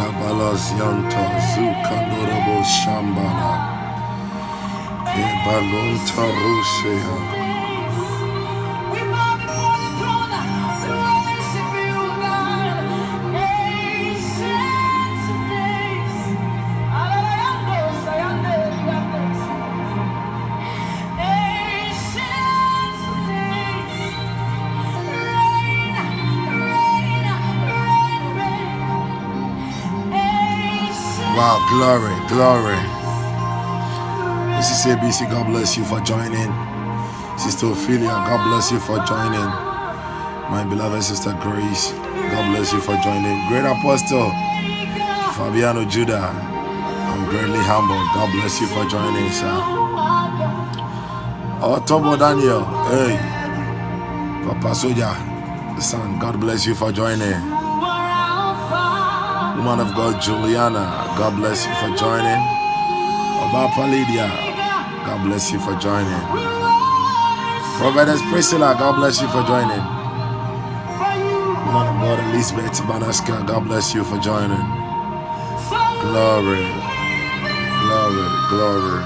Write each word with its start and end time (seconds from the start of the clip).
Kabalas 0.00 0.72
Yanta 0.80 1.24
Zuka 1.52 1.96
Norabo 2.08 2.64
Shambhala. 2.64 3.52
Ebalonta 5.12 6.24
Rusea 6.40 7.39
glory, 31.70 32.14
glory. 32.28 32.80
This 34.56 34.70
is 34.70 34.86
ABC. 34.92 35.30
God 35.30 35.46
bless 35.48 35.76
you 35.76 35.84
for 35.84 36.00
joining. 36.00 36.50
Sister 37.38 37.66
Ophelia, 37.72 38.08
God 38.28 38.48
bless 38.50 38.70
you 38.72 38.78
for 38.80 38.98
joining. 39.06 39.48
My 40.50 40.64
beloved 40.68 41.02
sister 41.02 41.32
Grace, 41.40 41.92
God 42.32 42.50
bless 42.52 42.72
you 42.72 42.80
for 42.80 42.96
joining. 42.98 43.38
Great 43.48 43.64
Apostle 43.64 44.30
Fabiano 45.34 45.84
Judah, 45.86 46.28
I'm 47.10 47.28
greatly 47.30 47.58
humbled. 47.64 48.06
God 48.14 48.30
bless 48.32 48.60
you 48.60 48.66
for 48.66 48.84
joining, 48.90 49.30
sir. 49.30 49.56
Oh, 51.62 51.78
Otobo 51.80 52.18
Daniel, 52.18 52.64
hey, 52.90 53.16
Papa 54.44 54.74
Soja, 54.74 55.14
son, 55.80 56.18
God 56.18 56.40
bless 56.40 56.66
you 56.66 56.74
for 56.74 56.92
joining. 56.92 57.40
Woman 59.56 59.80
of 59.80 59.94
God, 59.94 60.20
Juliana, 60.22 60.99
God 61.20 61.36
bless 61.36 61.66
you 61.66 61.74
for 61.74 61.94
joining. 61.98 62.40
Obapa 63.44 63.84
Lydia, 63.92 64.26
God 65.04 65.22
bless 65.26 65.52
you 65.52 65.60
for 65.60 65.74
joining. 65.76 66.24
Prophetess 67.76 68.22
Priscilla, 68.32 68.74
God 68.78 68.96
bless 68.96 69.20
you 69.20 69.28
for 69.28 69.42
joining. 69.44 69.84
Woman 71.66 71.88
of 71.92 72.00
God, 72.00 72.20
Elizabeth 72.32 72.72
Banaska, 72.88 73.46
God 73.46 73.66
bless 73.66 73.94
you 73.94 74.02
for 74.02 74.18
joining. 74.18 74.64
Glory, 76.00 76.64
glory, 77.84 78.28
glory. 78.48 79.04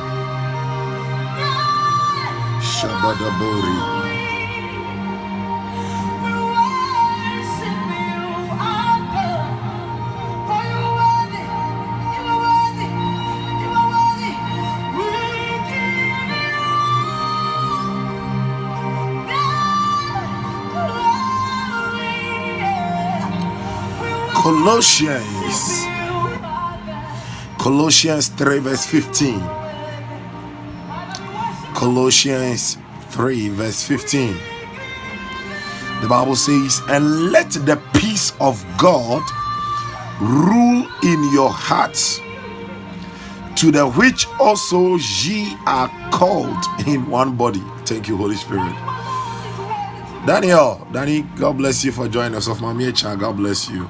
Shabadabori. 2.62 3.93
Colossians. 24.44 25.86
Colossians 27.58 28.28
3, 28.28 28.58
verse 28.58 28.84
15. 28.84 29.40
Colossians 31.74 32.76
3, 33.08 33.48
verse 33.48 33.82
15. 33.84 34.36
The 36.02 36.08
Bible 36.08 36.36
says, 36.36 36.82
And 36.90 37.32
let 37.32 37.52
the 37.52 37.80
peace 37.94 38.34
of 38.38 38.62
God 38.76 39.22
rule 40.20 40.86
in 41.02 41.32
your 41.32 41.48
hearts, 41.48 42.20
to 43.56 43.70
the 43.70 43.88
which 43.96 44.26
also 44.38 44.96
ye 44.96 45.56
are 45.66 45.88
called 46.12 46.62
in 46.86 47.08
one 47.08 47.34
body. 47.34 47.62
Thank 47.86 48.08
you, 48.08 48.18
Holy 48.18 48.36
Spirit. 48.36 48.74
Daniel, 50.26 50.86
Danny, 50.92 51.22
God 51.36 51.56
bless 51.56 51.82
you 51.82 51.92
for 51.92 52.08
joining 52.08 52.34
us. 52.34 52.46
Of 52.46 52.58
Mami 52.58 53.18
God 53.18 53.38
bless 53.38 53.70
you. 53.70 53.88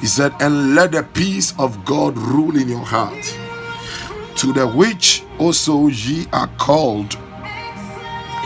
He 0.00 0.06
said, 0.06 0.32
And 0.40 0.74
let 0.74 0.92
the 0.92 1.02
peace 1.02 1.52
of 1.58 1.84
God 1.84 2.16
rule 2.16 2.56
in 2.56 2.68
your 2.68 2.84
heart, 2.84 3.38
to 4.36 4.52
the 4.52 4.66
which 4.66 5.24
also 5.38 5.88
ye 5.88 6.26
are 6.32 6.48
called 6.58 7.16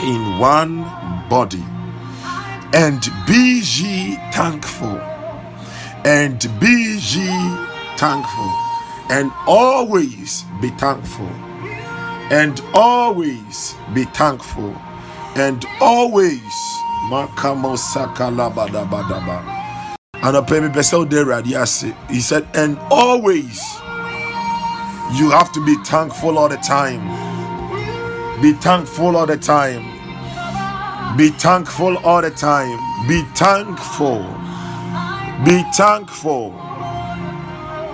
in 0.03 0.39
one 0.39 0.83
body. 1.29 1.65
And 2.73 3.01
be 3.27 3.62
ye 3.62 4.17
thankful, 4.33 4.99
and 6.05 6.41
be 6.59 6.99
ye 7.01 7.57
thankful, 7.97 8.53
and 9.09 9.31
always 9.47 10.45
be 10.61 10.71
thankful, 10.71 11.29
and 12.33 12.61
always 12.75 13.77
be 13.95 14.05
thankful, 14.05 14.75
and 15.37 15.65
always. 15.81 16.41
And 20.26 20.38
I 20.38 20.41
pay 20.41 20.59
me 20.59 20.71
person 20.71 21.06
there 21.11 21.43
He 21.43 22.21
said, 22.21 22.49
and 22.55 22.79
always 22.91 23.61
you 25.12 25.29
have 25.31 25.53
to 25.53 25.65
be 25.67 25.75
thankful 25.85 26.38
all 26.38 26.49
the 26.49 26.56
time. 26.56 27.03
Be 28.41 28.55
thankful 28.55 29.19
all 29.19 29.26
the 29.26 29.37
time. 29.37 29.82
Be 31.19 31.29
thankful 31.29 31.99
all 31.99 32.23
the 32.23 32.31
time. 32.31 32.79
Be 33.06 33.21
thankful. 33.37 34.23
Be 35.44 35.62
thankful. 35.75 36.53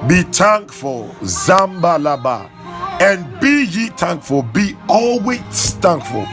Be 0.07 0.23
thankful. 0.23 1.09
Zambalaba. 1.23 2.49
And 3.01 3.41
be 3.41 3.65
ye 3.65 3.89
thankful. 3.89 4.45
Be 4.45 4.77
always 4.89 5.75
thankful. 5.83 6.27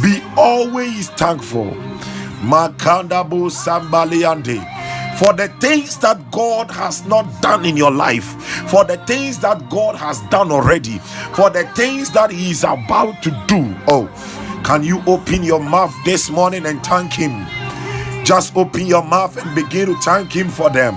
Be 0.00 0.22
always 0.36 1.10
thankful. 1.10 1.72
Makandabu 2.40 3.50
Sambaliande 3.50 4.79
for 5.20 5.34
the 5.34 5.48
things 5.60 5.98
that 5.98 6.30
God 6.30 6.70
has 6.70 7.04
not 7.04 7.26
done 7.42 7.66
in 7.66 7.76
your 7.76 7.90
life, 7.90 8.24
for 8.70 8.84
the 8.86 8.96
things 9.04 9.38
that 9.40 9.68
God 9.68 9.94
has 9.94 10.18
done 10.30 10.50
already, 10.50 10.96
for 11.36 11.50
the 11.50 11.64
things 11.76 12.10
that 12.12 12.30
He 12.30 12.50
is 12.50 12.64
about 12.64 13.22
to 13.24 13.30
do. 13.46 13.76
Oh, 13.86 14.08
can 14.64 14.82
you 14.82 15.02
open 15.06 15.42
your 15.42 15.60
mouth 15.60 15.94
this 16.06 16.30
morning 16.30 16.64
and 16.64 16.82
thank 16.82 17.12
Him? 17.12 17.44
Just 18.24 18.56
open 18.56 18.86
your 18.86 19.04
mouth 19.04 19.36
and 19.36 19.54
begin 19.54 19.88
to 19.88 19.96
thank 20.00 20.32
Him 20.32 20.48
for 20.48 20.70
them. 20.70 20.94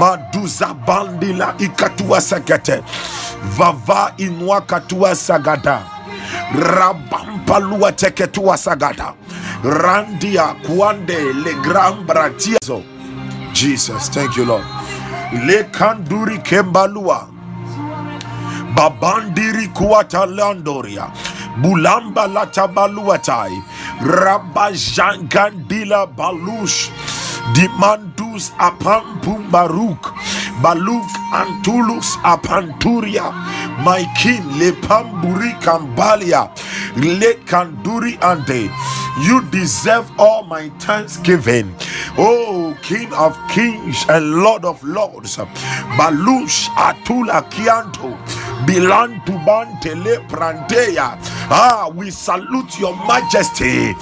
Maduza 0.00 0.74
bandila 0.74 1.54
ikatua 1.58 2.20
sagate, 2.20 2.82
vava 3.56 4.14
inwa 4.16 4.60
katua 4.66 5.14
sagada, 5.14 5.82
rabampalua 6.54 7.92
teketua 7.92 8.56
sagada, 8.58 9.14
randia 9.62 10.54
kuande 10.66 11.32
le 11.44 11.54
gran 11.62 12.04
bratiazo. 12.04 12.97
Jesus. 13.58 14.10
Thank 14.10 14.38
you, 14.38 14.46
Lord. 14.46 14.64
Lekanduri 15.34 16.38
Kembalua. 16.46 17.28
Babandiri 18.76 19.68
Kuata 19.74 20.26
Landoria. 20.26 21.10
Bulamba 21.62 22.26
Latabaluatai. 22.30 23.54
Rabajangandila 24.02 26.06
Balush. 26.16 26.90
Dimandus 27.54 28.50
Apampum 28.58 29.50
Baruk. 29.50 30.14
Baluk 30.62 31.06
Antulus 31.34 32.16
Apanturia. 32.22 33.26
My 33.84 34.04
king 34.18 34.42
Lepamburi 34.60 35.52
Kambalia. 35.62 36.50
Lekanduri 36.96 38.18
Ande. 38.22 38.70
You 39.26 39.42
deserve 39.50 40.10
all 40.18 40.44
my 40.44 40.68
thanksgiving. 40.80 41.74
Oh, 42.18 42.76
King 42.82 43.12
of 43.14 43.36
kings 43.48 44.04
and 44.08 44.36
Lord 44.36 44.64
of 44.64 44.82
lords. 44.84 45.36
Balush 45.38 46.68
Atula 46.76 47.42
Kianto. 47.50 48.16
Bilantu 48.66 49.34
Bantele 49.46 50.18
Pranteya. 50.28 51.18
Ah, 51.50 51.88
we 51.94 52.10
salute 52.10 52.78
your 52.80 52.96
majesty. 53.06 53.94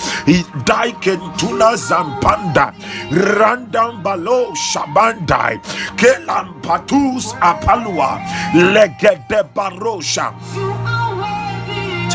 Daikentuna 0.64 1.76
Zampanda. 1.76 2.72
Randam 3.10 4.02
Balo 4.02 4.52
Shabandai. 4.54 5.60
Kelampatus 5.98 7.34
Apalua. 7.40 8.20
Legede 8.54 9.44
Barosha. 9.54 10.32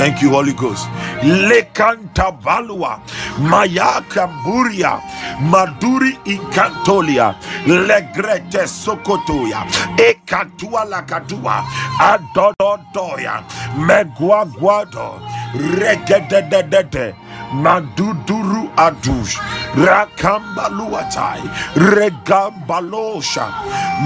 Thank 0.01 0.23
you, 0.23 0.31
Holy 0.31 0.53
Ghost. 0.53 0.87
Lekanta 1.21 2.31
valua, 2.41 2.99
maya 3.37 4.01
kamburia, 4.09 4.97
maduri 5.41 6.17
incantolia, 6.25 7.35
legrete 7.67 8.65
sokotoya, 8.67 9.61
ekatua 9.97 10.85
lakatua, 10.85 11.63
adododoya, 11.99 13.43
meguaguado, 13.77 15.21
regededede, 15.53 17.13
maduduru 17.53 18.71
adush, 18.75 19.37
rakambaluatai 19.85 21.43
regambalosha 21.75 23.45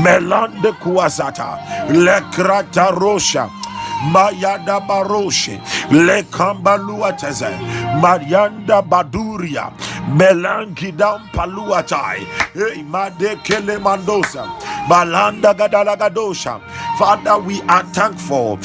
melande 0.04 0.72
kuazata 0.84 1.58
lekratarosha 1.90 3.50
Mayada 4.12 4.80
Baroshe, 4.86 5.60
Lekamba 5.92 6.78
Luateze, 6.78 7.50
Marianda 8.02 8.82
Baduria, 8.82 9.72
Melankidam 10.18 11.22
Paluatai, 11.32 12.20
Hey, 12.54 12.84
Made 12.84 13.40
Kele 13.44 13.78
Mandosa, 13.80 14.46
Malanda 14.90 15.54
Gadalagadosha. 15.56 16.60
Father, 16.98 17.38
we 17.40 17.62
are 17.64 17.84
thankful. 17.86 18.58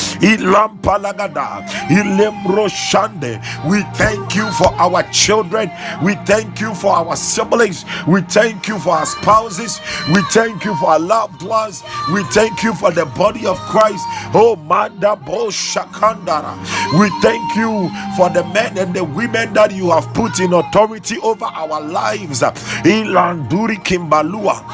We 3.69 3.83
thank 3.95 4.37
you 4.37 4.51
for 4.53 4.69
our 4.75 5.03
children. 5.13 5.71
We 6.05 6.15
thank 6.27 6.61
you 6.61 6.75
for 6.75 6.93
our 6.95 7.17
siblings. 7.17 7.85
We 8.09 8.23
thank 8.23 8.69
you 8.69 8.79
for 8.79 8.91
our 8.95 9.07
spouses. 9.07 9.81
We 10.15 10.23
thank 10.33 10.65
you 10.65 10.75
for 10.77 10.91
our 10.91 11.01
loved 11.01 11.43
ones. 11.43 11.83
We 12.13 12.25
thank 12.25 12.63
you 12.63 12.75
for 12.75 12.91
the 12.93 13.07
body 13.07 13.47
of 13.47 13.59
Christ. 13.59 14.05
Oh, 14.35 14.57
Manda 14.57 15.17
Shakandara. 15.51 16.55
We 17.01 17.11
thank 17.23 17.57
you 17.57 17.91
for 18.17 18.31
the 18.31 18.45
men 18.55 18.79
and 18.79 18.95
the 18.95 19.05
women 19.05 19.53
that 19.55 19.73
you 19.75 19.91
have 19.91 20.13
put 20.15 20.41
in 20.41 20.53
authority 20.53 21.19
over 21.23 21.47
our 21.47 21.81
lives. 21.81 22.41
Ilanduri 22.43 23.77
Kimbalua. 23.85 24.65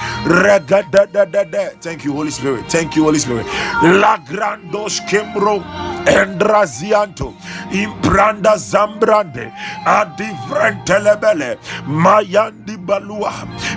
Thank 1.82 2.04
you, 2.04 2.12
Holy 2.12 2.30
Spirit. 2.30 2.66
Thank 2.70 2.96
you, 2.96 3.04
Holy 3.04 3.18
Spirit. 3.18 3.45
La 3.82 4.18
Grandos 4.18 5.00
Kembro. 5.08 5.62
Endrazianto 6.06 7.34
Impranda 7.72 8.56
Zambrande 8.56 9.52
Adivrentelebele 9.84 11.58
Mayandi 11.84 12.76
Balua 12.78 13.32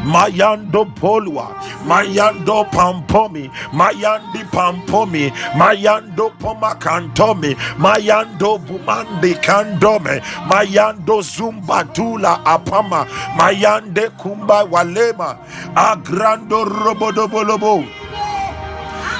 Mayando 0.05 0.85
Polua 0.85 1.55
Mayando 1.85 2.65
Pampomi 2.69 3.49
Mayandi 3.73 4.43
Pampomi 4.51 5.33
Mayando 5.55 6.31
Pomakantomi 6.39 7.55
Mayando 7.79 8.59
Bumandi 8.59 9.33
Kandome 9.41 10.21
Mayando 10.47 11.23
Zumbatula 11.23 12.43
Apama 12.45 13.07
Mayande 13.35 14.09
Kumba 14.19 14.63
Walema 14.69 15.35
Agrando 15.75 16.63
Robodobolobo 16.63 17.83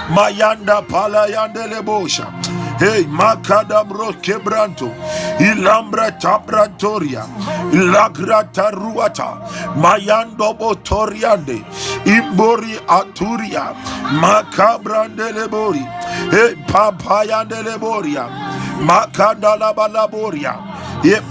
Mayanda 0.10 0.86
Palayande 0.88 1.68
Lebosha. 1.72 2.28
Hey, 2.80 3.04
Makadabro 3.06 4.14
Kebranto, 4.24 4.90
Ilambra 5.40 6.12
Tabratoria, 6.20 7.26
Ilagrata 7.72 8.72
Ruata, 8.72 9.42
Mayando 9.76 10.58
Botoriande, 10.58 11.60
Imbori 12.06 12.78
Aturia, 12.88 13.74
Makabrande 14.22 15.32
Lebori, 15.34 15.84
Hey, 16.32 16.56
Papayande 16.68 17.64
Leboria, 17.64 18.28
Makandala 18.80 19.74
Balaboria, 19.76 20.56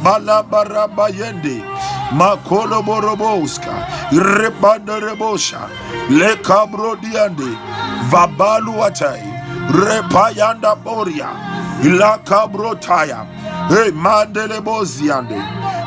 Balabarabayende, 0.03 1.63
Makolo 2.13 2.83
Boroboska, 2.83 3.87
Rebanda 4.11 5.01
Rebosha, 5.01 5.69
Le 6.11 6.37
Cabro 6.43 6.97
Diande, 6.97 7.55
Vabaluatai. 8.11 9.37
repayanda 9.69 10.75
boria 10.85 11.29
ilakabrotaya 11.85 13.27
hey 13.69 13.91
mandele 13.93 14.61
boziande 14.61 15.37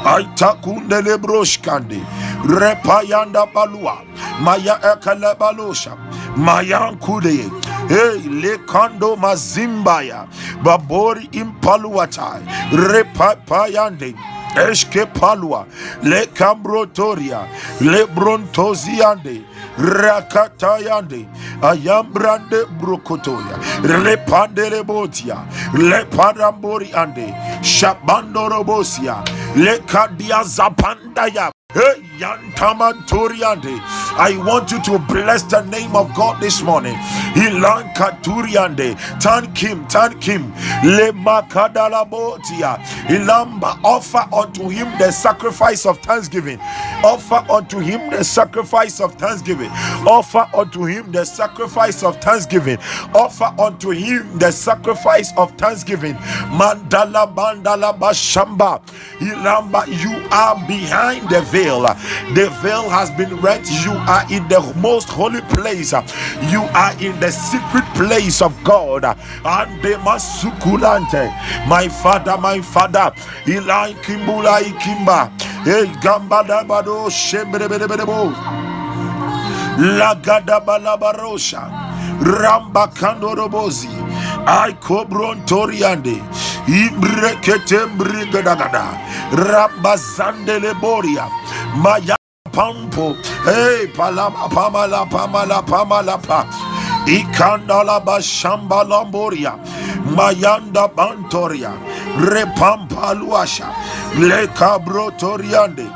aitakundele 0.05 1.17
broshkande 1.17 1.99
repayanda 2.59 3.45
balua 3.53 3.97
maya 4.43 4.75
ekale 4.93 5.33
balosha 5.39 5.97
mayankude 6.37 7.49
hey 7.89 8.19
lekando 8.41 9.15
mazimbaya 9.15 10.27
babori 10.63 11.25
impaluatai 11.31 12.41
repapayande 12.71 14.13
Eske 14.55 15.05
palua 15.05 15.65
le 16.03 16.25
cambrotoria 16.34 17.48
le 17.81 18.05
brontoziande 18.08 19.41
rakatayande 19.77 21.25
ayambrande 21.62 22.65
brokotoya 22.79 23.55
repandele 23.84 24.84
botia 24.84 25.38
le 25.74 26.05
parambori 26.05 26.91
ande 26.93 27.34
shabando 27.62 28.50
robosia 28.50 29.24
le 29.55 29.79
kadia 29.79 30.43
zapandaya 30.43 31.51
Hey, 31.51 31.61
I 34.17 34.37
want 34.45 34.71
you 34.71 34.81
to 34.83 34.99
bless 34.99 35.43
the 35.43 35.61
name 35.61 35.95
of 35.95 36.13
God 36.15 36.41
this 36.41 36.61
morning. 36.61 36.95
Thank 39.21 39.57
him, 39.57 39.87
thank 39.87 40.23
him. 40.23 40.51
Ilamba. 43.07 43.79
Offer 43.83 44.27
unto 44.33 44.69
him 44.69 44.87
the 44.99 45.11
sacrifice 45.11 45.85
of 45.85 45.99
thanksgiving. 45.99 46.59
Offer 47.03 47.45
unto 47.49 47.79
him 47.79 48.09
the 48.11 48.23
sacrifice 48.23 48.99
of 48.99 49.15
thanksgiving. 49.15 49.69
Offer 50.07 50.47
unto 50.53 50.83
him 50.85 51.11
the 51.11 51.25
sacrifice 51.25 52.03
of 52.03 52.17
thanksgiving. 52.21 52.79
Offer 53.15 53.53
unto 53.59 53.91
him 53.91 54.37
the 54.39 54.51
sacrifice 54.51 55.31
of 55.37 55.51
thanksgiving. 55.57 56.15
Mandala 56.51 57.33
Bandala 57.33 57.97
Bashamba. 57.97 58.81
Ilamba. 59.19 59.87
You 59.87 60.27
are 60.31 60.55
behind 60.67 61.29
the 61.29 61.41
veil 61.43 61.61
veil. 61.63 61.82
The 62.34 62.50
veil 62.62 62.89
has 62.89 63.10
been 63.12 63.36
rent. 63.38 63.68
You 63.86 63.91
are 63.94 64.25
in 64.32 64.48
the 64.48 64.62
most 64.82 65.10
holy 65.10 65.41
place. 65.41 65.94
You 66.51 66.62
are 66.74 66.94
in 67.01 67.20
the 67.20 67.32
secret 67.32 67.86
place 67.96 68.41
of 68.41 68.53
God. 68.63 69.06
And 69.06 69.82
the 69.84 69.96
masukulante. 70.06 71.30
My 71.68 71.88
father, 71.88 72.38
my 72.38 72.62
father. 72.62 73.13
Ilai 73.46 73.94
kimbula 74.03 74.62
ikimba. 74.62 75.30
Hey, 75.63 75.86
gambada 76.01 76.63
bado 76.68 77.10
shembrebedebedebo. 77.10 78.34
Lagada 79.77 80.60
balabarosha. 80.65 81.62
Ramba 82.22 82.88
kandorobozi. 82.94 83.89
I 84.48 84.74
cobron 84.81 85.45
toriande. 85.45 86.17
Ibreketembri 86.67 88.25
gadagada. 88.31 88.98
Rambazandele 89.31 90.74
boria. 90.81 91.27
Maya 91.77 92.15
pampo. 92.51 93.15
Hey, 93.45 93.88
palama 93.93 94.50
pamala 94.50 95.05
pamala 95.10 95.62
pamala 95.65 96.17
pa. 96.21 96.45
Ikandala 97.07 98.00
bashamba 98.05 98.83
lamboria. 98.86 99.57
Mayanda 100.15 100.88
bantoria. 100.93 101.74
Repampaluasha. 102.17 103.69
Leka 104.19 104.79
brotoriande. 104.79 105.88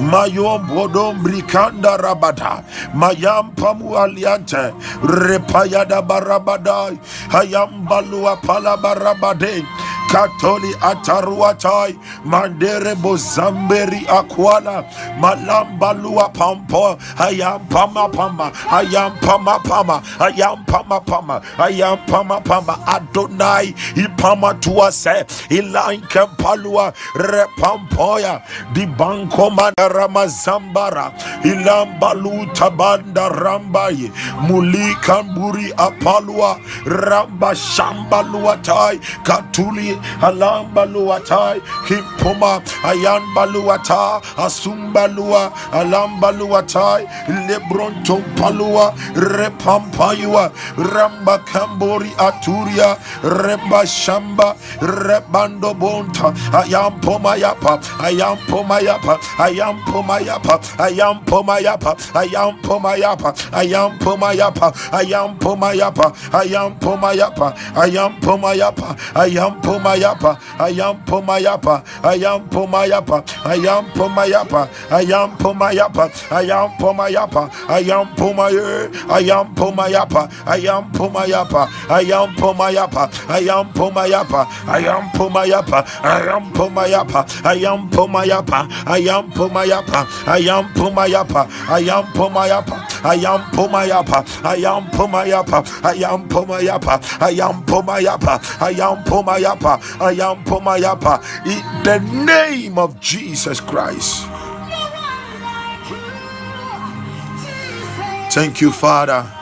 Mayom 0.00 0.66
bodom 0.68 1.22
brikanda 1.22 1.98
rabada. 1.98 2.64
Mayam 2.94 3.54
pamu 3.56 3.96
aliante. 3.98 4.72
Repayada 5.02 6.00
barabadai. 6.06 6.98
Hayam 7.30 7.86
balua 7.86 8.36
palabarabade 8.42 9.64
katoli 10.12 10.72
ataruatai 10.80 11.96
mandere 12.24 12.94
bozamberi 12.96 14.04
akwala 14.08 14.84
malamba 15.20 15.92
lua 16.02 16.28
pampo 16.28 16.98
ayam 17.18 17.60
pama 17.68 18.08
pama 18.08 20.02
ayam 20.42 20.64
pama 20.66 20.98
pama 21.00 21.40
ayam 21.58 21.98
pama 22.06 22.40
pama 22.40 22.74
adonai 22.86 23.74
ipama 23.94 24.54
tuase 24.54 25.24
ilainke 25.50 26.26
palua 26.36 26.92
repampoya 27.14 28.42
di 28.74 28.86
banko 28.86 29.50
ramazambara 29.78 31.12
ilambalu 31.44 32.46
tabanda 32.54 33.28
rambaye 33.28 34.10
mulikamburi 34.42 35.72
apalua 35.76 36.58
ramba 36.86 37.54
shambaluatai 37.54 38.98
katuli 39.22 39.98
alambaluatai 40.22 41.62
kimpuma 41.86 42.60
ayanbaluata 42.84 44.20
asumbalua 44.36 45.52
alambaluatai 45.72 47.06
lebronton 47.46 48.22
palua 48.36 48.94
repampayua 50.32 50.52
ramba 50.92 51.38
kambori 51.38 52.10
aturia 52.18 52.96
reba 53.22 53.86
shamba 53.86 54.56
rebando 54.80 55.74
bonta 55.74 56.32
ayampoma 56.52 57.36
yapa 57.36 57.80
ayampoma 58.00 58.80
yapa 58.80 59.18
ayam 59.38 59.78
am 59.78 59.84
Pomayapa, 59.86 60.62
I 60.84 60.90
am 61.00 61.20
Pomayapa, 61.24 61.96
I 62.14 62.24
am 62.24 62.58
Pomayapa, 62.60 63.32
I 63.54 63.64
am 63.64 63.98
Pomayapa, 63.98 64.92
I 64.92 65.02
am 65.04 65.38
Pomayapa, 65.38 66.32
I 66.32 66.44
am 66.54 66.74
Pomayapa, 66.78 67.56
I 67.74 67.86
am 67.96 68.20
Pomayapa, 68.20 68.76
I 69.14 69.36
am 69.36 69.52
Pomayapa, 69.60 70.38
I 70.60 70.68
am 70.68 71.00
Pomayapa, 71.02 71.84
I 72.04 72.24
am 72.24 72.50
Pomayapa, 72.50 73.24
I 73.44 73.54
am 73.54 73.86
Pomayapa, 73.92 74.68
I 74.90 75.02
am 75.02 75.36
Pomayapa, 75.36 76.32
I 76.32 76.42
am 76.42 76.70
Pomayapa, 76.78 77.50
I 77.68 77.80
am 77.80 78.06
Pomaye, 78.16 78.94
I 79.08 79.20
am 79.40 79.54
Pomayapa, 80.92 81.68
I 81.88 82.00
am 82.00 82.34
Pomayapa, 82.34 83.28
I 83.28 83.40
am 83.40 83.72
Pomayapa, 83.72 84.46
I 84.68 84.78
am 84.78 85.10
Pomayapa, 85.10 85.86
I 86.02 86.26
am 86.34 86.52
Pomayapa, 86.52 87.44
I 87.44 87.54
am 87.66 87.90
Pomayapa, 87.90 88.68
I 88.86 88.98
am 88.98 89.30
Pomayapa, 89.32 90.06
I 90.26 90.38
am 90.38 90.72
Pomayapa, 90.72 91.48
I 91.68 91.78
am 91.78 92.04
Pomayapa, 92.12 93.04
I 93.04 93.14
am 93.14 93.42
Pomayapa, 93.52 94.26
I 94.44 94.54
am 94.64 94.84
Pomayapa, 94.90 95.74
I 95.74 95.94
am 95.96 96.02
Pomayapa, 96.02 96.02
I 96.02 96.04
am 96.04 96.28
Pomayapa, 96.28 97.20
I 97.20 97.30
am 97.30 97.64
Pomayapa, 97.64 98.62
I 98.62 98.70
am 98.70 99.04
Pomayapa, 99.04 100.00
I 100.00 100.12
am 100.12 100.44
Pomayapa, 100.44 101.22
in 101.46 101.84
the 101.84 101.98
name 102.24 102.78
of 102.78 102.98
Jesus 103.00 103.60
Christ. 103.60 104.26
Thank 108.32 108.62
you, 108.62 108.72
Father. 108.72 109.41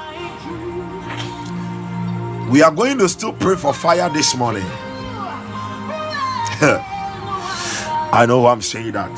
We 2.50 2.62
are 2.62 2.72
going 2.72 2.98
to 2.98 3.08
still 3.08 3.32
pray 3.32 3.54
for 3.54 3.72
fire 3.72 4.10
this 4.10 4.34
morning. 4.34 4.64
I 8.12 8.24
know 8.26 8.44
I'm 8.48 8.60
saying 8.60 8.90
that. 8.90 9.12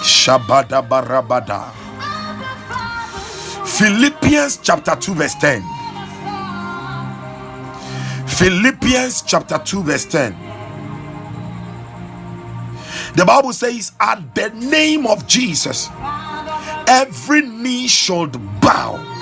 Shabada 0.00 0.88
barabada. 0.88 1.72
Philippians 3.66 4.58
chapter 4.58 4.94
2, 4.94 5.14
verse 5.14 5.34
10. 5.34 5.64
Philippians 8.28 9.22
chapter 9.22 9.58
2, 9.58 9.82
verse 9.82 10.04
10. 10.04 10.36
The 13.16 13.24
Bible 13.24 13.52
says, 13.52 13.90
At 13.98 14.32
the 14.32 14.50
name 14.50 15.08
of 15.08 15.26
Jesus, 15.26 15.88
every 16.86 17.42
knee 17.42 17.88
should 17.88 18.38
bow 18.60 19.17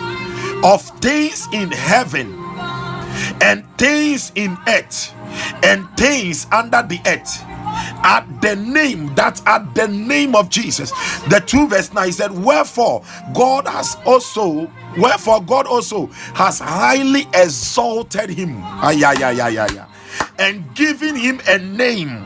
of 0.65 0.83
things 1.01 1.49
in 1.53 1.71
heaven 1.71 2.33
and 3.43 3.65
things 3.79 4.33
in 4.35 4.57
earth 4.69 5.13
and 5.63 5.87
things 5.97 6.47
under 6.53 6.83
the 6.83 7.01
earth 7.07 7.43
at 8.05 8.27
the 8.41 8.57
name 8.57 9.15
that 9.15 9.43
at 9.47 9.75
the 9.75 9.89
name 9.89 10.35
of 10.35 10.49
Jesus. 10.49 10.91
The 11.29 11.43
2 11.45 11.69
verse 11.69 11.93
9 11.93 12.13
said, 12.13 12.33
Wherefore 12.33 13.03
God 13.35 13.67
has 13.69 13.97
also, 14.07 14.71
wherefore 14.99 15.43
God 15.43 15.67
also 15.67 16.07
has 16.35 16.59
highly 16.61 17.27
exalted 17.35 18.31
him. 18.31 18.59
Ay, 18.63 19.03
ay, 19.05 19.17
ay, 19.23 19.41
ay, 19.41 19.59
ay, 19.59 19.79
ay, 19.79 19.87
and 20.39 20.75
given 20.75 21.17
him 21.17 21.41
a 21.49 21.59
name 21.59 22.23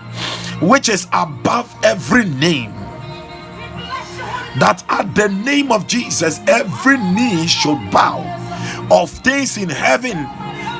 which 0.61 0.89
is 0.89 1.07
above 1.13 1.75
every 1.85 2.25
name. 2.25 2.73
That 4.59 4.85
at 4.89 5.15
the 5.15 5.29
name 5.29 5.73
of 5.73 5.87
Jesus, 5.87 6.41
every 6.49 6.99
knee 6.99 7.47
should 7.47 7.91
bow 7.91 8.25
of 8.91 9.11
things 9.11 9.57
in 9.59 9.69
heaven 9.69 10.17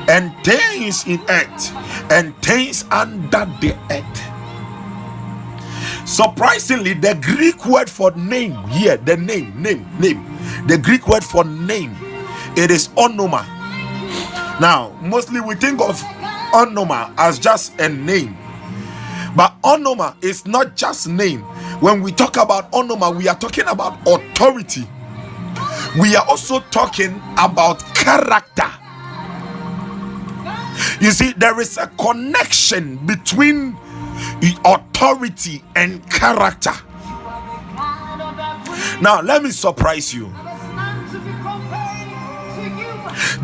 and 0.09 0.33
things 0.43 1.07
in 1.07 1.21
earth 1.29 1.71
and 2.11 2.35
things 2.43 2.85
under 2.91 3.45
the 3.61 3.75
earth. 3.91 4.21
Surprisingly, 6.07 6.93
the 6.93 7.15
Greek 7.21 7.65
word 7.65 7.89
for 7.89 8.11
name 8.11 8.55
here, 8.69 8.97
the 8.97 9.17
name, 9.17 9.53
name, 9.61 9.87
name, 9.99 10.25
the 10.67 10.77
Greek 10.77 11.07
word 11.07 11.23
for 11.23 11.43
name, 11.45 11.95
it 12.57 12.71
is 12.71 12.89
onoma. 12.89 13.45
Now, 14.59 14.91
mostly 15.01 15.41
we 15.41 15.55
think 15.55 15.81
of 15.81 15.99
onoma 16.53 17.13
as 17.17 17.39
just 17.39 17.79
a 17.79 17.89
name, 17.89 18.37
but 19.35 19.53
onoma 19.63 20.15
is 20.23 20.45
not 20.47 20.75
just 20.75 21.07
name. 21.07 21.45
When 21.81 22.03
we 22.03 22.11
talk 22.11 22.37
about 22.37 22.71
onoma, 22.71 23.15
we 23.17 23.27
are 23.27 23.35
talking 23.35 23.65
about 23.67 23.97
authority. 24.07 24.87
We 25.99 26.15
are 26.15 26.23
also 26.27 26.59
talking 26.69 27.19
about 27.39 27.79
character. 27.95 28.69
You 31.01 31.09
see, 31.09 31.33
there 31.33 31.59
is 31.59 31.79
a 31.79 31.87
connection 31.87 32.97
between 33.07 33.75
authority 34.63 35.63
and 35.75 36.07
character. 36.11 36.73
Now, 39.01 39.21
let 39.23 39.41
me 39.41 39.49
surprise 39.49 40.13
you. 40.13 40.31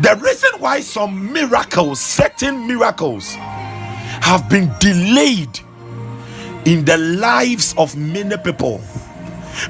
The 0.00 0.16
reason 0.22 0.50
why 0.60 0.80
some 0.80 1.32
miracles, 1.32 2.00
certain 2.00 2.68
miracles, 2.68 3.34
have 3.34 4.48
been 4.48 4.70
delayed 4.78 5.58
in 6.68 6.84
the 6.84 6.98
lives 6.98 7.74
of 7.78 7.96
many 7.96 8.36
people 8.36 8.78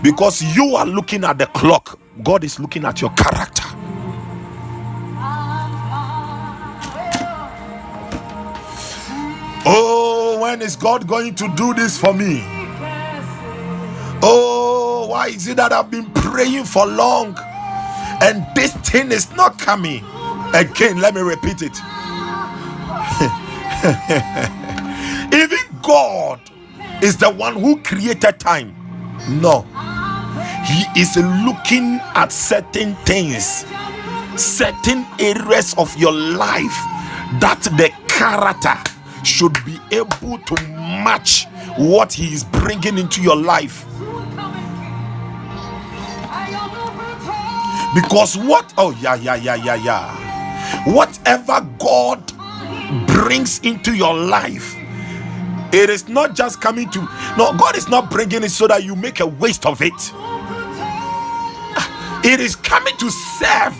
because 0.03 0.43
you 0.57 0.75
are 0.75 0.85
looking 0.85 1.23
at 1.23 1.39
the 1.39 1.47
clock, 1.47 1.97
God 2.25 2.43
is 2.43 2.59
looking 2.59 2.85
at 2.85 3.01
your 3.01 3.11
character. 3.11 3.63
Oh, 9.65 10.41
when 10.43 10.61
is 10.61 10.75
God 10.75 11.07
going 11.07 11.37
to 11.37 11.47
do 11.55 11.73
this 11.73 11.97
for 11.97 12.13
me? 12.13 12.43
Oh, 14.21 15.07
why 15.09 15.29
is 15.29 15.47
it 15.47 15.57
that 15.59 15.73
I've 15.73 15.93
been 15.93 16.11
praying 16.11 16.65
for 16.65 16.85
long 16.85 17.37
and 18.21 18.45
this 18.57 18.75
thing 18.79 19.13
is 19.13 19.31
not 19.37 19.57
coming? 19.57 20.05
Again, 20.53 21.01
let 21.01 21.15
me 21.15 21.21
repeat 21.21 21.63
it. 21.63 21.79
Even 25.33 25.59
God 25.81 26.41
is 27.03 27.17
the 27.19 27.31
one 27.31 27.57
who 27.57 27.81
created 27.83 28.41
time. 28.41 28.75
No, 29.29 29.67
He 30.67 30.85
is 31.01 31.17
looking 31.17 32.01
at 32.15 32.33
certain 32.33 32.95
things, 33.05 33.67
certain 34.37 35.07
areas 35.21 35.75
of 35.79 35.97
your 35.99 36.13
life 36.13 36.77
that 37.41 37.61
the 37.79 37.91
character 38.09 38.75
should 39.25 39.55
be 39.67 39.79
able 39.93 40.39
to 40.39 40.55
match 41.05 41.47
what 41.79 42.13
he 42.13 42.35
is 42.35 42.45
bringing 42.45 42.99
into 42.99 43.23
your 43.23 43.37
life. 43.37 43.87
Because 47.95 48.37
what, 48.39 48.73
oh, 48.79 48.93
yeah, 49.03 49.17
yeah, 49.17 49.37
yeah, 49.37 49.57
yeah, 49.57 49.77
yeah. 49.77 50.95
Whatever 50.95 51.67
God 51.81 52.33
brings 53.09 53.61
into 53.61 53.95
your 53.95 54.15
life, 54.15 54.77
it 55.73 55.91
is 55.91 56.09
not 56.09 56.35
just 56.35 56.61
coming 56.61 56.91
to, 56.91 57.01
no, 57.37 57.53
God 57.59 57.77
is 57.77 57.89
not 57.89 58.11
bringing 58.11 58.45
it 58.45 58.51
so 58.51 58.67
that 58.69 58.85
you 58.85 58.97
make 58.97 59.21
a 59.21 59.27
waste 59.27 59.67
of 59.67 59.83
it. 59.83 59.93
Ah, 61.77 62.21
it 62.25 62.41
is 62.41 62.57
coming 62.57 62.97
to 62.99 63.11
serve 63.11 63.77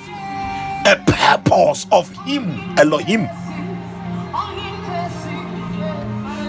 a 0.87 0.97
purpose 1.07 1.87
of 1.93 2.11
Him, 2.25 2.79
Elohim. 2.79 3.29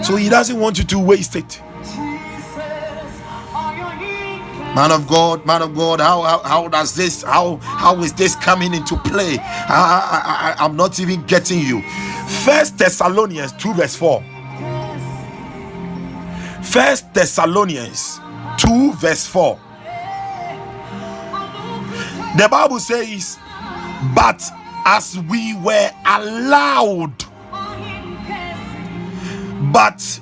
So 0.04 0.16
he 0.16 0.28
doesn't 0.28 0.58
want 0.58 0.78
you 0.78 0.84
to 0.84 0.98
waste 0.98 1.36
it. 1.36 1.60
Man 4.74 4.92
of 4.92 5.06
God, 5.08 5.44
man 5.46 5.62
of 5.62 5.74
God, 5.74 6.00
how, 6.00 6.22
how, 6.22 6.38
how 6.44 6.68
does 6.68 6.94
this, 6.94 7.22
how, 7.22 7.56
how 7.56 7.96
is 8.00 8.12
this 8.14 8.36
coming 8.36 8.72
into 8.74 8.96
play? 8.98 9.38
I, 9.38 9.68
I, 9.68 10.54
I, 10.60 10.64
I'm 10.64 10.76
not 10.76 11.00
even 11.00 11.22
getting 11.24 11.60
you. 11.60 11.82
First 12.44 12.78
Thessalonians 12.78 13.52
2, 13.54 13.74
verse 13.74 13.96
4. 13.96 14.24
First 16.62 17.12
Thessalonians 17.14 18.20
2, 18.58 18.92
verse 18.94 19.26
4. 19.26 19.58
The 22.36 22.48
Bible 22.50 22.80
says, 22.80 23.38
But 24.14 24.42
as 24.86 25.18
we 25.28 25.54
were 25.56 25.90
allowed 26.06 27.24
but 29.72 30.20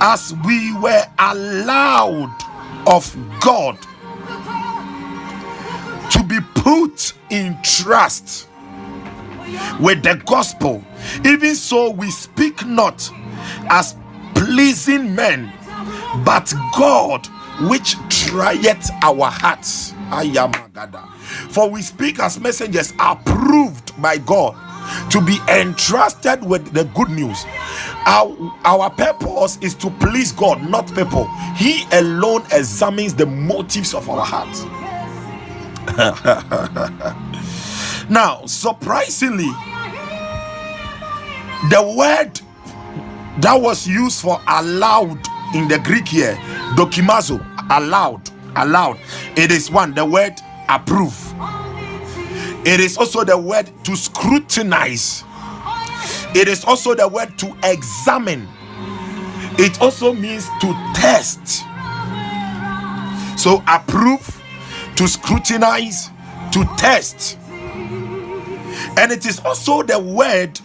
as 0.00 0.34
we 0.44 0.74
were 0.78 1.04
allowed 1.18 2.34
of 2.86 3.16
God 3.40 3.78
to 6.10 6.22
be 6.24 6.38
put 6.54 7.12
in 7.30 7.56
trust 7.62 8.48
with 9.80 10.02
the 10.02 10.20
gospel, 10.26 10.84
even 11.24 11.54
so 11.54 11.90
we 11.90 12.10
speak 12.10 12.66
not 12.66 13.10
as 13.70 13.96
pleasing 14.34 15.14
men, 15.14 15.52
but 16.24 16.52
God 16.76 17.26
which 17.68 17.96
trieth 18.08 18.90
our 19.02 19.30
hearts. 19.30 19.92
For 21.50 21.68
we 21.70 21.82
speak 21.82 22.18
as 22.20 22.38
messengers 22.38 22.92
approved 22.98 24.00
by 24.00 24.18
God 24.18 24.54
to 25.10 25.20
be 25.20 25.38
entrusted 25.48 26.44
with 26.44 26.72
the 26.72 26.84
good 26.84 27.10
news. 27.10 27.44
Our, 28.06 28.54
our 28.64 28.90
purpose 28.90 29.58
is 29.60 29.74
to 29.76 29.90
please 29.90 30.32
God, 30.32 30.62
not 30.70 30.86
people. 30.94 31.26
He 31.56 31.84
alone 31.92 32.42
examines 32.52 33.14
the 33.14 33.26
motives 33.26 33.94
of 33.94 34.08
our 34.08 34.24
hearts. 34.24 34.64
now, 38.10 38.46
surprisingly, 38.46 39.50
the 41.70 41.94
word 41.96 42.40
that 43.40 43.60
was 43.60 43.86
used 43.88 44.20
for 44.22 44.40
allowed 44.46 45.18
in 45.54 45.68
the 45.68 45.78
Greek 45.78 46.08
here, 46.08 46.34
dokimazo, 46.76 47.44
allowed, 47.70 48.30
allowed. 48.56 48.98
It 49.36 49.50
is 49.50 49.70
one, 49.70 49.94
the 49.94 50.04
word 50.04 50.34
approve. 50.68 51.34
It 52.66 52.80
is 52.80 52.96
also 52.98 53.24
the 53.24 53.38
word 53.38 53.70
to 53.84 53.96
scrutinize. 53.96 55.24
It 56.34 56.48
is 56.48 56.64
also 56.64 56.94
the 56.94 57.08
word 57.08 57.38
to 57.38 57.56
examine. 57.64 58.48
It 59.58 59.80
also 59.80 60.12
means 60.12 60.48
to 60.60 60.72
test. 60.94 61.64
So 63.38 63.62
approve, 63.68 64.42
to 64.96 65.06
scrutinize, 65.06 66.10
to 66.52 66.64
test. 66.76 67.38
And 68.98 69.12
it 69.12 69.26
is 69.26 69.40
also 69.40 69.82
the 69.82 69.98
word 69.98 70.60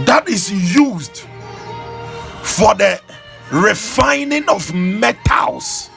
that 0.00 0.28
is 0.28 0.50
used 0.74 1.24
for 2.42 2.74
the 2.74 3.00
refining 3.52 4.48
of 4.48 4.72
metals 4.74 5.90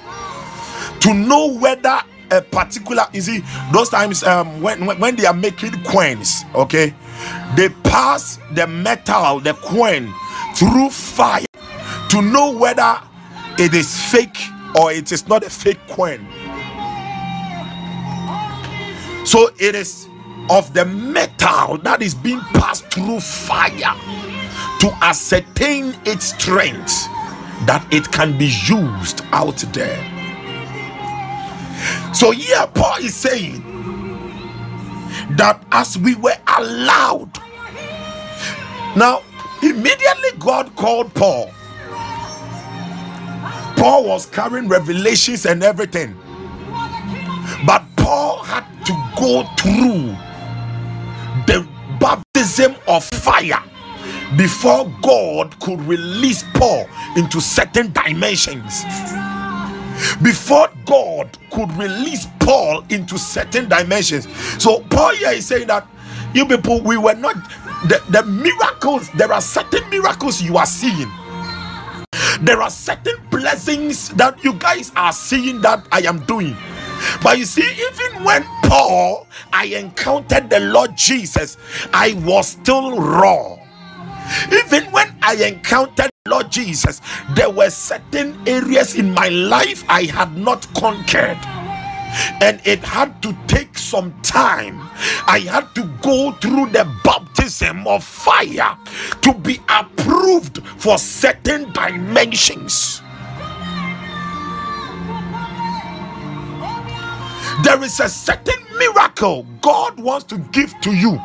to 0.99 1.13
know 1.13 1.57
whether 1.57 1.99
a 2.31 2.41
particular 2.41 3.03
you 3.13 3.21
see 3.21 3.43
those 3.71 3.89
times 3.89 4.23
um 4.23 4.61
when, 4.61 4.85
when 4.85 4.99
when 4.99 5.15
they 5.15 5.25
are 5.25 5.33
making 5.33 5.71
coins 5.83 6.43
okay 6.55 6.93
they 7.55 7.69
pass 7.83 8.39
the 8.53 8.65
metal 8.65 9.39
the 9.39 9.53
coin 9.55 10.11
through 10.55 10.89
fire 10.89 11.45
to 12.09 12.21
know 12.21 12.51
whether 12.55 12.99
it 13.57 13.73
is 13.73 13.99
fake 14.11 14.37
or 14.75 14.91
it 14.91 15.11
is 15.11 15.27
not 15.27 15.43
a 15.43 15.49
fake 15.49 15.79
coin. 15.87 16.25
So 19.25 19.49
it 19.59 19.75
is 19.75 20.07
of 20.49 20.73
the 20.73 20.85
metal 20.85 21.77
that 21.79 22.01
is 22.01 22.13
being 22.13 22.41
passed 22.53 22.85
through 22.91 23.19
fire 23.19 23.95
to 24.79 24.97
ascertain 25.01 25.95
its 26.05 26.33
strength 26.33 27.07
that 27.65 27.85
it 27.91 28.11
can 28.11 28.37
be 28.37 28.47
used 28.65 29.21
out 29.31 29.57
there. 29.73 30.01
So, 32.13 32.31
here 32.31 32.67
Paul 32.73 32.97
is 32.99 33.15
saying 33.15 33.61
that 35.37 35.63
as 35.71 35.97
we 35.97 36.15
were 36.15 36.37
allowed, 36.57 37.37
now 38.95 39.23
immediately 39.61 40.29
God 40.39 40.75
called 40.75 41.13
Paul. 41.13 41.51
Paul 43.75 44.05
was 44.05 44.25
carrying 44.27 44.67
revelations 44.67 45.45
and 45.45 45.63
everything, 45.63 46.15
but 47.65 47.83
Paul 47.97 48.43
had 48.43 48.65
to 48.85 48.93
go 49.19 49.43
through 49.57 50.15
the 51.47 51.67
baptism 51.99 52.75
of 52.87 53.03
fire 53.03 53.61
before 54.37 54.91
God 55.01 55.59
could 55.59 55.81
release 55.81 56.43
Paul 56.55 56.87
into 57.17 57.41
certain 57.41 57.91
dimensions. 57.93 58.83
Before 60.23 60.69
God 60.85 61.37
could 61.51 61.71
release 61.77 62.27
Paul 62.39 62.83
into 62.89 63.17
certain 63.17 63.69
dimensions. 63.69 64.27
So, 64.63 64.81
Paul 64.89 65.15
here 65.15 65.31
is 65.31 65.45
saying 65.47 65.67
that 65.67 65.87
you 66.33 66.45
people, 66.47 66.81
we 66.81 66.97
were 66.97 67.15
not 67.15 67.35
the, 67.87 68.01
the 68.09 68.23
miracles, 68.25 69.09
there 69.13 69.33
are 69.33 69.41
certain 69.41 69.89
miracles 69.89 70.41
you 70.41 70.57
are 70.57 70.65
seeing. 70.65 71.09
There 72.41 72.61
are 72.61 72.69
certain 72.71 73.15
blessings 73.31 74.09
that 74.11 74.43
you 74.43 74.53
guys 74.53 74.91
are 74.95 75.13
seeing 75.13 75.61
that 75.61 75.87
I 75.91 76.01
am 76.01 76.19
doing. 76.25 76.55
But 77.23 77.37
you 77.39 77.45
see, 77.45 77.63
even 77.63 78.23
when 78.23 78.43
Paul 78.65 79.27
I 79.53 79.65
encountered 79.65 80.49
the 80.49 80.59
Lord 80.61 80.97
Jesus, 80.97 81.57
I 81.93 82.13
was 82.25 82.49
still 82.49 82.99
raw. 82.99 83.57
Even 84.51 84.91
when 84.91 85.15
I 85.21 85.35
encountered 85.35 86.09
Lord 86.27 86.51
Jesus, 86.51 87.01
there 87.31 87.49
were 87.49 87.69
certain 87.69 88.37
areas 88.47 88.95
in 88.95 89.11
my 89.13 89.29
life 89.29 89.83
I 89.89 90.03
had 90.03 90.37
not 90.37 90.71
conquered. 90.73 91.37
And 92.41 92.61
it 92.65 92.79
had 92.83 93.21
to 93.23 93.35
take 93.47 93.77
some 93.77 94.13
time. 94.21 94.79
I 95.27 95.39
had 95.39 95.73
to 95.75 95.83
go 96.01 96.31
through 96.33 96.67
the 96.69 96.89
baptism 97.03 97.87
of 97.87 98.03
fire 98.03 98.77
to 99.21 99.33
be 99.33 99.59
approved 99.67 100.65
for 100.77 100.97
certain 100.97 101.71
dimensions. 101.73 103.01
There 107.63 107.83
is 107.83 107.99
a 107.99 108.09
certain 108.09 108.63
miracle 108.77 109.45
God 109.61 109.99
wants 109.99 110.25
to 110.25 110.37
give 110.37 110.73
to 110.81 110.93
you 110.93 111.19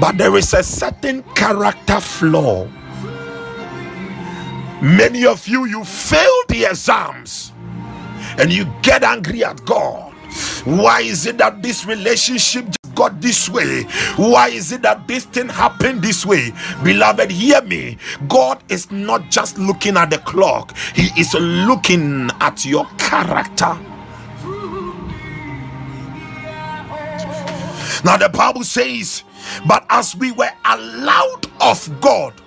but 0.00 0.18
there 0.18 0.36
is 0.36 0.52
a 0.54 0.62
certain 0.62 1.22
character 1.34 2.00
flaw. 2.00 2.66
Many 4.82 5.24
of 5.24 5.48
you, 5.48 5.64
you 5.64 5.84
fail 5.84 6.42
the 6.48 6.66
exams 6.68 7.52
and 8.38 8.52
you 8.52 8.66
get 8.82 9.02
angry 9.02 9.42
at 9.44 9.64
God. 9.64 10.12
Why 10.64 11.00
is 11.00 11.26
it 11.26 11.38
that 11.38 11.62
this 11.62 11.86
relationship 11.86 12.66
got 12.94 13.20
this 13.20 13.48
way? 13.48 13.84
Why 14.16 14.48
is 14.48 14.72
it 14.72 14.82
that 14.82 15.08
this 15.08 15.24
thing 15.24 15.48
happened 15.48 16.02
this 16.02 16.26
way? 16.26 16.52
Beloved, 16.84 17.30
hear 17.30 17.62
me. 17.62 17.96
God 18.28 18.62
is 18.68 18.90
not 18.90 19.30
just 19.30 19.58
looking 19.58 19.96
at 19.96 20.10
the 20.10 20.18
clock, 20.18 20.76
He 20.94 21.08
is 21.18 21.32
looking 21.34 22.28
at 22.40 22.66
your 22.66 22.86
character. 22.98 23.78
Now, 28.04 28.16
the 28.18 28.28
Bible 28.28 28.62
says 28.62 29.24
but 29.66 29.84
as 29.90 30.14
we 30.16 30.32
were 30.32 30.50
allowed 30.64 31.46
of 31.60 32.00
God. 32.00 32.40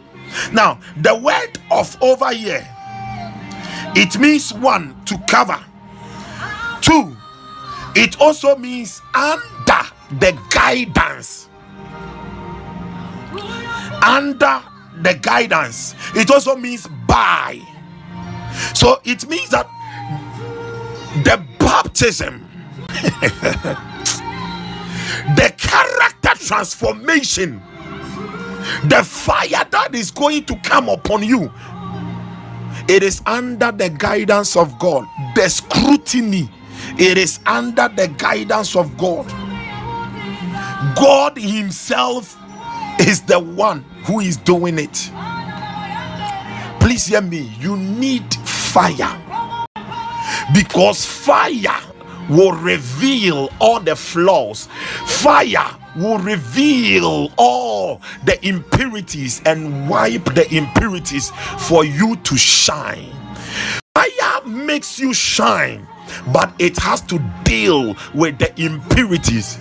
Now, 0.52 0.80
the 0.98 1.16
word 1.16 1.58
of 1.72 1.98
over 2.02 2.32
here, 2.32 2.68
it 3.96 4.20
means 4.20 4.54
one 4.54 5.04
to 5.06 5.18
cover, 5.28 5.60
two, 6.82 7.16
it 7.96 8.20
also 8.22 8.56
means 8.56 9.02
under 9.16 9.82
the 10.12 10.40
guidance. 10.50 11.50
Under 14.02 14.62
the 15.02 15.16
guidance, 15.22 15.96
it 16.16 16.30
also 16.32 16.56
means 16.56 16.88
by. 17.08 17.62
So 18.74 19.02
it 19.04 19.28
means 19.28 19.50
that 19.50 19.68
the 21.24 21.44
baptism 21.60 22.46
the 25.36 25.54
character 25.58 26.09
transformation, 26.39 27.62
the 28.86 29.04
fire 29.04 29.65
that 29.71 29.89
is 29.93 30.12
going 30.12 30.45
to 30.45 30.56
come 30.58 30.89
upon 30.89 31.23
you, 31.23 31.52
it 32.88 33.04
is 33.04 33.21
under 33.25 33.71
the 33.71 33.89
guidance 33.89 34.56
of 34.56 34.78
God. 34.80 35.06
The 35.36 35.49
scrutiny, 35.49 36.49
it 36.97 37.17
is 37.17 37.39
under 37.45 37.88
the 37.89 38.08
guidance 38.17 38.75
of 38.75 38.97
God. 38.97 39.28
God 40.95 41.38
Himself 41.38 42.38
is 43.02 43.21
the 43.21 43.39
one 43.39 43.82
who 44.06 44.19
is 44.19 44.38
doing 44.38 44.80
it. 44.80 45.12
Please 46.80 47.06
hear 47.08 47.21
me. 47.21 47.54
You 47.60 47.78
need 47.78 48.34
fire 48.34 49.17
because 50.54 51.06
fire 51.06 51.82
will 52.30 52.54
reveal 52.54 53.49
all 53.60 53.80
the 53.80 53.95
flaws. 53.95 54.67
Fire 55.06 55.75
will 55.95 56.19
reveal 56.19 57.32
all 57.38 58.02
the 58.25 58.38
impurities 58.47 59.41
and 59.45 59.89
wipe 59.89 60.25
the 60.36 60.47
impurities 60.56 61.32
for 61.67 61.84
you 61.86 62.15
to 62.17 62.38
shine. 62.38 63.12
Fire 63.95 64.45
makes 64.45 64.99
you 64.99 65.13
shine, 65.13 65.88
but 66.32 66.54
it 66.60 66.78
has 66.78 67.02
to 67.02 67.19
deal 67.43 67.95
with 68.13 68.38
the 68.39 68.52
impurities. 68.62 69.58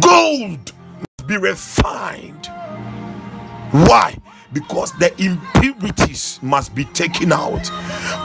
Gold 0.00 0.72
must 1.00 1.26
be 1.26 1.36
refined. 1.36 2.46
Why? 3.72 4.16
because 4.52 4.92
the 4.92 5.12
impurities 5.22 6.38
must 6.42 6.74
be 6.74 6.84
taken 6.86 7.30
out. 7.30 7.70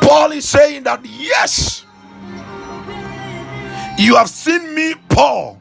Paul 0.01 0.31
is 0.31 0.47
saying 0.47 0.83
that 0.83 1.05
yes, 1.05 1.85
you 4.01 4.15
have 4.15 4.29
seen 4.29 4.73
me, 4.73 4.95
Paul, 5.09 5.57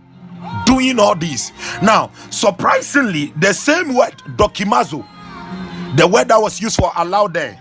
doing 0.66 0.98
all 0.98 1.14
this. 1.14 1.52
Now, 1.82 2.10
surprisingly, 2.30 3.32
the 3.36 3.52
same 3.52 3.94
word, 3.94 4.14
dokimazo, 4.36 5.06
the 5.96 6.06
word 6.06 6.28
that 6.28 6.40
was 6.40 6.60
used 6.60 6.76
for 6.76 6.90
allow 6.96 7.28
there, 7.28 7.60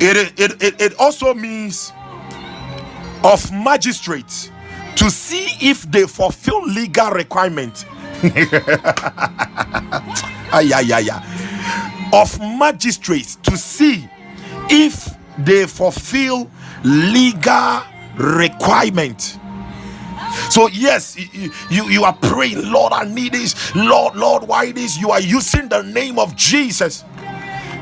it, 0.00 0.32
it, 0.38 0.62
it, 0.62 0.80
it 0.80 0.94
also 0.98 1.34
means 1.34 1.92
of 3.24 3.50
magistrates 3.52 4.50
to 4.96 5.10
see 5.10 5.48
if 5.60 5.82
they 5.90 6.04
fulfill 6.06 6.64
legal 6.66 7.10
requirement 7.10 7.84
ay, 10.52 10.72
ay, 10.74 10.92
ay, 10.92 11.08
ay, 11.10 12.10
of 12.12 12.38
magistrates 12.40 13.36
to 13.36 13.56
see 13.56 14.08
if 14.68 15.14
they 15.38 15.66
fulfill 15.66 16.50
legal 16.82 17.82
requirement. 18.18 19.38
So 20.50 20.68
yes 20.68 21.16
you 21.70 21.88
you 21.88 22.04
are 22.04 22.12
praying 22.14 22.70
lord 22.70 22.92
i 22.92 23.04
need 23.04 23.32
this. 23.32 23.74
Lord 23.74 24.16
lord 24.16 24.44
why 24.44 24.72
this? 24.72 24.98
You 24.98 25.10
are 25.10 25.20
using 25.20 25.68
the 25.68 25.82
name 25.82 26.18
of 26.18 26.36
jesus. 26.36 27.04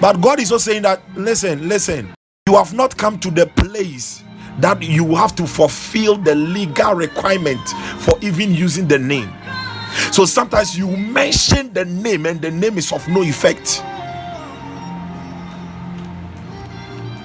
But 0.00 0.20
god 0.20 0.40
is 0.40 0.52
also 0.52 0.70
saying 0.70 0.82
that 0.82 1.00
listen 1.16 1.68
listen. 1.68 2.14
You 2.48 2.54
have 2.56 2.74
not 2.74 2.96
come 2.96 3.18
to 3.20 3.30
the 3.30 3.46
place 3.46 4.22
that 4.60 4.80
you 4.82 5.14
have 5.16 5.34
to 5.36 5.46
fulfill 5.46 6.16
the 6.16 6.34
legal 6.34 6.94
requirement 6.94 7.60
for 7.98 8.18
even 8.22 8.54
using 8.54 8.88
the 8.88 8.98
name. 8.98 9.30
So 10.12 10.24
sometimes 10.24 10.78
you 10.78 10.88
mention 10.96 11.72
the 11.72 11.84
name 11.84 12.26
and 12.26 12.40
the 12.40 12.50
name 12.50 12.78
is 12.78 12.92
of 12.92 13.06
no 13.08 13.22
effect. 13.22 13.82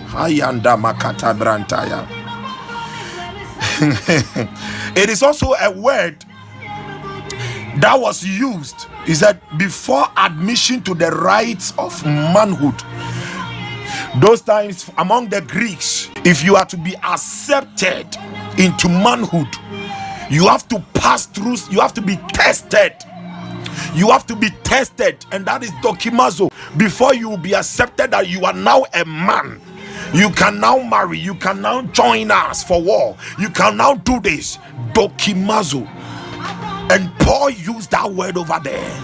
Hayanda 0.08 0.76
Makata 0.78 1.38
Brantaya. 1.38 2.21
it 4.96 5.10
is 5.10 5.22
also 5.24 5.54
a 5.62 5.72
word 5.72 6.26
that 7.78 7.96
was 8.00 8.24
used 8.24 8.88
is 9.08 9.20
that 9.22 9.40
before 9.58 10.06
admission 10.18 10.82
to 10.84 10.94
the 10.94 11.10
rights 11.12 11.74
of 11.78 12.06
manhood. 12.06 12.82
Those 14.22 14.42
times 14.42 14.90
among 14.98 15.30
the 15.30 15.42
greeks 15.42 16.10
if 16.26 16.44
you 16.44 16.56
are 16.56 16.66
to 16.66 16.78
be 16.78 16.96
accepted 16.98 18.08
into 18.58 18.90
manhood 18.90 19.48
you 20.32 20.48
have 20.48 20.68
to 20.70 20.80
pass 20.94 21.26
through 21.26 21.58
you 21.70 21.82
have 21.82 21.94
to 21.94 22.02
be 22.02 22.16
tested. 22.30 22.94
You 23.94 24.10
have 24.12 24.26
to 24.28 24.36
be 24.36 24.50
tested 24.64 25.26
and 25.34 25.46
that 25.46 25.62
is 25.62 25.72
dokimazo. 25.84 26.50
Before 26.78 27.14
you 27.14 27.30
will 27.30 27.38
be 27.38 27.54
accepted 27.54 28.12
that 28.12 28.30
you 28.30 28.46
are 28.46 28.54
now 28.54 28.86
a 28.94 29.04
man 29.04 29.60
you 30.14 30.30
can 30.32 30.60
now 30.60 30.78
marry. 30.80 31.20
You 31.20 31.36
can 31.36 31.62
now 31.62 31.84
join 31.84 32.32
us 32.32 32.64
for 32.64 32.82
war. 32.82 33.18
You 33.40 33.50
can 33.50 33.78
now 33.78 33.96
do 33.96 34.20
this. 34.20 34.58
Dokimazo. 34.94 35.88
And 36.92 37.12
Paul 37.20 37.52
used 37.52 37.92
that 37.92 38.12
word 38.12 38.38
over 38.38 38.60
there. 38.64 39.02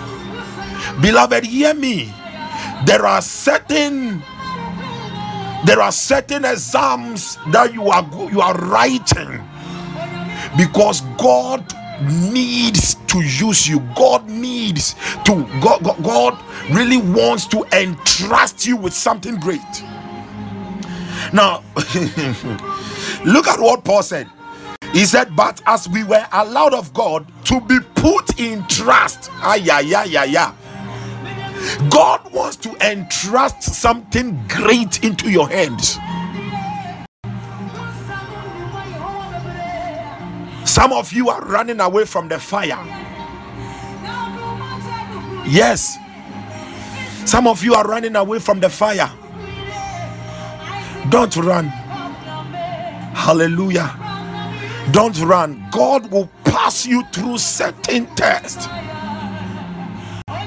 Beloved, 1.02 1.46
hear 1.46 1.74
me. 1.74 2.14
There 2.86 3.06
are 3.06 3.22
certain 3.22 4.22
there 5.66 5.82
are 5.82 5.92
certain 5.92 6.46
exams 6.46 7.38
that 7.52 7.74
you 7.74 7.88
are 7.88 8.08
you 8.32 8.42
are 8.42 8.56
writing 8.56 9.44
because 10.58 11.02
God 11.18 11.66
needs 12.32 12.96
to 13.08 13.22
use 13.22 13.68
you 13.68 13.80
god 13.96 14.28
needs 14.30 14.94
to 15.26 15.44
god, 15.62 15.84
god, 15.84 16.04
god 16.04 16.44
really 16.72 16.98
wants 16.98 17.48
to 17.48 17.66
entrust 17.74 18.66
you 18.66 18.76
with 18.78 18.94
something 18.94 19.36
great 19.40 19.60
now, 21.34 21.64
look 23.26 23.48
at 23.48 23.60
what 23.60 23.84
Paul 23.84 24.04
said. 24.04 24.28
He 24.94 25.06
said, 25.06 25.36
But 25.36 25.62
as 25.66 25.88
we 25.90 26.04
were 26.04 26.26
allowed 26.32 26.74
of 26.74 26.94
God 26.94 27.28
to 27.46 27.60
be 27.62 27.80
put 27.96 28.40
in 28.40 28.66
trust, 28.68 29.30
ah, 29.34 29.56
yeah, 29.56 29.80
yeah, 29.80 30.06
yeah, 30.06 30.24
yeah. 30.24 30.54
God 31.90 32.32
wants 32.32 32.56
to 32.58 32.76
entrust 32.88 33.64
something 33.64 34.40
great 34.48 35.04
into 35.04 35.30
your 35.30 35.50
hands. 35.50 35.98
Some 40.66 40.94
of 40.94 41.12
you 41.14 41.30
are 41.30 41.42
running 41.42 41.80
away 41.80 42.06
from 42.06 42.28
the 42.28 42.40
fire. 42.40 42.80
Yes. 45.46 45.98
Some 47.26 47.48
of 47.48 47.64
you 47.64 47.74
are 47.74 47.86
running 47.86 48.16
away 48.16 48.40
from 48.40 48.60
the 48.60 48.70
fire. 48.70 49.12
Don't 51.10 51.36
run. 51.38 51.68
Hallelujah. 53.16 53.96
Don't 54.92 55.18
run. 55.22 55.66
God 55.72 56.12
will 56.12 56.30
pass 56.44 56.86
you 56.86 57.04
through 57.14 57.38
certain 57.38 58.06
tests. 58.16 58.68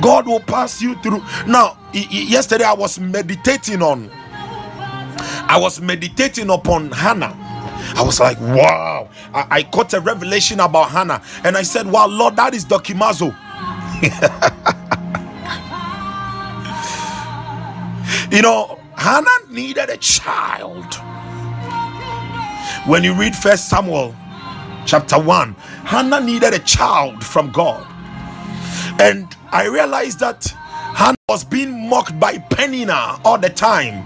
God 0.01 0.27
will 0.27 0.41
pass 0.41 0.81
you 0.81 0.95
through. 1.03 1.23
Now, 1.47 1.77
yesterday 1.93 2.65
I 2.65 2.73
was 2.75 2.99
meditating 2.99 3.83
on, 3.83 4.11
I 4.11 5.59
was 5.61 5.81
meditating 5.81 6.51
upon 6.51 6.91
Hannah. 6.93 7.37
I 7.97 8.03
was 8.03 8.21
like, 8.21 8.41
wow. 8.41 9.09
I, 9.35 9.47
I 9.51 9.63
caught 9.65 9.93
a 9.95 10.01
revelation 10.01 10.61
about 10.61 10.91
Hannah. 10.91 11.23
And 11.45 11.57
I 11.57 11.63
said, 11.63 11.87
wow, 11.87 12.07
Lord, 12.07 12.37
that 12.37 12.55
is 12.55 12.65
Dokimazo. 12.65 13.35
you 18.33 18.43
know, 18.43 18.79
Hannah 19.01 19.49
needed 19.49 19.89
a 19.89 19.97
child. 19.97 20.95
When 22.87 23.03
you 23.03 23.15
read 23.15 23.35
First 23.35 23.71
Samuel 23.71 24.15
chapter 24.85 25.19
1, 25.19 25.55
Hannah 25.87 26.21
needed 26.21 26.53
a 26.53 26.59
child 26.59 27.25
from 27.25 27.51
God. 27.51 27.87
And 29.01 29.35
I 29.53 29.69
realized 29.69 30.21
that 30.21 30.45
Hannah 30.45 31.17
was 31.31 31.45
being 31.45 31.89
mocked 31.89 32.21
by 32.21 32.37
Penina 32.51 33.19
all 33.25 33.39
the 33.39 33.49
time. 33.49 34.05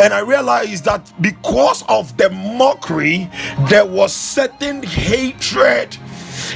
And 0.00 0.14
I 0.14 0.20
realized 0.20 0.86
that 0.86 1.12
because 1.20 1.84
of 1.86 2.16
the 2.16 2.30
mockery, 2.30 3.30
there 3.68 3.84
was 3.84 4.14
certain 4.14 4.82
hatred 4.82 5.94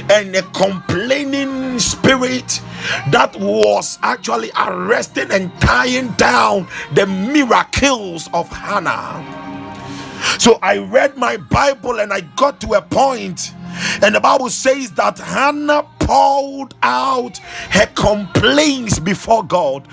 and 0.09 0.35
a 0.35 0.41
complaining 0.53 1.77
spirit 1.77 2.59
that 3.11 3.35
was 3.39 3.99
actually 4.01 4.51
arresting 4.57 5.31
and 5.31 5.51
tying 5.61 6.09
down 6.13 6.67
the 6.93 7.05
miracles 7.05 8.29
of 8.33 8.47
Hannah. 8.49 9.39
So 10.39 10.59
I 10.61 10.77
read 10.77 11.17
my 11.17 11.37
Bible 11.37 11.99
and 11.99 12.13
I 12.13 12.21
got 12.21 12.61
to 12.61 12.73
a 12.73 12.81
point, 12.81 13.53
and 14.01 14.13
the 14.15 14.19
Bible 14.19 14.49
says 14.49 14.91
that 14.91 15.17
Hannah 15.17 15.87
poured 15.99 16.75
out 16.83 17.37
her 17.37 17.87
complaints 17.95 18.99
before 18.99 19.43
God. 19.43 19.87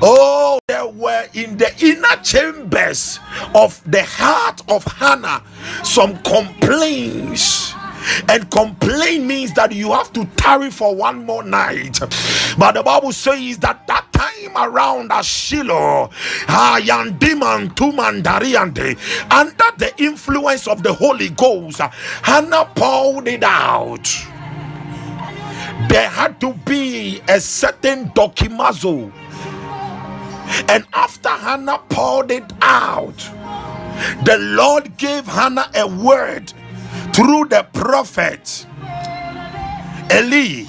Oh, 0.00 0.58
there 0.68 0.86
were 0.86 1.26
in 1.34 1.56
the 1.56 1.72
inner 1.80 2.22
chambers 2.22 3.18
of 3.54 3.82
the 3.90 4.02
heart 4.04 4.62
of 4.68 4.84
Hannah 4.84 5.42
some 5.82 6.18
complaints 6.22 7.65
and 8.28 8.50
complain 8.50 9.26
means 9.26 9.52
that 9.54 9.72
you 9.72 9.92
have 9.92 10.12
to 10.12 10.24
tarry 10.36 10.70
for 10.70 10.94
one 10.94 11.24
more 11.24 11.42
night. 11.42 11.98
But 12.58 12.72
the 12.72 12.82
Bible 12.82 13.12
says 13.12 13.58
that 13.58 13.86
that 13.86 14.12
time 14.12 14.56
around 14.56 15.12
at 15.12 15.24
Shiloh, 15.24 16.10
Yandiman 16.46 17.74
Tumandariante, 17.74 18.96
under 19.30 19.64
the 19.78 19.92
influence 20.02 20.66
of 20.66 20.82
the 20.82 20.92
Holy 20.92 21.30
Ghost, 21.30 21.80
Hannah 22.22 22.70
poured 22.74 23.28
it 23.28 23.42
out. 23.42 24.04
There 25.88 26.08
had 26.08 26.40
to 26.40 26.52
be 26.64 27.20
a 27.28 27.40
certain 27.40 28.10
dokimazo. 28.10 29.12
And 30.68 30.86
after 30.92 31.28
Hannah 31.28 31.78
poured 31.88 32.30
it 32.30 32.50
out, 32.62 33.16
the 34.24 34.38
Lord 34.38 34.96
gave 34.96 35.26
Hannah 35.26 35.70
a 35.74 35.86
word 35.86 36.52
through 37.12 37.46
the 37.46 37.66
prophet 37.72 38.66
Eli. 40.12 40.64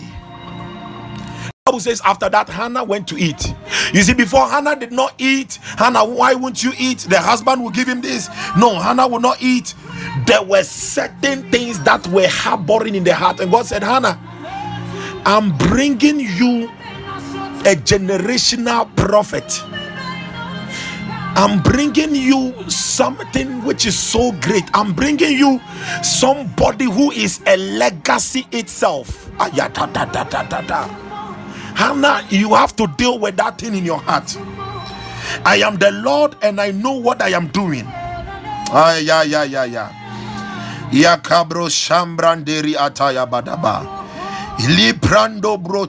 Bible 1.65 1.79
says 1.81 2.01
after 2.05 2.29
that 2.29 2.47
Hannah 2.47 2.83
went 2.83 3.07
to 3.09 3.17
eat. 3.17 3.53
You 3.93 4.01
see, 4.01 4.13
before 4.13 4.47
Hannah 4.47 4.75
did 4.77 4.93
not 4.93 5.13
eat, 5.17 5.55
Hannah, 5.77 6.05
why 6.05 6.33
won't 6.33 6.63
you 6.63 6.71
eat? 6.79 6.99
The 6.99 7.19
husband 7.19 7.61
will 7.61 7.71
give 7.71 7.87
him 7.89 7.99
this. 7.99 8.29
No, 8.57 8.79
Hannah 8.79 9.07
will 9.07 9.19
not 9.19 9.41
eat. 9.41 9.75
There 10.25 10.43
were 10.43 10.63
certain 10.63 11.51
things 11.51 11.81
that 11.83 12.07
were 12.07 12.27
harboring 12.29 12.95
in 12.95 13.03
the 13.03 13.13
heart, 13.13 13.41
and 13.41 13.51
God 13.51 13.65
said, 13.65 13.83
Hannah, 13.83 14.17
I'm 15.25 15.57
bringing 15.57 16.21
you 16.21 16.69
a 17.65 17.75
generational 17.75 18.93
prophet 18.95 19.61
I'm 21.35 21.61
bringing 21.63 22.15
you 22.15 22.53
something 22.69 23.63
which 23.65 23.85
is 23.87 23.97
so 23.97 24.31
great. 24.41 24.63
I'm 24.73 24.93
bringing 24.93 25.37
you 25.37 25.59
somebody 26.03 26.85
who 26.85 27.11
is 27.11 27.41
a 27.47 27.57
legacy 27.57 28.47
itself. 28.51 29.29
Hannah, 31.75 32.25
you 32.29 32.53
have 32.53 32.75
to 32.77 32.87
deal 32.97 33.19
with 33.19 33.37
that 33.37 33.57
thing 33.59 33.75
in 33.75 33.85
your 33.85 33.99
heart. 33.99 34.37
I 35.45 35.57
am 35.57 35.77
the 35.77 35.91
Lord 35.91 36.35
and 36.43 36.61
I 36.61 36.71
know 36.71 36.93
what 36.93 37.21
I 37.21 37.29
am 37.29 37.47
doing. 37.49 37.85
Ah, 37.87 38.97
yeah, 38.97 39.23
yeah, 39.23 39.43
Ataya 42.75 43.27
Badaba. 43.29 43.85
Bro. 45.57 45.87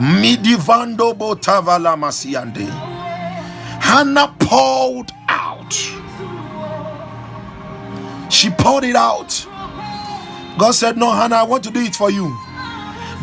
Midivando 0.00 1.12
botavala 1.12 1.94
masiande. 1.94 2.66
Hannah 3.82 4.34
poured 4.38 5.12
out. 5.28 5.74
She 8.30 8.48
poured 8.48 8.84
it 8.84 8.96
out. 8.96 9.46
God 10.58 10.70
said, 10.70 10.96
No, 10.96 11.10
Hannah, 11.12 11.36
I 11.36 11.42
want 11.42 11.64
to 11.64 11.70
do 11.70 11.80
it 11.80 11.94
for 11.94 12.10
you. 12.10 12.34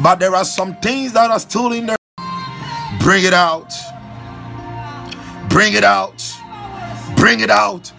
But 0.03 0.19
there 0.19 0.35
are 0.35 0.45
some 0.45 0.75
things 0.75 1.13
that 1.13 1.31
are 1.31 1.39
still 1.39 1.71
in 1.71 1.87
there. 1.87 1.97
Bring 2.99 3.23
it 3.23 3.33
out. 3.33 3.73
Bring 5.49 5.73
it 5.73 5.83
out. 5.83 6.23
Bring 7.15 7.39
it 7.39 7.49
out. 7.49 7.91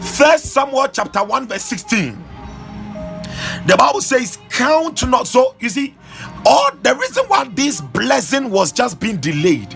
First 0.00 0.46
Samuel 0.46 0.86
chapter 0.92 1.24
1, 1.24 1.48
verse 1.48 1.62
16. 1.62 2.24
The 3.66 3.76
Bible 3.76 4.00
says, 4.00 4.38
Count 4.50 5.04
not. 5.08 5.26
So 5.26 5.56
you 5.58 5.68
see, 5.68 5.96
all 6.46 6.70
the 6.82 6.94
reason 6.94 7.24
why 7.26 7.44
this 7.48 7.80
blessing 7.80 8.50
was 8.50 8.72
just 8.72 9.00
being 9.00 9.16
delayed. 9.18 9.70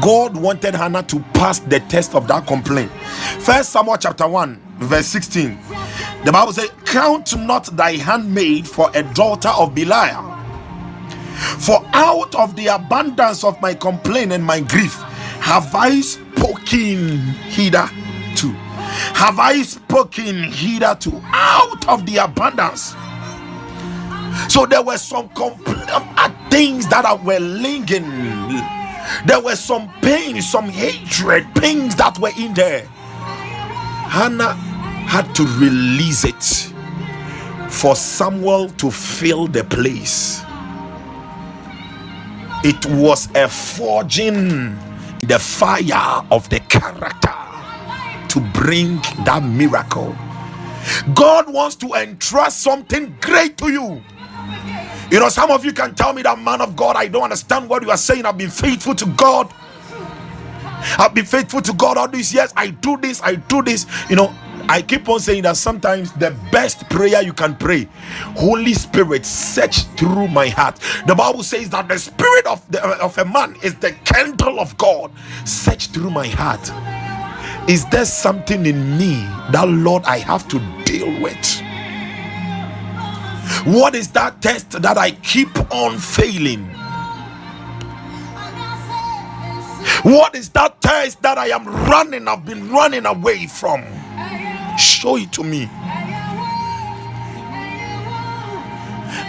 God 0.00 0.36
wanted 0.36 0.74
Hannah 0.74 1.02
to 1.04 1.20
pass 1.34 1.58
the 1.58 1.80
test 1.80 2.14
of 2.14 2.28
that 2.28 2.46
complaint. 2.46 2.92
First 3.40 3.70
Samuel 3.70 3.96
chapter 3.96 4.28
1, 4.28 4.60
verse 4.78 5.06
16. 5.06 5.58
The 6.24 6.32
Bible 6.32 6.52
says, 6.52 6.70
Count 6.84 7.36
not 7.36 7.64
thy 7.76 7.96
handmaid 7.96 8.68
for 8.68 8.90
a 8.94 9.02
daughter 9.14 9.48
of 9.48 9.74
Belial. 9.74 10.22
For 11.58 11.82
out 11.92 12.34
of 12.34 12.54
the 12.54 12.68
abundance 12.68 13.42
of 13.42 13.60
my 13.60 13.74
complaint 13.74 14.32
and 14.32 14.44
my 14.44 14.60
grief 14.60 14.94
have 15.40 15.74
I 15.74 16.00
spoken 16.00 17.18
hitherto. 17.48 18.50
Have 19.14 19.38
I 19.38 19.62
spoken 19.62 20.44
hitherto 20.44 21.20
out 21.26 21.88
of 21.88 22.06
the 22.06 22.18
abundance. 22.18 22.94
So 24.48 24.66
there 24.66 24.82
were 24.82 24.98
some 24.98 25.28
compl- 25.30 25.88
um, 25.90 26.08
uh, 26.16 26.30
things 26.50 26.86
that 26.88 27.04
were 27.24 27.38
lingering. 27.40 28.04
There 29.26 29.40
were 29.40 29.56
some 29.56 29.90
pain, 30.02 30.40
some 30.42 30.68
hatred, 30.68 31.46
things 31.54 31.96
that 31.96 32.18
were 32.18 32.32
in 32.38 32.54
there. 32.54 32.86
Hannah 34.10 34.54
had 35.08 35.34
to 35.36 35.44
release 35.58 36.24
it 36.24 36.72
for 37.70 37.96
Samuel 37.96 38.68
to 38.70 38.90
fill 38.90 39.46
the 39.46 39.64
place. 39.64 40.42
It 42.62 42.84
was 42.86 43.28
a 43.34 43.48
forging 43.48 44.76
the 45.20 45.38
fire 45.38 46.24
of 46.30 46.48
the 46.50 46.60
character 46.60 47.34
to 48.28 48.40
bring 48.52 48.96
that 49.24 49.42
miracle. 49.42 50.14
God 51.14 51.52
wants 51.52 51.76
to 51.76 51.94
entrust 51.94 52.60
something 52.62 53.16
great 53.20 53.56
to 53.58 53.70
you. 53.70 54.02
You 55.10 55.20
know, 55.20 55.28
some 55.28 55.50
of 55.50 55.64
you 55.64 55.72
can 55.72 55.94
tell 55.94 56.12
me 56.12 56.22
that 56.22 56.38
man 56.38 56.60
of 56.60 56.76
God, 56.76 56.96
I 56.96 57.08
don't 57.08 57.24
understand 57.24 57.68
what 57.68 57.82
you 57.82 57.90
are 57.90 57.96
saying. 57.96 58.26
I've 58.26 58.38
been 58.38 58.50
faithful 58.50 58.94
to 58.96 59.06
God. 59.06 59.52
I've 60.98 61.14
been 61.14 61.24
faithful 61.26 61.62
to 61.62 61.72
God 61.74 61.98
all 61.98 62.08
these 62.08 62.32
years. 62.32 62.52
I 62.56 62.68
do 62.68 62.96
this, 62.96 63.22
I 63.22 63.36
do 63.36 63.62
this. 63.62 63.86
You 64.08 64.16
know, 64.16 64.34
I 64.68 64.82
keep 64.82 65.08
on 65.08 65.20
saying 65.20 65.42
that 65.44 65.56
sometimes 65.56 66.12
the 66.12 66.36
best 66.52 66.88
prayer 66.90 67.22
you 67.22 67.32
can 67.32 67.56
pray, 67.56 67.88
Holy 68.36 68.74
Spirit, 68.74 69.26
search 69.26 69.84
through 69.96 70.28
my 70.28 70.48
heart. 70.48 70.78
The 71.06 71.14
Bible 71.14 71.42
says 71.42 71.70
that 71.70 71.88
the 71.88 71.98
spirit 71.98 72.46
of 72.46 72.70
the, 72.70 72.82
of 73.02 73.18
a 73.18 73.24
man 73.24 73.56
is 73.62 73.74
the 73.76 73.92
candle 74.04 74.60
of 74.60 74.76
God. 74.78 75.10
Search 75.44 75.88
through 75.88 76.10
my 76.10 76.28
heart. 76.28 76.70
Is 77.68 77.84
there 77.90 78.04
something 78.04 78.66
in 78.66 78.98
me 78.98 79.14
that 79.52 79.68
Lord 79.68 80.04
I 80.04 80.18
have 80.18 80.48
to 80.48 80.58
deal 80.84 81.20
with? 81.22 81.62
What 83.64 83.94
is 83.94 84.08
that 84.12 84.40
test 84.40 84.70
that 84.82 84.96
I 84.96 85.10
keep 85.12 85.56
on 85.72 85.98
failing? 85.98 86.64
What 90.02 90.34
is 90.34 90.48
that 90.50 90.80
test 90.80 91.20
that 91.22 91.36
I 91.36 91.48
am 91.48 91.66
running? 91.66 92.26
I've 92.26 92.44
been 92.44 92.70
running 92.70 93.06
away 93.06 93.46
from. 93.46 93.84
Show 94.78 95.16
it 95.16 95.32
to 95.32 95.44
me. 95.44 95.68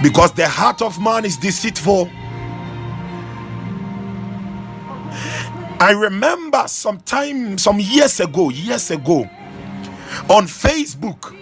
Because 0.02 0.32
the 0.34 0.48
heart 0.48 0.82
of 0.82 1.02
man 1.02 1.26
is 1.26 1.38
deceitful. 1.38 2.10
I 5.80 5.94
remember 5.98 6.64
some 6.68 7.00
time, 7.02 7.58
some 7.58 7.80
years 7.80 8.20
ago, 8.20 8.50
years 8.50 8.92
ago, 8.92 9.22
on 10.30 10.46
Facebook, 10.46 11.36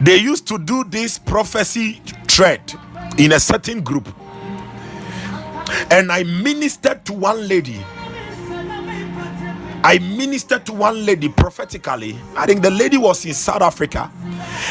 they 0.00 0.16
used 0.16 0.46
to 0.48 0.58
do 0.58 0.84
this 0.84 1.18
prophecy 1.18 2.00
thread 2.28 2.60
in 3.18 3.32
a 3.32 3.40
certain 3.40 3.82
group. 3.82 4.08
And 5.90 6.12
I 6.12 6.22
ministered 6.22 7.04
to 7.06 7.12
one 7.12 7.48
lady 7.48 7.82
I 9.86 10.00
ministered 10.00 10.66
to 10.66 10.72
one 10.72 11.06
lady 11.06 11.28
prophetically. 11.28 12.18
I 12.36 12.44
think 12.44 12.62
the 12.62 12.72
lady 12.72 12.96
was 12.96 13.24
in 13.24 13.34
South 13.34 13.62
Africa. 13.62 14.10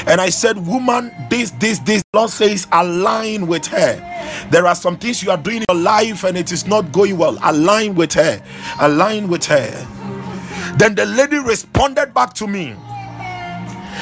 And 0.08 0.20
I 0.20 0.28
said, 0.28 0.58
Woman, 0.68 1.10
this, 1.30 1.52
this, 1.52 1.80
this, 1.80 2.04
Lord 2.14 2.32
says, 2.32 2.68
align 2.70 3.48
with 3.48 3.66
her. 3.68 4.48
There 4.52 4.68
are 4.68 4.76
some 4.76 4.98
things 4.98 5.24
you 5.24 5.32
are 5.32 5.38
doing 5.38 5.60
in 5.60 5.66
your 5.70 5.82
life 5.82 6.26
and 6.26 6.36
it 6.38 6.52
is 6.52 6.68
not 6.68 6.92
going 6.92 7.18
well. 7.18 7.38
Align 7.46 7.96
with 7.96 8.12
her. 8.12 8.44
Align 8.82 9.30
with 9.30 9.46
her. 9.46 10.76
Then 10.78 10.96
the 10.96 11.06
lady 11.06 11.40
responded 11.40 12.14
back 12.14 12.34
to 12.34 12.46
me. 12.46 12.76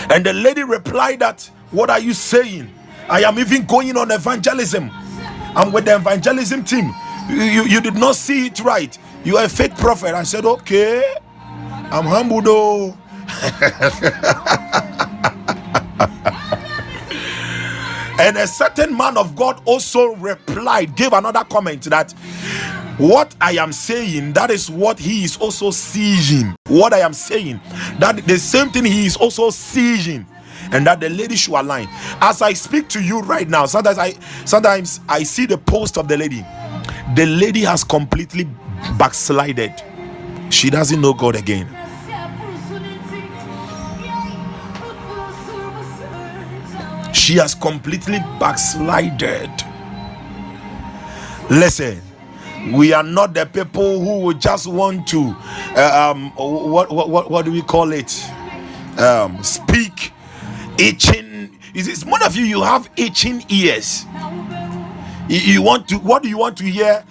And 0.10 0.26
the 0.26 0.34
lady 0.34 0.64
replied 0.64 1.20
that, 1.20 1.50
What 1.72 1.90
are 1.90 2.00
you 2.00 2.14
saying? 2.14 2.74
I 3.10 3.22
am 3.24 3.38
even 3.40 3.66
going 3.66 3.96
on 3.98 4.12
evangelism. 4.12 4.90
I'm 5.56 5.72
with 5.72 5.86
the 5.86 5.96
evangelism 5.98 6.64
team. 6.66 6.92
You, 7.30 7.42
you, 7.44 7.64
you 7.66 7.82
did 7.82 7.96
not 7.96 8.16
see 8.16 8.48
it 8.48 8.60
right. 8.62 8.98
You 9.26 9.38
are 9.38 9.46
a 9.46 9.50
fake 9.50 9.76
prophet. 9.78 10.16
I 10.16 10.24
said, 10.24 10.46
Okay, 10.46 11.16
I'm 11.78 12.06
humble 12.06 12.42
though. 12.42 12.98
and 18.20 18.38
a 18.38 18.48
certain 18.48 18.96
man 18.98 19.18
of 19.18 19.36
God 19.36 19.62
also 19.66 20.16
replied, 20.16 20.96
gave 20.96 21.14
another 21.14 21.44
comment 21.46 21.84
that 21.86 22.14
what 22.98 23.36
I 23.42 23.54
am 23.54 23.74
saying, 23.74 24.34
that 24.34 24.52
is 24.52 24.70
what 24.70 25.00
he 25.00 25.24
is 25.24 25.38
also 25.38 25.72
seeing. 25.72 26.56
What 26.68 26.94
I 26.94 27.00
am 27.00 27.14
saying, 27.14 27.60
that 28.00 28.22
the 28.28 28.38
same 28.38 28.70
thing 28.70 28.86
he 28.86 29.06
is 29.06 29.16
also 29.18 29.50
seeing 29.50 30.26
and 30.72 30.86
that 30.88 31.00
the 31.00 31.10
lady 31.10 31.36
should 31.36 31.56
align. 31.56 31.88
As 32.22 32.42
I 32.42 32.54
speak 32.54 32.88
to 32.90 33.02
you 33.02 33.22
right 33.22 33.48
now, 33.48 33.66
sometimes 33.66 33.98
I 33.98 34.12
sometimes 34.46 35.00
I 35.10 35.24
see 35.24 35.46
the 35.46 35.58
post 35.58 35.98
of 35.98 36.08
the 36.08 36.18
lady. 36.18 36.46
The 37.16 37.26
lady 37.26 37.62
has 37.62 37.84
completely 37.84 38.48
backslided. 38.98 39.74
She 40.50 40.70
doesn't 40.70 41.02
know 41.02 41.14
God 41.14 41.36
again. 41.36 41.68
She 47.14 47.38
has 47.38 47.56
completely 47.56 48.20
backslided. 48.40 49.50
Listen, 51.50 52.02
we 52.72 52.94
are 52.94 53.04
not 53.04 53.34
the 53.34 53.46
people 53.46 54.00
who 54.00 54.34
just 54.36 54.68
want 54.68 55.08
to 55.08 55.36
uh, 55.76 56.12
um 56.12 56.32
what, 56.36 56.92
what 56.92 57.10
what 57.10 57.32
what 57.32 57.46
do 57.46 57.52
we 57.52 57.62
call 57.62 57.92
it? 57.94 58.14
Um 58.98 59.42
speak 59.44 60.12
itching. 60.78 61.60
Is 61.74 61.88
this 61.88 62.06
one 62.06 62.24
of 62.24 62.36
you 62.36 62.46
you 62.46 62.62
have 62.64 62.90
itching 62.98 63.44
ears. 63.50 64.06
You, 65.30 65.40
you 65.40 65.62
want 65.64 65.88
to 65.90 65.98
what 65.98 66.24
do 66.24 66.30
you 66.30 66.38
want 66.38 66.58
to 66.60 66.66
hear 66.66 67.04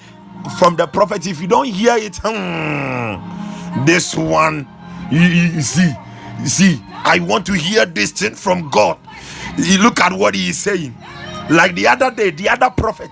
from 0.59 0.77
the 0.77 0.87
prophet? 0.87 1.27
If 1.27 1.41
you 1.41 1.49
don't 1.49 1.67
hear 1.67 1.97
it 1.97 2.19
hmm, 2.23 3.85
this 3.87 4.15
one 4.17 4.69
you, 5.11 5.21
you 5.21 5.62
see 5.62 5.93
you 6.41 6.47
see 6.49 6.83
i 7.05 7.19
want 7.21 7.47
to 7.47 7.53
hear 7.55 7.87
this 7.87 8.12
thing 8.12 8.35
from 8.35 8.71
god. 8.71 8.99
You 9.59 9.79
look 9.83 10.01
at 10.01 10.12
what 10.12 10.35
he 10.35 10.51
is 10.51 10.59
saying. 10.59 10.97
Like 11.51 11.75
the 11.75 11.88
other 11.88 12.11
day 12.11 12.31
the 12.31 12.49
other 12.49 12.71
prophet 12.71 13.11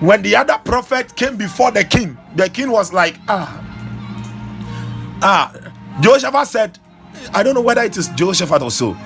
when 0.00 0.22
the 0.22 0.36
other 0.36 0.58
prophet 0.64 1.14
came 1.16 1.36
before 1.36 1.70
the 1.70 1.84
king 1.84 2.16
the 2.36 2.48
king 2.48 2.70
was 2.70 2.92
like 2.92 3.18
ah 3.28 3.62
ah 5.22 5.52
Jehoshaphat 6.00 6.46
said 6.48 6.78
i 7.34 7.42
don't 7.42 7.54
know 7.54 7.60
whether 7.62 7.82
it 7.82 7.96
is 7.96 8.08
Jehoshaphat 8.10 8.62
or 8.62 8.70
so 8.70 8.96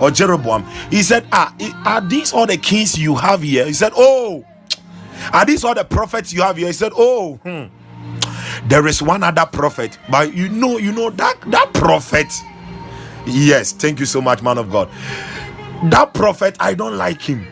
or 0.00 0.10
Jeroboam 0.10 0.64
he 0.90 1.02
said 1.02 1.26
ah 1.32 1.54
are 1.84 2.00
these 2.00 2.32
all 2.32 2.46
the 2.46 2.56
kings 2.56 2.98
you 2.98 3.14
have 3.16 3.42
here 3.42 3.66
he 3.66 3.72
said 3.72 3.92
oh 3.96 4.44
are 5.32 5.44
these 5.44 5.64
all 5.64 5.74
the 5.74 5.84
prophets 5.84 6.32
you 6.32 6.42
have 6.42 6.56
here? 6.56 6.66
He 6.68 6.72
said, 6.72 6.92
Oh, 6.96 7.36
hmm. 7.42 7.64
there 8.68 8.86
is 8.86 9.02
one 9.02 9.22
other 9.22 9.46
prophet, 9.46 9.98
but 10.10 10.34
you 10.34 10.48
know, 10.48 10.78
you 10.78 10.92
know 10.92 11.10
that 11.10 11.36
that 11.46 11.72
prophet. 11.72 12.32
Yes, 13.26 13.72
thank 13.72 14.00
you 14.00 14.06
so 14.06 14.20
much, 14.20 14.42
man 14.42 14.58
of 14.58 14.70
God. 14.70 14.90
That 15.84 16.12
prophet, 16.14 16.56
I 16.60 16.74
don't 16.74 16.96
like 16.96 17.22
him. 17.22 17.46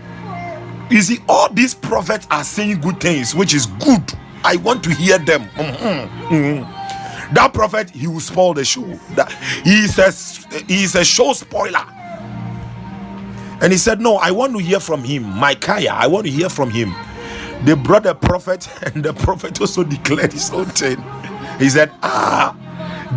You 0.92 1.02
see, 1.02 1.18
all 1.28 1.52
these 1.52 1.74
prophets 1.74 2.26
are 2.30 2.44
saying 2.44 2.80
good 2.80 3.00
things, 3.00 3.34
which 3.34 3.54
is 3.54 3.66
good. 3.66 4.12
I 4.44 4.56
want 4.56 4.84
to 4.84 4.90
hear 4.94 5.18
them. 5.18 5.44
Mm-hmm. 5.50 6.34
Mm-hmm. 6.34 7.34
That 7.34 7.54
prophet, 7.54 7.90
he 7.90 8.06
will 8.06 8.20
spoil 8.20 8.54
the 8.54 8.64
show. 8.64 8.82
That 9.14 9.32
he 9.64 9.84
is 9.84 9.98
a 9.98 11.00
a 11.00 11.04
show 11.04 11.32
spoiler. 11.32 11.86
And 13.62 13.72
he 13.72 13.78
said, 13.78 14.00
No, 14.00 14.16
I 14.16 14.30
want 14.32 14.52
to 14.52 14.58
hear 14.58 14.80
from 14.80 15.02
him. 15.04 15.22
Micaiah, 15.24 15.92
I 15.94 16.06
want 16.08 16.26
to 16.26 16.32
hear 16.32 16.48
from 16.48 16.70
him 16.70 16.92
they 17.64 17.74
brought 17.74 18.06
a 18.06 18.14
prophet, 18.14 18.68
and 18.94 19.04
the 19.04 19.12
prophet 19.12 19.60
also 19.60 19.84
declared 19.84 20.32
his 20.32 20.50
own 20.50 20.66
thing. 20.66 21.02
He 21.58 21.68
said, 21.68 21.92
Ah, 22.02 22.56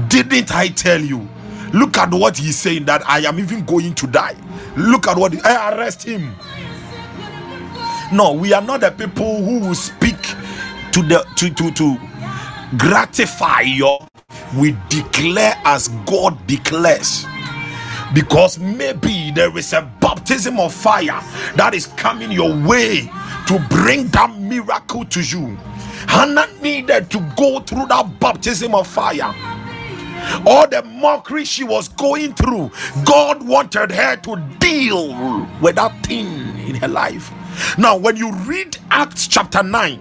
didn't 0.10 0.54
I 0.54 0.68
tell 0.70 1.02
you? 1.02 1.28
Look 1.74 1.98
at 1.98 2.14
what 2.14 2.38
he's 2.38 2.58
saying 2.58 2.86
that 2.86 3.08
I 3.08 3.20
am 3.22 3.40
even 3.40 3.66
going 3.66 3.96
to 3.96 4.08
die. 4.08 4.36
Look 4.78 5.08
at 5.08 5.18
what 5.18 5.34
he, 5.34 5.40
I 5.44 5.76
arrest 5.76 6.04
him. 6.04 6.36
No, 8.12 8.34
we 8.34 8.54
are 8.54 8.62
not 8.62 8.82
the 8.82 8.92
people 8.92 9.44
who 9.44 9.60
will 9.60 9.76
speak 9.76 10.22
to 10.94 11.04
the 11.04 11.26
to 11.38 11.50
to 11.52 11.72
to 11.72 11.98
gratify 12.78 13.62
your 13.62 14.00
we 14.58 14.76
declare 14.90 15.56
as 15.66 15.90
God 16.08 16.38
declares 16.48 17.26
because 18.14 18.60
maybe 18.60 19.32
there 19.32 19.56
is 19.58 19.74
a 19.74 19.84
baptism 20.02 20.60
of 20.60 20.74
fire 20.74 21.22
that 21.56 21.74
is 21.76 21.88
coming 21.98 22.32
your 22.32 22.52
way 22.68 23.10
to 23.48 23.60
bring 23.70 24.08
that 24.10 24.36
miracle 24.40 25.06
to 25.06 25.22
you. 25.22 25.56
Hannah 26.08 26.48
needed 26.62 27.12
to 27.12 27.20
go 27.38 27.60
through 27.62 27.88
that 27.88 28.20
baptism 28.20 28.76
of 28.76 28.88
fire. 28.88 29.34
All 30.46 30.68
the 30.68 30.84
mockery 30.84 31.46
she 31.46 31.64
was 31.64 31.90
going 31.90 32.34
through, 32.36 32.72
God 33.06 33.48
wanted 33.48 33.92
her 33.92 34.18
to 34.18 34.38
deal 34.60 35.48
with 35.62 35.76
that 35.76 36.06
thing 36.06 36.28
in 36.68 36.76
her 36.76 36.88
life. 36.90 37.32
Now, 37.78 37.98
when 37.98 38.16
you 38.18 38.32
read 38.32 38.78
Acts 38.92 39.28
chapter 39.28 39.64
9, 39.64 40.00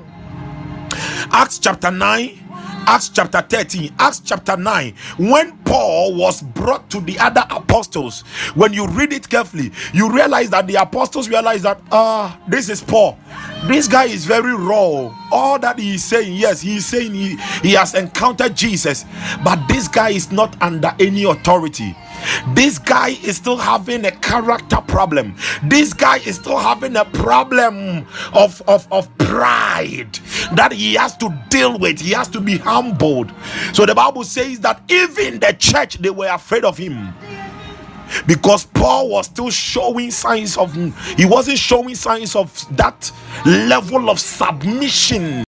Acts 1.32 1.59
chapter 1.59 1.90
9, 1.90 2.40
Acts 2.86 3.09
chapter 3.09 3.40
13, 3.40 3.94
Acts 3.98 4.20
chapter 4.20 4.57
9, 4.57 4.94
when 5.18 5.57
Paul 5.59 6.14
was 6.14 6.42
brought 6.42 6.90
to 6.90 7.00
the 7.00 7.18
other 7.18 7.44
apostles, 7.50 8.20
when 8.55 8.72
you 8.72 8.86
read 8.88 9.12
it 9.12 9.28
carefully, 9.28 9.72
you 9.92 10.12
realize 10.12 10.50
that 10.50 10.66
the 10.66 10.74
apostles 10.74 11.28
realize 11.28 11.62
that, 11.62 11.80
ah, 11.90 12.38
uh, 12.38 12.48
this 12.50 12.68
is 12.68 12.82
Paul. 12.82 13.18
This 13.64 13.88
guy 13.88 14.05
is 14.05 14.26
very 14.26 14.55
raw. 14.55 15.14
All 15.32 15.59
that 15.61 15.78
he 15.78 15.94
is 15.94 16.05
saying, 16.05 16.36
yes, 16.36 16.61
he 16.61 16.76
is 16.76 16.86
saying 16.86 17.14
he, 17.14 17.36
he 17.62 17.72
has 17.72 17.94
encountered 17.94 18.55
Jesus, 18.55 19.05
but 19.42 19.66
this 19.66 19.88
guy 19.88 20.11
is 20.11 20.30
not 20.30 20.61
under 20.61 20.94
any 21.00 21.24
authority 21.24 21.96
this 22.49 22.79
guy 22.79 23.11
is 23.25 23.37
still 23.37 23.57
having 23.57 24.05
a 24.05 24.11
character 24.11 24.77
problem. 24.87 25.37
This 25.62 25.93
guy 25.93 26.16
is 26.18 26.37
still 26.37 26.59
having 26.59 26.97
a 26.97 27.05
problem 27.05 28.07
of, 28.33 28.62
of, 28.68 28.87
of 28.93 29.16
pride 29.18 30.14
that 30.55 30.72
he 30.72 30.95
has 30.95 31.16
to 31.18 31.37
deal 31.51 31.79
with. 31.79 32.01
He 32.01 32.12
has 32.12 32.29
to 32.29 32.41
be 32.41 32.59
humbled. 32.59 33.33
So 33.72 33.87
the 33.87 33.95
Bible 33.95 34.25
says 34.25 34.61
that 34.61 34.83
even 34.91 35.41
the 35.41 35.55
church 35.59 35.99
they 35.99 36.11
were 36.11 36.29
afraid 36.29 36.64
of 36.64 36.79
him 36.79 37.14
because 38.27 38.66
Paul 38.66 39.09
was 39.11 39.27
still 39.27 39.51
showing 39.51 40.11
signs 40.11 40.57
of 40.57 40.75
he 41.16 41.25
wasn't 41.25 41.59
showing 41.59 41.95
signs 41.95 42.37
of 42.37 42.64
that 42.77 43.11
level 43.47 44.11
of 44.11 44.20
submission. 44.20 45.45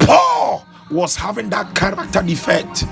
Paul 0.00 0.66
was 0.90 1.16
having 1.16 1.50
that 1.50 1.74
character 1.74 2.22
defect. 2.22 2.84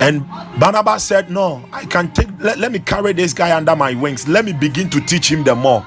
And 0.00 0.26
Barnabas 0.58 1.04
said, 1.04 1.30
No, 1.30 1.64
I 1.72 1.84
can 1.86 2.12
take, 2.12 2.28
let, 2.38 2.58
let 2.58 2.72
me 2.72 2.78
carry 2.78 3.12
this 3.12 3.32
guy 3.32 3.56
under 3.56 3.74
my 3.74 3.94
wings. 3.94 4.28
Let 4.28 4.44
me 4.44 4.52
begin 4.52 4.90
to 4.90 5.00
teach 5.00 5.30
him 5.30 5.44
the 5.44 5.54
more. 5.54 5.84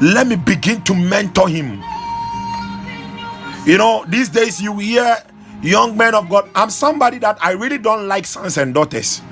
Let 0.00 0.26
me 0.26 0.36
begin 0.36 0.82
to 0.84 0.94
mentor 0.94 1.48
him. 1.48 1.82
You 3.66 3.78
know, 3.78 4.04
these 4.08 4.28
days 4.28 4.60
you 4.60 4.76
hear 4.78 5.16
young 5.62 5.96
men 5.96 6.14
of 6.14 6.28
God. 6.28 6.48
I'm 6.54 6.70
somebody 6.70 7.18
that 7.18 7.38
I 7.42 7.52
really 7.52 7.78
don't 7.78 8.08
like 8.08 8.26
sons 8.26 8.58
and 8.58 8.74
daughters. 8.74 9.22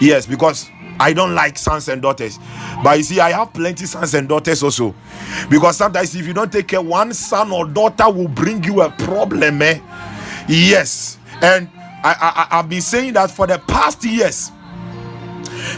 Yes, 0.00 0.26
because 0.26 0.68
I 1.00 1.12
don't 1.12 1.34
like 1.34 1.58
sons 1.58 1.88
and 1.88 2.00
daughters. 2.00 2.38
But 2.82 2.98
you 2.98 3.04
see, 3.04 3.20
I 3.20 3.30
have 3.32 3.52
plenty 3.52 3.86
sons 3.86 4.14
and 4.14 4.28
daughters 4.28 4.62
also. 4.62 4.94
Because 5.50 5.76
sometimes 5.76 6.14
if 6.14 6.26
you 6.26 6.32
don't 6.32 6.52
take 6.52 6.68
care, 6.68 6.80
one 6.80 7.12
son 7.12 7.50
or 7.50 7.66
daughter 7.66 8.10
will 8.10 8.28
bring 8.28 8.62
you 8.64 8.82
a 8.82 8.90
problem. 8.90 9.62
Eh? 9.62 9.80
Yes. 10.48 11.18
And 11.40 11.68
I, 12.04 12.46
I, 12.50 12.58
I've 12.58 12.68
been 12.68 12.80
saying 12.80 13.14
that 13.14 13.30
for 13.30 13.46
the 13.46 13.58
past 13.58 14.04
years. 14.04 14.50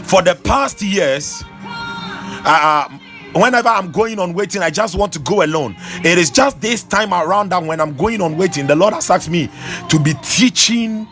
For 0.03 0.21
the 0.21 0.35
past 0.35 0.81
years, 0.81 1.43
uh, 1.63 2.89
whenever 3.33 3.69
I'm 3.69 3.91
going 3.91 4.19
on 4.19 4.33
waiting, 4.33 4.61
I 4.61 4.69
just 4.69 4.95
want 4.95 5.13
to 5.13 5.19
go 5.19 5.43
alone. 5.43 5.75
It 6.03 6.17
is 6.17 6.29
just 6.29 6.61
this 6.61 6.83
time 6.83 7.13
around 7.13 7.49
that 7.49 7.63
when 7.63 7.79
I'm 7.79 7.95
going 7.95 8.21
on 8.21 8.37
waiting, 8.37 8.67
the 8.67 8.75
Lord 8.75 8.93
has 8.93 9.09
asked 9.09 9.29
me 9.29 9.49
to 9.89 9.99
be 9.99 10.13
teaching 10.23 11.07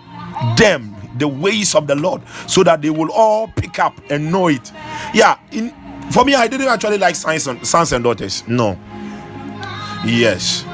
them 0.58 0.96
the 1.18 1.28
ways 1.28 1.76
of 1.76 1.88
the 1.88 1.96
Lord 1.96 2.22
so 2.48 2.64
that 2.64 2.82
they 2.82 2.90
will 2.90 3.12
all 3.12 3.48
pick 3.48 3.80
up 3.80 4.00
and 4.10 4.32
know 4.32 4.48
it. 4.48 4.72
Yeah, 5.14 5.38
in 5.52 5.74
for 6.12 6.26
me, 6.26 6.36
I 6.36 6.48
didn't 6.48 6.68
actually 6.68 6.98
like 6.98 7.16
sons 7.16 7.48
and, 7.48 7.66
sons 7.66 7.94
and 7.94 8.04
daughters. 8.04 8.46
No. 8.48 8.78
Yes. 10.06 10.66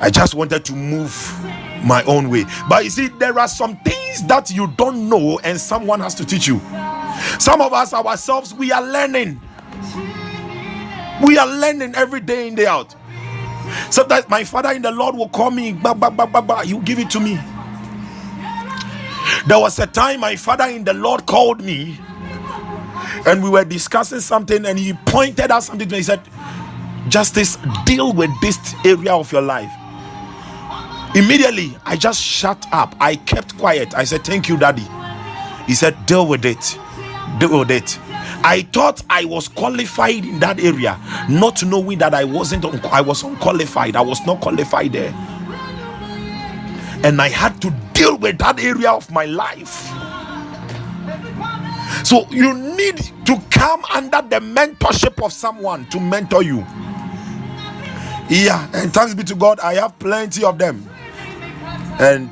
I 0.00 0.10
just 0.10 0.34
wanted 0.34 0.64
to 0.64 0.72
move 0.74 1.12
my 1.84 2.02
own 2.04 2.30
way. 2.30 2.44
But 2.68 2.84
you 2.84 2.90
see, 2.90 3.08
there 3.08 3.38
are 3.38 3.48
some 3.48 3.76
things 3.78 4.22
that 4.24 4.50
you 4.50 4.68
don't 4.76 5.08
know, 5.08 5.38
and 5.44 5.60
someone 5.60 6.00
has 6.00 6.14
to 6.16 6.24
teach 6.24 6.46
you. 6.46 6.60
Some 7.38 7.60
of 7.60 7.72
us 7.72 7.92
ourselves, 7.92 8.54
we 8.54 8.72
are 8.72 8.82
learning. 8.82 9.40
We 11.24 11.38
are 11.38 11.46
learning 11.46 11.94
every 11.94 12.20
day 12.20 12.48
in, 12.48 12.54
day 12.54 12.66
out. 12.66 12.94
Sometimes 13.90 14.28
my 14.28 14.44
father 14.44 14.72
in 14.72 14.82
the 14.82 14.92
Lord 14.92 15.16
will 15.16 15.28
call 15.28 15.50
me, 15.50 15.72
bah, 15.72 15.94
bah, 15.94 16.10
bah, 16.10 16.26
bah, 16.26 16.40
bah, 16.40 16.62
you 16.62 16.80
give 16.82 16.98
it 16.98 17.10
to 17.10 17.20
me. 17.20 17.38
There 19.46 19.58
was 19.58 19.78
a 19.78 19.86
time 19.86 20.20
my 20.20 20.36
father 20.36 20.64
in 20.64 20.84
the 20.84 20.94
Lord 20.94 21.26
called 21.26 21.62
me 21.62 21.98
and 23.26 23.42
we 23.42 23.50
were 23.50 23.64
discussing 23.64 24.20
something, 24.20 24.64
and 24.66 24.78
he 24.78 24.92
pointed 24.92 25.50
out 25.50 25.62
something 25.64 25.88
to 25.88 25.92
me. 25.92 25.98
He 25.98 26.04
said, 26.04 26.20
Justice, 27.08 27.58
deal 27.84 28.12
with 28.12 28.30
this 28.40 28.58
area 28.84 29.14
of 29.14 29.30
your 29.32 29.42
life. 29.42 29.72
Immediately, 31.16 31.74
I 31.86 31.96
just 31.96 32.20
shut 32.22 32.66
up. 32.72 32.94
I 33.00 33.16
kept 33.16 33.56
quiet. 33.56 33.94
I 33.94 34.04
said, 34.04 34.22
Thank 34.22 34.50
you, 34.50 34.58
Daddy. 34.58 34.86
He 35.66 35.74
said, 35.74 35.96
Deal 36.04 36.26
with 36.28 36.44
it. 36.44 36.78
Deal 37.38 37.58
with 37.60 37.70
it. 37.70 37.98
I 38.44 38.68
thought 38.72 39.02
I 39.08 39.24
was 39.24 39.48
qualified 39.48 40.26
in 40.26 40.38
that 40.40 40.60
area, 40.60 41.00
not 41.30 41.64
knowing 41.64 41.98
that 42.00 42.12
I 42.14 42.24
wasn't. 42.24 42.66
I 42.84 43.00
was 43.00 43.22
unqualified. 43.22 43.96
I 43.96 44.02
was 44.02 44.24
not 44.26 44.42
qualified 44.42 44.92
there, 44.92 45.12
and 47.02 47.20
I 47.22 47.28
had 47.28 47.62
to 47.62 47.70
deal 47.94 48.18
with 48.18 48.38
that 48.38 48.60
area 48.60 48.90
of 48.90 49.10
my 49.10 49.24
life. 49.24 49.90
So 52.04 52.28
you 52.30 52.52
need 52.54 52.98
to 53.26 53.40
come 53.50 53.84
under 53.92 54.22
the 54.22 54.40
mentorship 54.40 55.24
of 55.24 55.32
someone 55.32 55.86
to 55.86 55.98
mentor 55.98 56.42
you. 56.42 56.58
Yeah, 58.28 58.68
and 58.74 58.92
thanks 58.92 59.14
be 59.14 59.24
to 59.24 59.34
God, 59.34 59.60
I 59.60 59.74
have 59.74 59.98
plenty 59.98 60.44
of 60.44 60.58
them. 60.58 60.88
And 62.00 62.30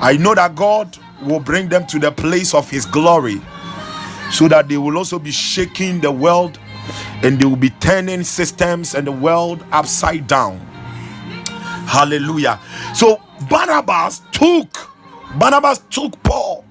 I 0.00 0.16
know 0.18 0.34
that 0.34 0.54
God 0.56 0.98
will 1.22 1.40
bring 1.40 1.68
them 1.68 1.86
to 1.88 1.98
the 1.98 2.12
place 2.12 2.54
of 2.54 2.70
His 2.70 2.86
glory 2.86 3.40
so 4.32 4.48
that 4.48 4.68
they 4.68 4.78
will 4.78 4.98
also 4.98 5.18
be 5.18 5.30
shaking 5.30 6.00
the 6.00 6.12
world 6.12 6.58
and 7.22 7.38
they 7.40 7.44
will 7.44 7.56
be 7.56 7.70
turning 7.70 8.24
systems 8.24 8.94
and 8.94 9.06
the 9.06 9.12
world 9.12 9.64
upside 9.72 10.26
down. 10.26 10.58
Hallelujah. 11.86 12.60
So 12.94 13.22
Barnabas 13.50 14.22
took 14.32 14.90
Barnabas 15.38 15.80
took 15.90 16.22
Paul. 16.22 16.64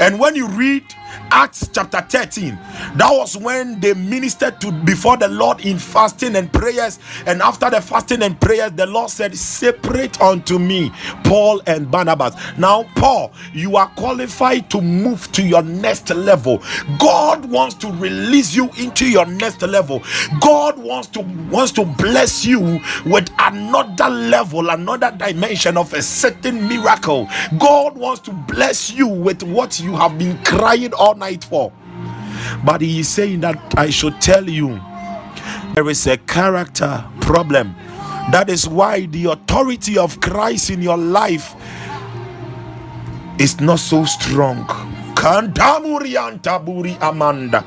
And 0.00 0.18
when 0.20 0.36
you 0.36 0.48
read 0.48 0.84
Acts 1.32 1.68
chapter 1.72 2.02
13. 2.02 2.56
That 2.96 3.10
was 3.10 3.36
when 3.36 3.80
they 3.80 3.94
ministered 3.94 4.60
to 4.62 4.72
before 4.72 5.16
the 5.16 5.28
Lord 5.28 5.64
in 5.66 5.78
fasting 5.78 6.36
and 6.36 6.52
prayers. 6.52 7.00
And 7.26 7.42
after 7.42 7.70
the 7.70 7.80
fasting 7.80 8.22
and 8.22 8.40
prayers, 8.40 8.72
the 8.72 8.86
Lord 8.86 9.10
said, 9.10 9.36
Separate 9.36 10.20
unto 10.20 10.58
me 10.58 10.92
Paul 11.24 11.62
and 11.66 11.90
Barnabas. 11.90 12.36
Now, 12.58 12.84
Paul, 12.96 13.32
you 13.54 13.76
are 13.76 13.88
qualified 13.96 14.70
to 14.70 14.82
move 14.82 15.32
to 15.32 15.42
your 15.42 15.62
next 15.62 16.10
level. 16.10 16.62
God 16.98 17.46
wants 17.46 17.76
to 17.76 17.92
release 17.94 18.54
you 18.54 18.70
into 18.78 19.08
your 19.08 19.26
next 19.26 19.62
level. 19.62 20.02
God 20.40 20.78
wants 20.78 21.08
to 21.10 21.22
wants 21.50 21.72
to 21.72 21.84
bless 21.84 22.44
you 22.44 22.80
with 23.06 23.30
another 23.38 24.08
level, 24.10 24.70
another 24.70 25.12
dimension 25.16 25.76
of 25.76 25.92
a 25.94 26.02
certain 26.02 26.68
miracle. 26.68 27.28
God 27.58 27.96
wants 27.96 28.20
to 28.22 28.32
bless 28.32 28.92
you 28.92 29.06
with 29.08 29.42
what 29.42 29.80
you 29.80 29.96
have 29.96 30.18
been 30.18 30.42
crying 30.44 30.92
all 30.94 31.14
night 31.22 31.44
for. 31.44 31.72
But 32.64 32.80
he 32.80 33.00
is 33.00 33.08
saying 33.08 33.40
that 33.46 33.58
I 33.78 33.90
should 33.90 34.20
tell 34.20 34.48
you 34.50 34.80
there 35.74 35.88
is 35.88 36.06
a 36.06 36.16
character 36.18 37.04
problem. 37.20 37.74
That 38.34 38.50
is 38.50 38.68
why 38.68 39.06
the 39.06 39.30
authority 39.30 39.98
of 39.98 40.20
Christ 40.20 40.70
in 40.70 40.82
your 40.82 40.98
life 40.98 41.54
is 43.38 43.60
not 43.60 43.78
so 43.78 44.04
strong. 44.04 44.66
Amanda. 47.00 47.64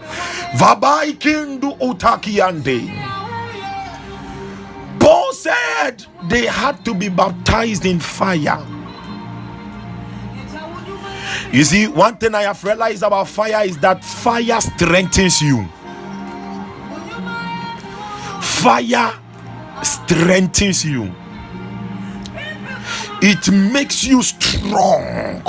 Vabai. 0.60 1.16
Paul 5.00 5.34
said 5.34 6.06
they 6.30 6.46
had 6.46 6.84
to 6.84 6.94
be 6.94 7.10
baptized 7.10 7.86
in 7.86 8.00
fire. 8.00 8.75
You 11.56 11.64
see, 11.64 11.88
one 11.88 12.18
thing 12.18 12.36
I 12.36 12.42
have 12.42 12.62
realized 12.66 13.02
about 13.02 13.30
fire 13.30 13.66
is 13.66 13.78
that 13.78 14.04
fire 14.04 14.60
strengthens 14.60 15.42
you. 15.42 15.64
Fire 18.42 19.14
strengthens 19.82 20.84
you. 20.84 21.16
It 23.22 23.50
makes 23.72 24.04
you 24.04 24.22
strong. 24.22 25.42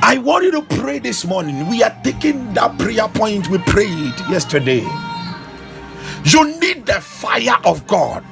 I 0.00 0.20
want 0.22 0.44
you 0.44 0.52
to 0.52 0.62
pray 0.62 1.00
this 1.00 1.24
morning. 1.24 1.68
We 1.68 1.82
are 1.82 1.98
taking 2.04 2.54
that 2.54 2.78
prayer 2.78 3.08
point 3.08 3.48
we 3.48 3.58
prayed 3.58 4.14
yesterday. 4.30 4.86
You 6.22 6.56
need 6.60 6.86
the 6.86 7.00
fire 7.00 7.58
of 7.64 7.84
God. 7.88 8.22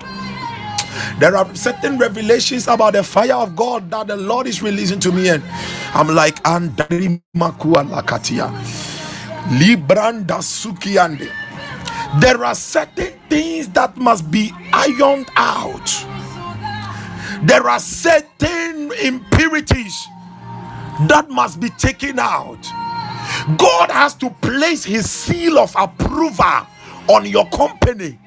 There 1.21 1.37
are 1.37 1.55
certain 1.55 1.99
revelations 1.99 2.69
about 2.69 2.95
the 2.95 3.03
fire 3.05 3.35
of 3.35 3.57
God 3.57 3.91
that 3.93 4.09
the 4.09 4.17
Lord 4.17 4.47
is 4.49 4.63
releasing 4.63 5.01
to 5.01 5.13
me, 5.13 5.31
and 5.31 5.43
I'm 5.95 6.09
like, 6.09 6.43
Andari 6.45 7.21
Makua 7.35 7.85
Lakatia. 7.85 8.51
Libranda 9.59 10.41
Sukiande. 10.43 11.31
There 12.21 12.45
are 12.45 12.55
certain 12.57 13.15
things 13.31 13.69
that 13.71 13.97
must 13.97 14.31
be 14.31 14.53
ironed 14.73 15.29
out. 15.37 16.07
There 17.43 17.69
are 17.69 17.81
certain 17.81 18.93
impurities 19.03 20.07
that 21.09 21.31
must 21.31 21.61
be 21.61 21.71
taken 21.71 22.19
out. 22.19 22.59
God 23.59 23.91
has 23.91 24.15
to 24.17 24.31
place 24.43 24.85
his 24.85 25.11
seal 25.11 25.59
of 25.59 25.75
approval 25.79 26.67
on 27.09 27.27
your 27.27 27.49
company. 27.51 28.19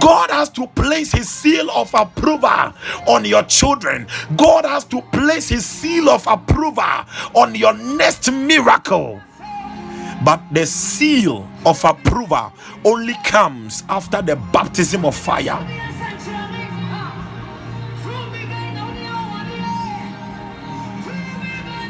God 0.00 0.30
has 0.30 0.48
to 0.50 0.66
place 0.68 1.12
his 1.12 1.28
seal 1.28 1.70
of 1.70 1.92
approval 1.94 2.72
on 3.06 3.24
your 3.24 3.42
children. 3.44 4.06
God 4.36 4.64
has 4.64 4.84
to 4.86 5.02
place 5.02 5.48
his 5.48 5.66
seal 5.66 6.08
of 6.08 6.26
approval 6.26 7.04
on 7.34 7.54
your 7.54 7.74
next 7.74 8.30
miracle. 8.30 9.20
But 10.24 10.40
the 10.52 10.64
seal 10.64 11.48
of 11.66 11.84
approval 11.84 12.52
only 12.84 13.14
comes 13.24 13.84
after 13.88 14.22
the 14.22 14.36
baptism 14.36 15.04
of 15.04 15.14
fire. 15.14 15.60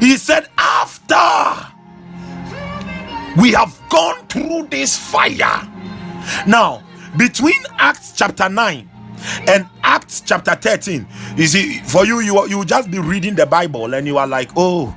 He 0.00 0.16
said, 0.16 0.48
After 0.58 1.74
we 3.40 3.52
have 3.52 3.80
gone 3.88 4.26
through 4.26 4.68
this 4.68 4.96
fire. 4.96 5.68
Now, 6.46 6.82
between 7.16 7.62
Acts 7.78 8.12
chapter 8.12 8.48
9 8.48 8.90
and 9.48 9.66
Acts 9.82 10.20
chapter 10.20 10.54
13, 10.54 11.06
you 11.36 11.46
see, 11.46 11.78
for 11.80 12.04
you, 12.04 12.20
you 12.20 12.46
you 12.48 12.64
just 12.64 12.90
be 12.90 12.98
reading 12.98 13.34
the 13.34 13.46
Bible 13.46 13.94
and 13.94 14.06
you 14.06 14.18
are 14.18 14.26
like, 14.26 14.50
oh, 14.56 14.94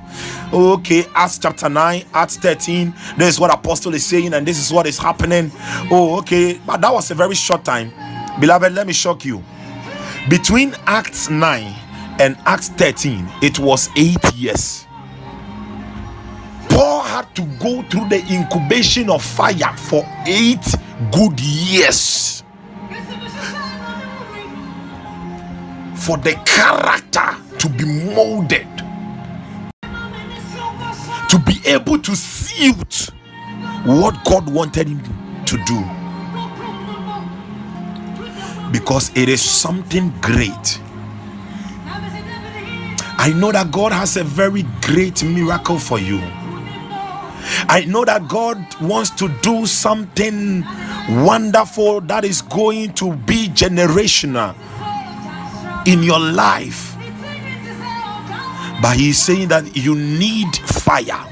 okay, 0.52 1.04
Acts 1.14 1.38
chapter 1.38 1.68
9, 1.68 2.04
Acts 2.12 2.36
13, 2.36 2.92
this 3.16 3.34
is 3.34 3.40
what 3.40 3.52
Apostle 3.52 3.94
is 3.94 4.04
saying, 4.04 4.34
and 4.34 4.46
this 4.46 4.58
is 4.58 4.72
what 4.72 4.86
is 4.86 4.98
happening. 4.98 5.50
Oh, 5.90 6.18
okay, 6.18 6.60
but 6.66 6.80
that 6.80 6.92
was 6.92 7.10
a 7.10 7.14
very 7.14 7.34
short 7.34 7.64
time. 7.64 7.92
Beloved, 8.40 8.72
let 8.72 8.86
me 8.86 8.92
shock 8.92 9.24
you. 9.24 9.42
Between 10.28 10.74
Acts 10.86 11.30
9 11.30 11.62
and 12.20 12.36
Acts 12.44 12.68
13, 12.70 13.26
it 13.42 13.58
was 13.58 13.88
eight 13.96 14.22
years. 14.34 14.87
Paul 16.78 17.02
had 17.02 17.34
to 17.34 17.42
go 17.58 17.82
through 17.90 18.08
the 18.08 18.24
incubation 18.32 19.10
of 19.10 19.20
fire 19.20 19.76
for 19.76 20.06
eight 20.28 20.64
good 21.10 21.40
years 21.40 22.44
for 25.96 26.16
the 26.18 26.40
character 26.46 27.34
to 27.58 27.68
be 27.68 27.84
molded, 28.14 28.68
to 29.82 31.38
be 31.44 31.60
able 31.66 31.98
to 31.98 32.14
suit 32.14 33.10
what 33.84 34.14
God 34.24 34.48
wanted 34.48 34.86
him 34.86 35.02
to 35.46 35.56
do. 35.64 35.84
Because 38.70 39.10
it 39.16 39.28
is 39.28 39.42
something 39.42 40.10
great. 40.20 40.80
I 43.20 43.32
know 43.34 43.50
that 43.50 43.72
God 43.72 43.90
has 43.90 44.16
a 44.16 44.22
very 44.22 44.62
great 44.80 45.24
miracle 45.24 45.80
for 45.80 45.98
you. 45.98 46.22
I 47.68 47.84
know 47.86 48.04
that 48.04 48.28
God 48.28 48.58
wants 48.80 49.10
to 49.12 49.28
do 49.42 49.66
something 49.66 50.64
wonderful 51.24 52.00
that 52.02 52.24
is 52.24 52.42
going 52.42 52.94
to 52.94 53.14
be 53.14 53.48
generational 53.48 54.54
in 55.86 56.02
your 56.02 56.20
life. 56.20 56.96
But 58.82 58.96
He's 58.96 59.18
saying 59.18 59.48
that 59.48 59.76
you 59.76 59.94
need 59.94 60.54
fire. 60.56 61.24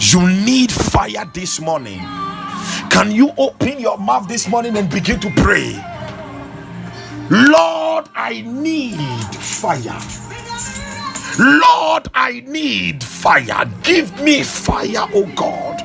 You 0.00 0.28
need 0.28 0.70
fire 0.72 1.24
this 1.32 1.60
morning. 1.60 2.00
Can 2.90 3.10
you 3.10 3.32
open 3.38 3.80
your 3.80 3.98
mouth 3.98 4.28
this 4.28 4.48
morning 4.48 4.76
and 4.76 4.90
begin 4.90 5.18
to 5.20 5.30
pray? 5.36 5.72
Lord, 7.30 8.08
I 8.14 8.42
need 8.46 8.98
fire. 9.36 10.21
Lord, 11.38 12.08
I 12.14 12.42
need 12.46 13.02
fire. 13.02 13.64
Give 13.82 14.12
me 14.20 14.42
fire, 14.42 15.08
oh 15.14 15.26
God. 15.34 15.78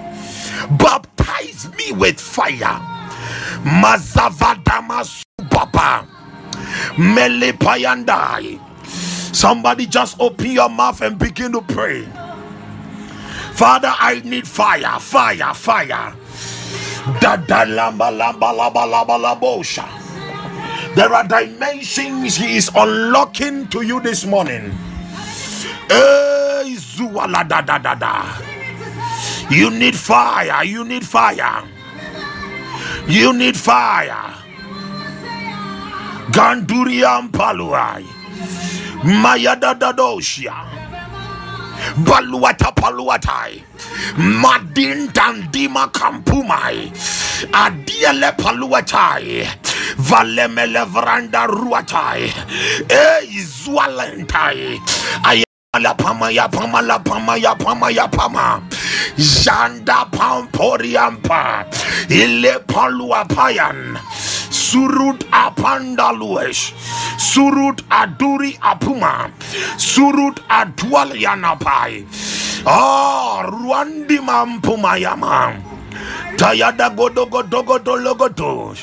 Baptize 0.78 1.70
me 1.78 1.92
with 1.94 2.20
fire. 2.20 2.80
Mazavadama 3.64 5.04
subaba. 5.08 6.08
Melepayandai. 6.98 8.60
Somebody 9.36 9.86
just 9.86 10.20
open 10.20 10.52
your 10.52 10.70
mouth 10.70 11.02
and 11.02 11.18
begin 11.18 11.52
to 11.54 11.62
pray. 11.62 12.06
Father, 13.54 13.92
I 13.92 14.22
need 14.26 14.48
fire, 14.48 15.00
fire, 15.00 15.54
fire. 15.54 16.16
There 20.96 21.14
are 21.14 21.28
dimensions 21.28 22.36
he 22.36 22.58
is 22.58 22.70
unlocking 22.76 23.68
to 23.70 23.82
you 23.82 24.00
this 24.02 24.26
morning. 24.26 24.72
You 29.50 29.70
need 29.70 29.96
fire. 29.96 30.64
You 30.66 30.84
need 30.84 31.06
fire. 31.06 31.64
You 33.08 33.32
need 33.34 33.56
fire. 33.56 34.34
Ganduriam 36.32 37.32
paluai. 37.32 38.04
Mayada 39.04 39.74
dadoshia. 39.74 40.54
Baluata 42.04 42.76
paluatai. 42.76 43.64
Madin 44.18 45.08
dandima 45.14 45.88
kampumai. 45.92 46.92
Adiele 47.54 48.36
paluatai. 48.36 49.48
Valemele 49.98 50.86
vranda 50.86 51.48
ruatai. 51.48 52.28
E 52.90 53.26
izwalentai. 53.32 54.82
I 55.74 55.80
la 55.80 55.94
pama 55.94 56.32
ya 56.32 56.48
pama 56.48 56.82
la 56.82 56.98
pama 56.98 57.36
ya 57.38 57.54
pama 57.54 57.92
ya 57.92 58.08
pama. 58.08 58.62
Janda 59.18 60.06
pamporiampa 60.10 61.66
ile 62.10 62.60
palua 62.66 63.26
payan 63.28 64.00
surut 64.50 65.26
apandaluesh. 65.30 66.72
Surut 67.20 67.84
aduri 67.90 68.58
apuma. 68.62 69.30
Surut 69.78 70.40
adual 70.50 71.12
yanapai 71.20 72.06
ah 72.66 73.44
ruandi 73.44 74.20
mampumayama 74.20 75.52
tayada 76.38 76.90
godo 76.96 77.26
godo 77.26 77.64
godo 77.64 77.96
logodo 77.96 78.76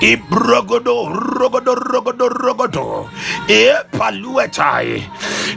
Ibrogodo, 0.00 1.08
rogodo, 1.10 1.74
rogodo, 1.74 2.28
rogodo. 2.28 3.10
E 3.48 3.74
paluetai. 3.90 5.02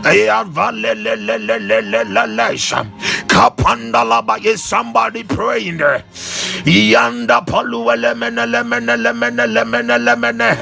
E 0.04 0.28
avalelelelelelelesha. 0.30 2.86
Kapanda 3.28 4.04
laba. 4.04 4.40
Is 4.44 4.64
somebody 4.64 5.24
praying 5.24 5.78
there? 5.78 6.04
Yanda 6.66 7.46
paluele 7.46 8.16
mene 8.18 8.48
lemene 8.48 8.98
lemene 8.98 9.46
lemene 9.46 10.00
lemene. 10.00 10.58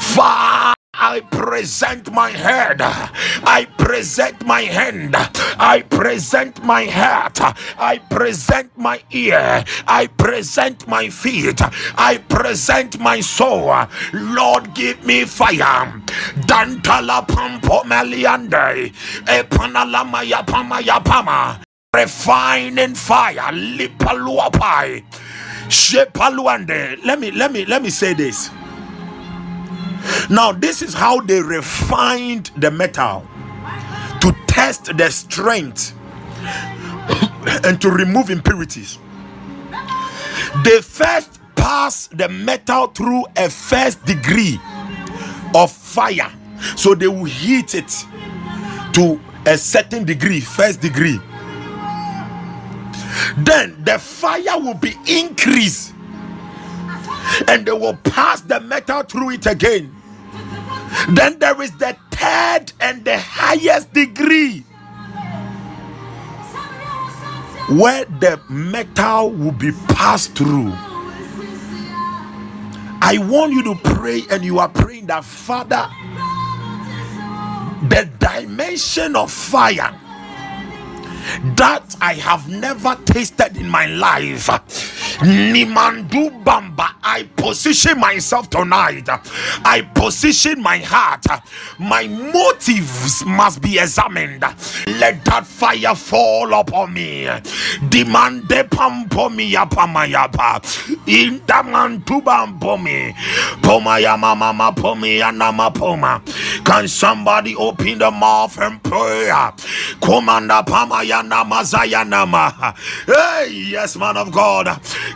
Fire. 0.00 0.73
I 0.98 1.20
present 1.20 2.12
my 2.12 2.30
head. 2.30 2.80
I 2.80 3.66
present 3.78 4.46
my 4.46 4.62
hand. 4.62 5.14
I 5.58 5.82
present 5.88 6.64
my 6.64 6.84
heart. 6.84 7.40
I 7.78 7.98
present 7.98 8.76
my 8.78 9.00
ear. 9.10 9.64
I 9.86 10.06
present 10.06 10.86
my 10.88 11.08
feet. 11.08 11.60
I 11.98 12.18
present 12.28 12.98
my 13.00 13.20
soul. 13.20 13.74
Lord, 14.12 14.74
give 14.74 15.04
me 15.04 15.24
fire. 15.24 16.02
Dantala 16.46 17.26
pampo 17.26 17.82
meliande. 17.84 18.92
Epanalama 19.26 20.22
yapama 20.24 20.80
yapama. 20.80 21.60
Refining 21.94 22.94
fire. 22.94 23.52
Lipaluapai. 23.52 25.02
Shepaluande. 25.68 27.04
Let 27.04 27.20
me 27.20 27.30
let 27.32 27.52
me 27.52 27.64
let 27.66 27.82
me 27.82 27.90
say 27.90 28.14
this. 28.14 28.50
Now, 30.30 30.52
this 30.52 30.82
is 30.82 30.94
how 30.94 31.20
they 31.20 31.40
refined 31.40 32.50
the 32.56 32.70
metal 32.70 33.26
to 34.20 34.34
test 34.46 34.96
the 34.96 35.10
strength 35.10 35.94
and 37.64 37.80
to 37.80 37.90
remove 37.90 38.30
impurities. 38.30 38.98
They 40.64 40.80
first 40.80 41.40
pass 41.56 42.06
the 42.08 42.28
metal 42.28 42.88
through 42.88 43.24
a 43.36 43.50
first 43.50 44.04
degree 44.04 44.60
of 45.54 45.70
fire. 45.70 46.32
So 46.76 46.94
they 46.94 47.08
will 47.08 47.24
heat 47.24 47.74
it 47.74 47.90
to 48.94 49.20
a 49.46 49.58
certain 49.58 50.04
degree, 50.04 50.40
first 50.40 50.80
degree, 50.80 51.20
then 53.36 53.82
the 53.84 53.98
fire 53.98 54.58
will 54.58 54.74
be 54.74 54.94
increased 55.06 55.93
and 57.48 57.66
they 57.66 57.72
will 57.72 57.96
pass 58.04 58.40
the 58.42 58.60
metal 58.60 59.02
through 59.02 59.30
it 59.30 59.46
again. 59.46 59.94
Then 61.10 61.38
there 61.38 61.60
is 61.60 61.72
the 61.78 61.96
third 62.10 62.72
and 62.80 63.04
the 63.04 63.18
highest 63.18 63.92
degree 63.92 64.64
where 67.68 68.04
the 68.04 68.40
metal 68.48 69.30
will 69.30 69.52
be 69.52 69.72
passed 69.88 70.36
through. 70.36 70.72
I 73.06 73.18
want 73.18 73.52
you 73.52 73.62
to 73.64 73.74
pray, 73.82 74.22
and 74.30 74.44
you 74.44 74.58
are 74.58 74.68
praying 74.68 75.06
that 75.06 75.24
Father, 75.24 75.88
the 77.88 78.10
dimension 78.18 79.14
of 79.14 79.30
fire 79.30 79.98
that 81.56 81.96
I 82.00 82.14
have 82.14 82.48
never 82.48 82.96
tasted 83.04 83.56
in 83.56 83.68
my 83.68 83.86
life. 83.86 84.46
Nimandu 85.20 86.42
Bamba, 86.44 86.94
I 87.02 87.24
position 87.36 87.98
myself 88.00 88.50
tonight. 88.50 89.08
I 89.64 89.82
position 89.94 90.62
my 90.62 90.78
heart. 90.78 91.24
My 91.78 92.06
motives 92.06 93.24
must 93.24 93.62
be 93.62 93.78
examined. 93.78 94.42
Let 94.86 95.24
that 95.24 95.46
fire 95.46 95.94
fall 95.94 96.52
upon 96.54 96.94
me. 96.94 97.24
Demande 97.88 98.64
pampomi 98.68 99.52
yapamayapa. 99.52 100.60
Indamantu 101.06 102.22
bampomi. 102.22 103.14
Poma 103.62 103.98
yamama 104.00 104.74
pomi 104.74 105.18
yanama 105.20 105.72
poma. 105.74 106.22
Can 106.64 106.88
somebody 106.88 107.54
open 107.56 107.98
the 107.98 108.10
mouth 108.10 108.58
and 108.60 108.82
pray? 108.82 109.30
Commander 110.00 110.62
Pamaya 110.66 111.13
Mazaya 111.22 112.74
Hey, 113.06 113.50
yes, 113.52 113.96
man 113.96 114.16
of 114.16 114.32
God. 114.32 114.66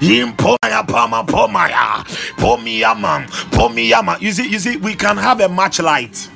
Impomaya 0.00 0.86
Pama 0.86 1.24
Pomaya. 1.24 2.04
Pomiyama. 2.36 3.26
Pomiyama. 3.50 4.20
You 4.20 4.32
see, 4.32 4.48
you 4.48 4.58
see, 4.58 4.76
we 4.76 4.94
can 4.94 5.16
have 5.16 5.40
a 5.40 5.48
match 5.48 5.80
light. 5.80 6.28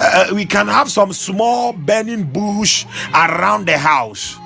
Uh, 0.00 0.28
we 0.34 0.44
can 0.44 0.68
have 0.68 0.90
some 0.90 1.12
small 1.12 1.72
burning 1.72 2.24
bush 2.24 2.86
around 3.14 3.66
the 3.66 3.76
house. 3.78 4.36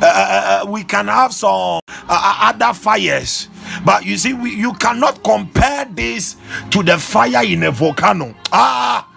Uh, 0.00 0.04
uh, 0.04 0.62
uh 0.66 0.70
we 0.70 0.84
can 0.84 1.08
have 1.08 1.32
some 1.34 1.50
uh, 1.50 1.80
uh, 2.08 2.52
other 2.54 2.72
fires 2.72 3.48
but 3.84 4.04
you 4.04 4.16
see 4.16 4.32
we, 4.32 4.54
you 4.54 4.72
cannot 4.74 5.24
compare 5.24 5.84
this 5.86 6.36
to 6.70 6.82
the 6.84 6.96
fire 6.96 7.42
in 7.44 7.64
a 7.64 7.72
volcano 7.72 8.32
ah 8.52 9.08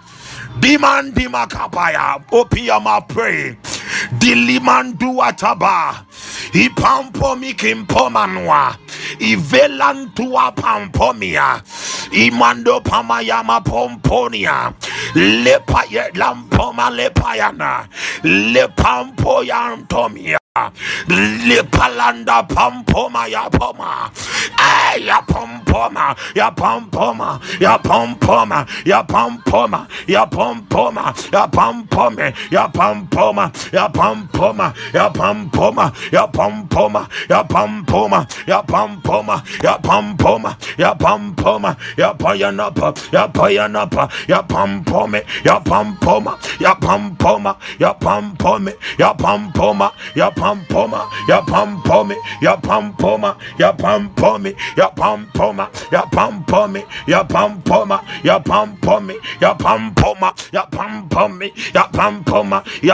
Diman 0.60 1.12
dimakapaya. 1.14 2.18
Opiama 2.32 3.00
pray. 3.08 3.56
Dilimandu 4.18 5.22
ataba. 5.22 6.04
Ipampomi 6.52 7.54
kimpomanwa. 7.54 8.76
Ivelantua 9.20 10.52
pampomia. 10.52 11.62
Imando 12.12 12.80
pamayama 12.80 13.60
pomponia. 13.60 14.72
Lepaya 15.14 16.10
lampoma 16.14 16.90
lepayana. 16.90 17.88
Lepampoyantomia. 18.24 20.38
Lipalanda 21.08 22.42
pampoma 22.48 23.26
ya 23.28 23.48
poma. 23.50 24.10
Ya 24.98 25.20
pompoma. 25.22 26.16
Ya 26.34 26.50
pompoma. 26.50 27.40
Ya 27.60 27.78
pompoma. 27.78 28.66
Ya 28.86 29.04
pompoma. 29.04 29.86
Ya 30.06 30.26
pompoma. 30.26 31.14
Ya 31.32 31.46
pompome. 31.46 32.34
Ya 32.50 32.68
pompoma. 32.68 33.52
Ya 33.72 33.88
pompoma. 33.88 34.72
Ya 34.92 35.08
pompoma. 35.10 35.92
Ya 36.12 36.26
pompoma. 36.26 37.08
Ya 37.28 37.44
pompoma. 37.44 38.22
Ya 38.48 38.64
pompoma. 38.66 39.42
Ya 39.62 39.78
pompoma. 39.78 40.56
Ya 40.78 40.94
pompoma. 40.94 41.76
Ya 41.96 42.14
payanapa. 42.14 42.94
Ya 43.12 43.28
payanapa. 43.28 44.08
Ya 44.28 44.42
pompome. 44.42 45.22
Ya 45.44 45.60
pompoma. 45.60 46.38
Ya 46.60 46.74
pompoma. 46.74 47.56
Ya 47.78 47.94
pompome. 47.94 48.72
Ya 48.98 49.14
pompoma. 49.14 49.92
Ya 50.16 50.30
pompoma 50.30 50.47
pampoma, 50.48 51.08
ya 51.28 51.42
pampome, 51.42 52.16
ya 52.40 52.56
pampoma, 52.56 53.36
ya 53.58 53.72
pampome, 53.72 54.54
ya 54.76 54.88
pampoma, 54.88 55.68
ya 55.92 56.02
pampome, 56.02 56.84
ya 57.06 57.24
pampoma, 57.24 58.00
ya 58.22 58.38
pampome, 58.40 59.14
ya 59.42 59.54
pampoma, 59.54 60.32
ya 60.52 60.64
pampome, 60.64 61.52
ya 61.72 61.84
pampoma, 61.84 62.62
ya 62.72 62.88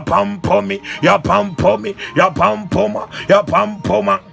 pampome, 0.00 0.80
ya 2.16 2.30
pampoma, 2.30 3.08
ya 3.28 3.37
Shapampoma 3.38 4.27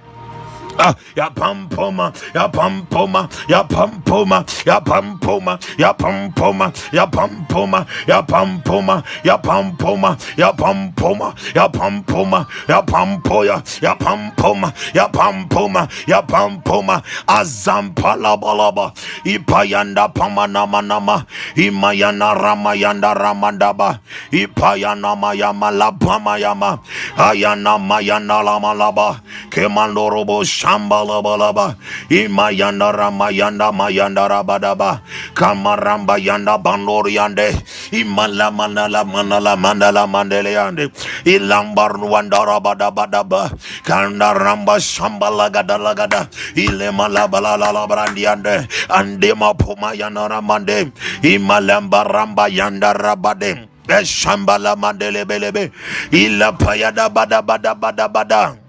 ya 1.16 1.30
pampoma, 1.30 2.12
ya 2.34 2.48
pampoma, 2.48 3.28
ya 3.48 3.62
pampoma, 3.64 4.44
ya 4.66 4.80
pampoma, 4.80 5.58
ya 5.78 5.92
pampoma, 5.92 6.72
ya 6.92 7.06
pampoma, 7.06 7.86
ya 8.06 8.22
pampoma, 8.22 9.04
ya 9.24 9.38
pampoma, 9.38 10.16
ya 10.36 10.52
pampoma, 10.52 11.34
ya 11.54 11.68
pampoma 11.68 12.36
Ah, 12.36 12.44
ya 12.68 12.82
pampoya, 12.82 13.62
ya 13.82 13.94
pampoma, 13.96 14.72
ya 14.94 15.08
pampoma, 15.08 15.88
ya 16.06 16.22
pampoma, 16.22 17.02
azampala 17.26 18.36
balaba, 18.36 18.92
ipayanda 19.24 20.08
pamanama 20.08 20.82
nama, 20.82 21.24
imayana 21.56 22.34
ramayanda 22.34 23.14
ramandaba, 23.14 23.98
ipayana 24.30 25.16
mayama 25.16 25.70
labama 25.70 26.38
yama, 26.38 26.78
ayana 27.16 27.78
mayana 27.78 28.42
lama 28.42 28.74
laba, 28.74 29.20
kemandorobo 29.50 30.44
shambala 30.66 31.22
balaba 31.22 31.76
imayanda 32.10 32.90
ramayanda 32.90 33.70
mayanda 33.70 34.26
rabadaba 34.26 35.00
kamaramba 35.34 36.18
yanda 36.18 36.58
bandori 36.58 37.14
yande 37.14 37.54
imala 37.94 38.50
manala 38.50 39.06
manala 39.06 39.54
mandala 39.54 40.06
mandele 40.10 40.52
yande 40.58 40.90
ilambar 41.24 41.94
wanda 42.02 42.42
rabadabadaba 42.42 43.50
kanda 43.86 44.34
ramba 44.34 44.80
shambala 44.82 45.50
gada 45.54 45.78
lagada 45.78 46.26
ile 46.58 46.90
malabala 46.90 47.54
la 47.56 47.86
brandi 47.86 48.26
yande 48.26 48.66
ande 48.90 49.30
mapuma 49.38 49.94
yana 49.94 50.26
ramande 50.28 50.90
imalamba 51.22 52.02
ramba 52.04 52.48
yanda 52.50 52.92
rabade 52.92 53.68
eh, 53.88 54.02
Shambala 54.04 54.74
mandele 54.76 55.22
belebe 55.24 55.70
ila 56.10 56.52
payada 56.58 57.06
bada 57.08 57.38
bada 57.42 57.74
bada 57.74 58.08
bada 58.10 58.65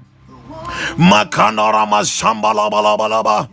Makanarama 0.98 2.04
Shambala 2.04 2.70
Balabalaba 2.72 3.48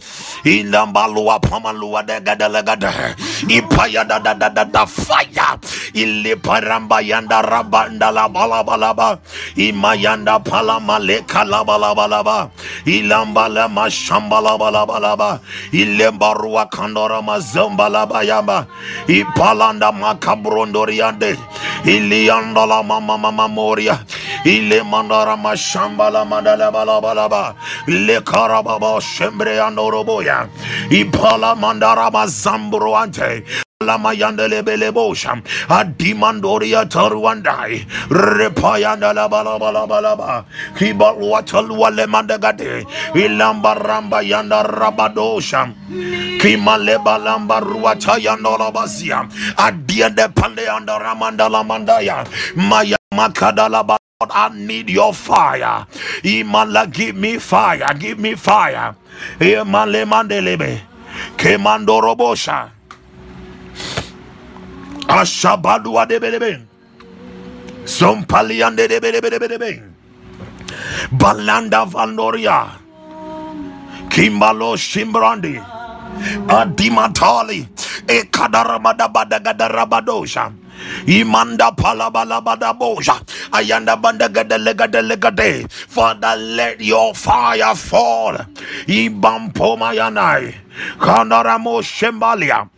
Ilambalua 0.45 1.41
Pamalua 1.41 2.07
de 2.07 2.21
Gadalegada 2.21 3.15
Ipaya 3.49 4.05
da 4.07 4.19
da 4.19 4.35
da 4.35 4.49
da 4.49 4.65
da 4.65 4.87
fire. 4.87 5.59
Iliparamba 5.95 7.01
Yanda 7.03 7.43
Rabanda 7.43 8.13
la 8.13 8.29
Balabalaba 8.29 9.19
Imayanda 9.57 10.39
Palamale 10.45 11.21
Kalabalabalaba 11.27 12.51
Ilambala 12.87 13.69
Mashambala 13.69 14.59
Balabalaba 14.59 15.41
Ilembarua 15.73 16.69
Kandorama 16.71 17.39
Zombalaba 17.41 18.23
Yamba 18.25 18.67
Ipalanda 19.09 19.93
Makabrondoriande. 19.93 21.37
Iliandala 21.85 22.83
Mama 22.85 23.19
Mama 23.19 23.49
Moria 23.49 23.99
ile 24.45 24.83
mandara 24.83 25.37
mashamba 25.37 26.11
mashambala 26.11 26.25
mandala 26.25 26.71
balabalaba 26.71 27.55
le 27.87 28.21
karababa 28.21 29.01
shembre 29.01 29.61
andoroboya 29.61 30.49
ipala 30.91 31.55
mandara 31.57 32.11
mazambro 32.11 32.97
ante. 32.97 33.45
Lamayandelebelebosha 33.85 35.43
adimandoria 35.69 36.87
taruandai 36.87 37.85
repayandalabalabalabalaba 38.09 40.45
ilamba 43.15 43.75
ramba 43.75 44.23
yanda 44.23 44.63
rabadosha 44.63 45.69
kimalebalamba 46.41 47.61
ruatayandolabasia 47.61 49.29
adiende 49.57 50.29
mandaya. 51.65 52.25
maya 52.57 52.97
makadala 53.13 53.83
makadalaba 53.83 54.04
I 54.21 54.49
need 54.55 54.91
your 54.91 55.13
fire. 55.13 55.87
Imala, 56.23 56.87
give 56.93 57.17
me 57.17 57.39
fire. 57.39 57.93
Give 57.99 58.19
me 58.19 58.35
fire. 58.37 58.95
Imale 59.41 60.05
mandelebe. 60.07 60.81
Kemando 61.37 62.01
robosha. 62.01 62.71
Ashabadua 65.09 66.07
debelebe. 66.07 66.63
Zompaliande 67.85 68.89
de 68.89 69.01
bede 69.01 69.21
bede 69.21 69.39
bede 69.41 69.59
be. 69.59 69.83
Balanda 71.13 71.85
Vandoria. 71.85 72.71
Kimbalo 74.09 74.77
Shimbrandi. 74.77 75.59
Adimatali. 76.49 77.67
Ekadarabada 78.07 79.09
badagadarabadoja. 79.13 80.53
Imanda 81.07 81.73
palabalabada 81.77 82.73
boja. 82.79 83.21
Ayanda 83.53 83.97
bandagada 83.97 84.59
legade 84.59 85.03
legade. 85.03 85.71
Father, 85.71 86.37
let 86.37 86.81
your 86.81 87.15
fire 87.15 87.75
fall. 87.75 88.37
Ibampomayanai. 88.87 90.55
Kandaramo 90.99 91.81
Shembalia. 91.83 92.69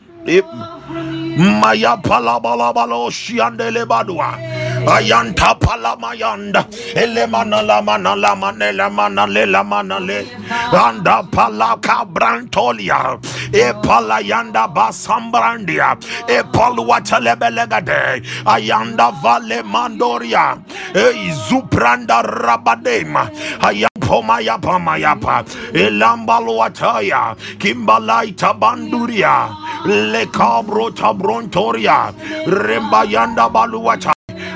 Maya 0.89 1.97
palabalabalo 1.97 3.11
shiandele 3.11 3.85
badua. 3.87 4.39
Ayanta 4.87 5.55
palamayanda. 5.59 6.65
Elemana 6.95 7.63
lamana 7.63 8.15
lamane 8.15 8.73
lamana 8.73 9.27
le 9.27 9.47
lamana 9.47 9.99
le. 9.99 10.25
Anda 10.73 11.23
palaka 11.25 12.05
brantolia. 12.07 13.19
E 13.53 13.73
palayanda 13.83 14.69
basambrandia. 14.73 15.97
E 16.29 16.43
paluata 16.53 17.19
lebelegade. 17.21 18.23
Ayanda 18.47 19.11
vale 19.21 19.63
mandoria. 19.63 20.57
E 20.95 21.33
zupranda 21.49 22.23
rabadema. 22.23 23.29
Ayam 23.61 23.91
pomaya 24.01 24.57
pamayapa. 24.59 25.45
Elambaluataya. 25.75 27.37
Kimbalaita 27.59 28.55
banduria. 28.55 29.49
Le 29.85 30.27
cabro 30.27 30.76
tabrontoria. 30.95 32.13
Rembayanda 32.47 33.49
baluata. 33.53 34.13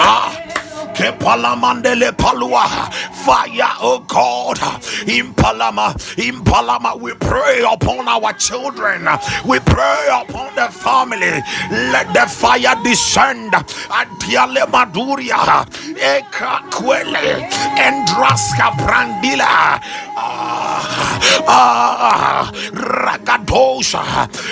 ah 0.00 0.30
Kepalamandele 0.96 2.12
palua. 2.16 2.66
Fire, 3.24 3.72
oh 3.80 4.00
God. 4.08 4.58
Impalama. 5.06 5.94
Impalama. 6.16 6.98
We 7.00 7.14
pray 7.14 7.62
upon 7.70 8.08
our 8.08 8.32
children. 8.34 9.08
We 9.46 9.60
pray 9.60 10.08
upon 10.12 10.54
the 10.56 10.68
family. 10.72 11.42
Let 11.92 12.12
the 12.14 12.26
fire 12.28 12.76
descend. 12.82 13.52
Adiale 13.52 14.66
maduria. 14.70 15.66
Eka 15.96 16.60
kwele. 16.70 17.48
Endraska 17.78 18.70
brandila. 18.78 19.80
Ah, 20.16 20.65
ah. 21.48 22.50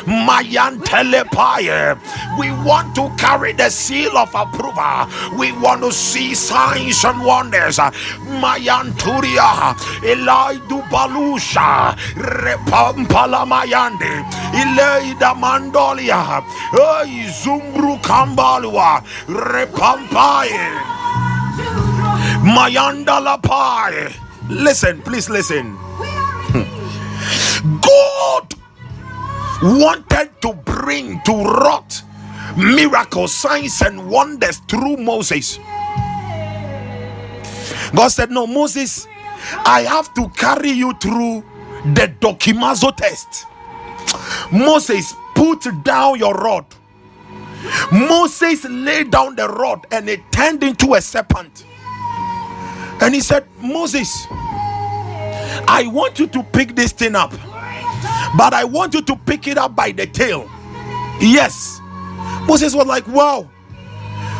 Mayantelepaye. 0.07 1.99
We 2.39 2.51
want 2.65 2.95
to 2.97 3.11
carry 3.17 3.53
the 3.53 3.71
seal 3.71 4.17
of 4.17 4.35
approval. 4.35 5.07
We 5.39 5.53
want 5.53 5.83
to 5.83 5.93
see 5.93 6.35
signs 6.35 7.05
and 7.05 7.25
wonders. 7.25 7.79
Mayanturia, 7.79 9.75
Elaidu 10.03 10.83
Balusha, 10.91 11.95
Repampala 12.17 13.45
Mayande, 13.47 14.25
Ileida 14.53 15.35
Mandolia, 15.35 16.43
Zumbru 17.43 17.99
Kambalua, 18.03 19.03
Repampaye, 19.27 20.69
Mayanda. 22.43 23.21
Listen, 24.49 25.01
please 25.03 25.31
listen. 25.31 25.84
God 27.95 28.55
wanted 29.63 30.31
to 30.43 30.55
bring 30.55 31.21
to 31.23 31.33
rot 31.45 32.03
miracles, 32.57 33.35
signs, 33.35 33.83
and 33.83 34.11
wonders 34.11 34.59
through 34.69 34.97
Moses. 34.99 35.59
God 37.95 38.09
said, 38.09 38.31
No, 38.31 38.47
Moses, 38.47 39.07
I 39.67 39.83
have 39.83 40.15
to 40.15 40.29
carry 40.31 40.71
you 40.71 40.95
through 40.95 41.45
the 41.95 42.15
Dokimazo 42.21 42.97
test. 42.97 43.47
Moses, 44.53 45.15
put 45.35 45.67
down 45.85 46.19
your 46.19 46.35
rod. 46.35 46.67
Moses 47.93 48.65
laid 48.67 49.11
down 49.11 49.37
the 49.37 49.49
rod 49.49 49.87
and 49.93 50.09
it 50.09 50.21
turned 50.33 50.63
into 50.63 50.95
a 50.95 51.01
serpent. 51.01 51.65
And 53.01 53.15
he 53.15 53.21
said, 53.21 53.47
Moses, 53.61 54.27
I 55.69 55.89
want 55.89 56.19
you 56.19 56.27
to 56.29 56.43
pick 56.43 56.77
this 56.77 56.93
thing 56.93 57.17
up, 57.17 57.33
but 58.37 58.55
I 58.55 58.65
want 58.65 58.95
you 58.95 59.03
to 59.03 59.17
pick 59.17 59.47
it 59.47 59.59
up 59.59 59.77
by 59.77 59.93
the 59.93 60.07
tail. 60.07 60.49
Yes. 61.21 61.81
Moses 62.47 62.75
was 62.75 62.87
like, 62.87 63.07
Wow, 63.09 63.43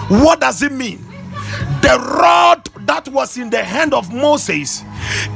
what 0.09 0.41
does 0.41 0.63
it 0.63 0.73
mean? 0.73 1.05
The 1.83 1.99
rod 2.21 2.69
that 2.87 3.09
was 3.09 3.37
in 3.37 3.51
the 3.51 3.63
hand 3.63 3.95
of 3.95 4.13
Moses, 4.13 4.83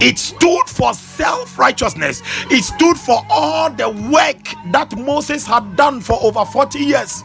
it 0.01 0.19
stood 0.19 0.67
for 0.67 0.95
self 0.95 1.59
righteousness, 1.59 2.23
it 2.51 2.65
stood 2.65 2.97
for 2.97 3.23
all 3.31 3.71
the 3.71 3.89
work 3.89 4.73
that 4.73 4.97
Moses 4.97 5.47
had 5.47 5.77
done 5.77 6.01
for 6.01 6.19
over 6.23 6.45
40 6.45 6.79
years, 6.79 7.23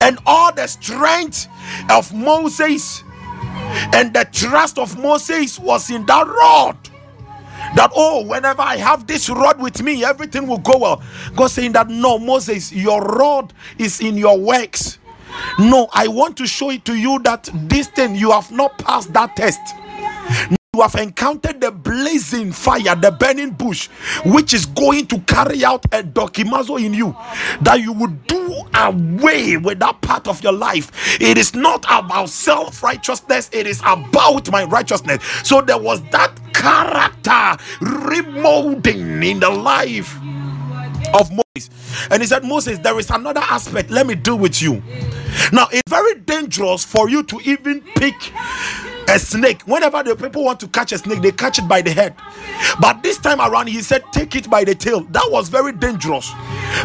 and 0.00 0.18
all 0.26 0.52
the 0.52 0.66
strength 0.66 1.48
of 1.90 2.12
Moses 2.14 3.02
and 3.92 4.12
the 4.14 4.26
trust 4.32 4.78
of 4.78 4.98
Moses 4.98 5.58
was 5.58 5.90
in 5.90 6.06
that 6.06 6.26
rod. 6.26 6.76
That 7.76 7.90
oh, 7.94 8.24
whenever 8.24 8.62
I 8.62 8.76
have 8.76 9.06
this 9.06 9.28
rod 9.28 9.60
with 9.60 9.82
me, 9.82 10.04
everything 10.04 10.46
will 10.46 10.58
go 10.58 10.78
well. 10.78 11.02
God 11.36 11.48
saying 11.48 11.72
that 11.72 11.88
no, 11.88 12.18
Moses, 12.18 12.72
your 12.72 13.00
rod 13.02 13.52
is 13.78 14.00
in 14.00 14.16
your 14.16 14.38
works 14.38 14.98
no, 15.58 15.88
I 15.92 16.08
want 16.08 16.36
to 16.38 16.46
show 16.46 16.70
it 16.70 16.84
to 16.86 16.94
you 16.94 17.18
that 17.20 17.48
this 17.52 17.88
thing 17.88 18.14
you 18.14 18.30
have 18.30 18.50
not 18.50 18.78
passed 18.78 19.12
that 19.12 19.36
test. 19.36 19.60
You 20.78 20.82
have 20.82 20.94
encountered 20.94 21.60
the 21.60 21.72
blazing 21.72 22.52
fire, 22.52 22.94
the 22.94 23.10
burning 23.10 23.50
bush, 23.50 23.88
which 24.24 24.54
is 24.54 24.64
going 24.64 25.08
to 25.08 25.18
carry 25.22 25.64
out 25.64 25.84
a 25.86 26.04
dokimazo 26.04 26.80
in 26.80 26.94
you. 26.94 27.16
That 27.62 27.80
you 27.80 27.92
would 27.94 28.28
do 28.28 28.62
away 28.72 29.56
with 29.56 29.80
that 29.80 30.00
part 30.02 30.28
of 30.28 30.40
your 30.44 30.52
life. 30.52 31.20
It 31.20 31.36
is 31.36 31.52
not 31.52 31.84
about 31.90 32.28
self 32.28 32.80
righteousness, 32.84 33.50
it 33.52 33.66
is 33.66 33.80
about 33.80 34.52
my 34.52 34.62
righteousness. 34.66 35.20
So 35.42 35.60
there 35.62 35.78
was 35.78 36.00
that 36.10 36.38
character 36.52 37.60
remolding 37.80 39.24
in 39.28 39.40
the 39.40 39.50
life 39.50 40.16
of 41.14 41.30
Moses. 41.30 42.08
And 42.10 42.22
he 42.22 42.28
said, 42.28 42.44
Moses, 42.44 42.78
there 42.78 42.98
is 42.98 43.10
another 43.10 43.40
aspect. 43.42 43.90
Let 43.90 44.06
me 44.06 44.14
deal 44.14 44.38
with 44.38 44.62
you. 44.62 44.82
Now, 45.52 45.68
it's 45.70 45.88
very 45.88 46.20
dangerous 46.20 46.84
for 46.84 47.08
you 47.08 47.22
to 47.24 47.40
even 47.44 47.80
pick 47.96 48.14
a 49.08 49.18
snake. 49.18 49.62
Whenever 49.62 50.02
the 50.02 50.14
people 50.14 50.44
want 50.44 50.60
to 50.60 50.68
catch 50.68 50.92
a 50.92 50.98
snake, 50.98 51.22
they 51.22 51.32
catch 51.32 51.58
it 51.58 51.66
by 51.66 51.80
the 51.80 51.90
head. 51.90 52.14
But 52.80 53.02
this 53.02 53.18
time 53.18 53.40
around, 53.40 53.68
he 53.68 53.80
said, 53.80 54.04
take 54.12 54.36
it 54.36 54.50
by 54.50 54.64
the 54.64 54.74
tail. 54.74 55.00
That 55.10 55.26
was 55.30 55.48
very 55.48 55.72
dangerous. 55.72 56.30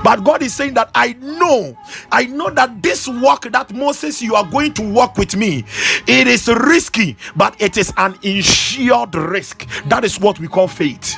But 0.04 0.24
God 0.24 0.42
is 0.42 0.54
saying 0.54 0.76
that 0.76 0.90
I 0.96 1.14
know, 1.14 1.78
I 2.12 2.26
know 2.26 2.50
that 2.52 2.82
this 2.82 3.08
walk 3.08 3.52
that 3.52 3.74
Moses, 3.74 4.22
you 4.22 4.36
are 4.36 4.50
going 4.50 4.74
to 4.76 4.94
walk 4.94 5.18
with 5.18 5.36
me, 5.36 5.66
it 6.08 6.28
is 6.28 6.48
risky, 6.48 7.18
but 7.36 7.60
it 7.62 7.78
is 7.78 7.92
an 7.98 8.18
insured 8.22 9.16
risk. 9.16 9.68
That 9.88 10.04
is 10.04 10.20
what 10.20 10.40
we 10.40 10.48
call 10.48 10.68
faith. 10.68 11.16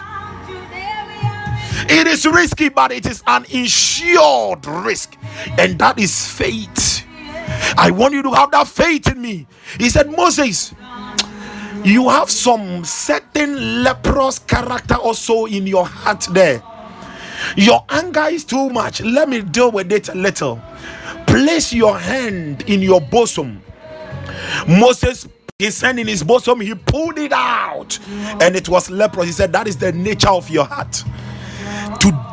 It 1.90 2.08
is 2.08 2.26
risky, 2.26 2.70
but 2.70 2.92
it 2.92 3.06
is 3.06 3.24
an 3.28 3.46
insured 3.50 4.66
risk, 4.66 5.18
and 5.58 5.78
that 5.80 6.00
is 6.00 6.28
faith. 6.28 7.06
I 7.78 7.92
want 7.92 8.14
you 8.14 8.24
to 8.24 8.32
have 8.34 8.52
that 8.52 8.68
faith 8.68 9.12
in 9.12 9.22
me. 9.22 9.48
He 9.80 9.90
said, 9.90 10.12
Moses, 10.12 10.74
you 11.84 12.10
have 12.10 12.30
some 12.30 12.84
certain 12.84 13.84
leprous 13.84 14.40
character 14.40 14.96
also 14.96 15.46
in 15.46 15.68
your 15.68 15.86
heart 15.86 16.28
there. 16.32 16.64
Your 17.56 17.86
anger 17.90 18.26
is 18.30 18.44
too 18.46 18.70
much. 18.70 19.02
Let 19.02 19.30
me 19.30 19.42
deal 19.42 19.72
with 19.72 19.92
it 19.92 20.10
a 20.10 20.16
little. 20.16 20.62
Place 21.28 21.74
your 21.74 21.98
hand 21.98 22.64
in 22.64 22.82
your 22.82 23.02
bosom. 23.02 23.62
Moses 24.68 25.28
his 25.58 25.80
hand 25.80 26.02
in 26.02 26.08
his 26.08 26.22
bosom, 26.22 26.60
he 26.60 26.76
pulled 26.76 27.18
it 27.18 27.32
out, 27.32 27.98
and 28.42 28.58
it 28.58 28.68
was 28.68 28.90
leprous. 28.92 29.28
He 29.28 29.32
said, 29.32 29.54
That 29.54 29.70
is 29.70 29.78
the 29.78 29.94
nature 29.94 30.28
of 30.28 30.50
your 30.50 30.66
heart. 30.66 31.02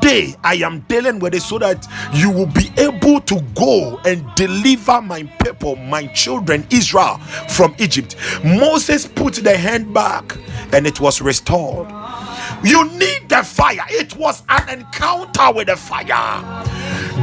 Today, 0.02 0.34
I 0.42 0.54
am 0.56 0.80
dealing 0.88 1.20
with 1.20 1.32
it 1.32 1.42
so 1.42 1.60
that 1.60 1.86
you 2.12 2.28
will 2.28 2.46
be 2.48 2.72
able 2.76 3.20
to 3.20 3.40
go 3.54 4.00
and 4.04 4.26
deliver 4.34 5.00
my 5.00 5.22
people, 5.44 5.76
my 5.76 6.08
children, 6.08 6.66
Israel, 6.70 7.18
from 7.50 7.72
Egypt. 7.78 8.16
Moses 8.44 9.06
put 9.06 9.34
the 9.34 9.56
hand 9.56 9.94
back 9.94 10.36
and 10.72 10.88
it 10.88 11.00
was 11.00 11.22
restored. 11.22 11.86
You 12.64 12.84
need 12.98 13.28
the 13.28 13.42
fire. 13.42 13.84
It 13.90 14.16
was 14.16 14.42
an 14.48 14.68
encounter 14.68 15.52
with 15.52 15.68
the 15.68 15.76
fire. 15.76 16.64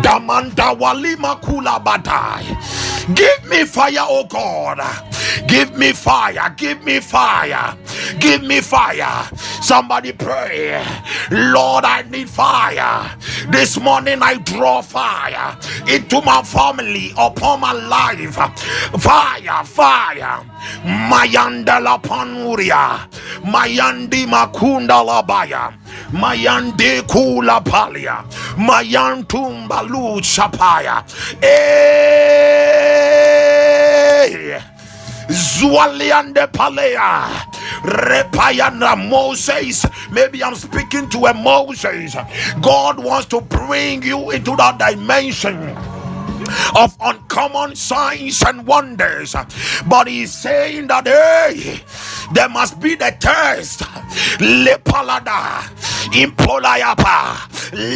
Damanda 0.02 0.78
walima 0.78 1.40
kula 1.42 1.84
badai. 1.84 3.16
Give 3.16 3.50
me 3.50 3.66
fire, 3.66 4.00
oh 4.02 4.26
God. 4.26 4.80
Give 5.48 5.78
me 5.78 5.94
fire. 5.94 6.54
Give 6.58 6.84
me 6.84 7.00
fire. 7.00 7.78
Give 8.20 8.44
me 8.44 8.62
fire. 8.62 9.30
Somebody 9.62 10.12
pray. 10.14 10.84
Lord, 11.32 11.86
I 11.86 12.04
need 12.10 12.30
fire. 12.30 13.18
This 13.50 13.80
morning 13.80 14.20
I 14.22 14.36
draw 14.38 14.82
fire 14.82 15.58
into 15.88 16.22
my 16.22 16.44
family, 16.44 17.12
upon 17.18 17.62
my 17.62 17.74
life. 17.74 18.36
Fire, 19.02 19.64
fire. 19.66 20.49
Mayanda 20.84 21.80
la 21.82 21.98
panuria. 21.98 23.08
Mayandi 23.44 24.26
makunda 24.26 25.04
labaya. 25.04 25.74
Mayande 26.12 27.02
kula 27.08 27.62
palia. 27.64 28.24
Mayantumba 28.58 29.82
lu 29.88 30.22
chapaya. 30.22 31.04
Eh. 31.42 32.20
Zwaliande 35.30 36.48
Palea. 36.52 37.28
Repayana 37.84 38.96
Moses. 39.10 39.86
Maybe 40.12 40.44
I'm 40.44 40.56
speaking 40.56 41.08
to 41.10 41.28
a 41.28 41.34
Moses. 41.34 42.16
God 42.62 43.04
wants 43.04 43.28
to 43.28 43.42
bring 43.42 44.02
you 44.04 44.32
into 44.32 44.56
that 44.56 44.80
dimension 44.80 45.76
of 46.76 46.96
uncommon 47.02 47.76
signs 47.76 48.42
and 48.44 48.66
wonders. 48.66 49.36
But 49.88 50.08
he's 50.08 50.34
saying 50.34 50.88
that 50.88 51.08
hey, 51.08 51.82
there 52.34 52.50
must 52.50 52.80
be 52.80 52.96
the 52.96 53.16
test. 53.20 53.80
Lepalada, 54.40 55.64
impolayapa, 56.14 57.38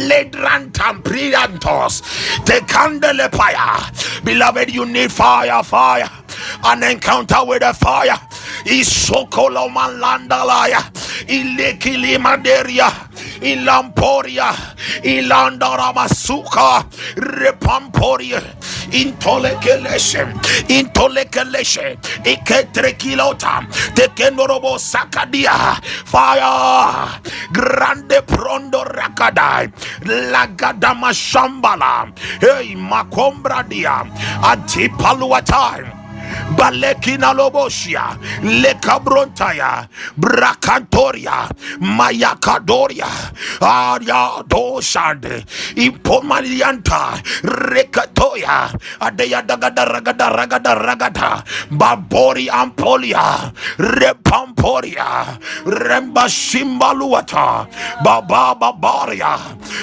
ledrantam 0.08 1.02
brillantos, 1.02 2.02
the 2.46 2.60
candelepaya. 2.66 4.24
Beloved, 4.24 4.70
you 4.72 4.86
need 4.86 5.12
fire, 5.12 5.62
fire, 5.62 6.08
an 6.64 6.82
encounter 6.82 7.44
with 7.44 7.60
the 7.62 7.72
fire. 7.74 8.18
Isokolomalandalaya, 8.64 10.80
ilekilimaderia, 11.28 12.90
ilamporia, 13.42 14.54
ilandaramasuka, 15.02 16.84
repamporia, 17.16 18.42
intolekeleshe, 18.90 20.26
intolekeleshe, 20.68 21.98
iketrekilota, 22.24 23.66
tekenorobo 23.94 24.78
sakadia, 24.78 25.76
fire, 26.06 27.20
grande 27.52 28.22
prondo 28.26 28.84
rakadai, 28.84 29.68
lagadama 30.32 31.12
shambala, 31.12 32.06
hey 32.40 32.74
makombra 32.74 33.62
dia, 33.68 34.04
antipaluatai. 34.42 35.93
Balekina 36.56 37.32
Lobosia, 37.34 38.16
Lekabrontaya, 38.42 39.88
Bracantoria, 40.18 41.48
Mayakadoria, 41.80 43.08
Aria 43.60 44.42
Dosande, 44.48 45.44
Impomalianta, 45.76 47.20
Rekatoya, 47.42 48.70
Adeya 49.00 49.42
Dagada 49.46 49.84
Ragada 49.86 50.30
Ragada 50.30 50.74
Ragada, 50.76 51.44
Babori 51.70 52.48
Ampolia, 52.48 53.52
Repamporia, 53.78 55.38
Remba 55.64 56.26
Simbaluata, 56.28 57.66
Baba 58.04 58.54
Babaria, 58.58 59.38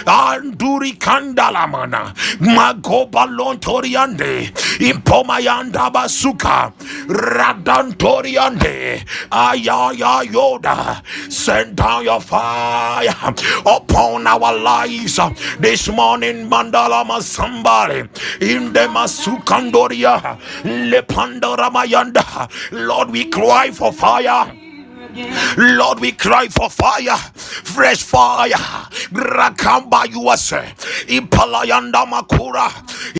Anduri 0.06 0.98
Kandalamana, 0.98 2.14
Magoba 2.40 3.26
Lontoriande, 3.28 4.52
Impomayanda 4.80 5.92
Basuka, 6.42 6.74
Radantoriande, 7.08 9.06
Ayaya 9.32 10.24
Yoda, 10.26 11.04
send 11.32 11.76
down 11.78 12.04
your 12.04 12.22
fire 12.22 13.14
upon 13.66 14.28
our 14.28 14.58
lives. 14.58 15.20
This 15.60 15.90
morning, 15.90 16.50
Mandala 16.50 17.06
Masambari, 17.06 18.10
in 18.42 18.74
the 18.74 18.82
Masukandoria, 18.82 20.40
Lepandora 20.64 21.70
Mayanda. 21.72 22.50
Lord, 22.72 23.12
we 23.12 23.26
cry 23.30 23.72
for 23.72 23.92
fire. 23.94 24.52
Lord, 25.58 26.00
we 26.00 26.12
cry 26.14 26.48
for 26.48 26.70
fire, 26.70 27.18
fresh 27.18 28.04
fire. 28.04 28.56
Rakamba 29.12 30.06
yuase, 30.08 30.64
ipalayanda 31.08 32.06
makura, 32.06 32.72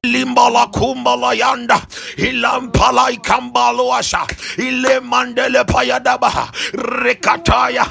ilimbala 0.04 0.68
kumbala 0.72 1.34
yanda, 1.36 1.82
ilampala 2.18 3.12
ikambaloasha, 3.12 4.26
ile 4.58 5.00
mandele 5.02 5.64
payadaba, 5.66 6.52
rekataya, 6.74 7.86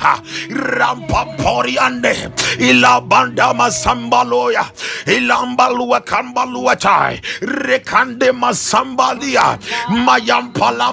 rampamporiande, 0.49 2.31
ilabanda 2.59 3.53
masambaloya, 3.55 4.65
ilambalua 5.07 6.01
kambalua 6.01 6.77
chai, 6.77 7.21
rekande 7.43 8.33
masambalia, 8.33 9.59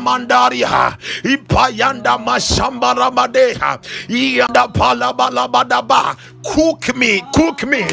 mandaria, 0.02 0.98
ipayanda 1.24 2.18
masamba 2.18 2.94
Ramadeha, 2.98 3.80
Yanda 4.10 4.68
Palabalabadaba. 4.74 6.18
Cook 6.48 6.96
me, 6.96 7.22
cook 7.34 7.66
me, 7.68 7.84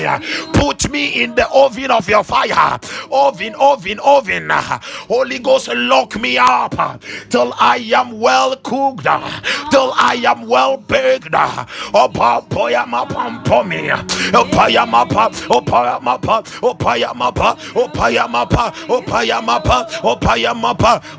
put 0.55 0.91
me 0.91 1.23
in 1.23 1.35
the 1.35 1.49
oven 1.51 1.91
of 1.91 2.09
your 2.09 2.25
fire. 2.25 2.79
Oven, 3.11 3.55
oven, 3.59 3.99
oven. 4.03 4.49
Holy 4.51 5.39
Ghost, 5.41 5.69
lock 5.75 6.19
me 6.21 6.39
up 6.39 7.03
till 7.31 7.53
I 7.59 7.77
am 7.95 8.21
well 8.21 8.57
cooked, 8.57 9.05
till 9.71 9.93
I 9.97 10.23
am 10.27 10.47
well 10.49 10.77
baked. 10.79 11.35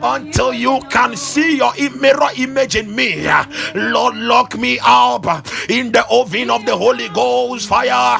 Until 0.04 0.54
you 0.54 0.80
can 0.90 1.16
see 1.16 1.58
your 1.58 1.74
mirror 2.00 2.30
image 2.38 2.76
in 2.76 2.96
me. 2.96 3.28
Lord, 3.76 4.16
lock 4.16 4.58
me 4.58 4.80
up 4.84 5.26
in 5.70 5.92
the 5.92 6.06
oven 6.10 6.50
of 6.50 6.66
the 6.66 6.76
Holy 6.78 7.10
Ghost 7.10 7.25
fire. 7.68 8.20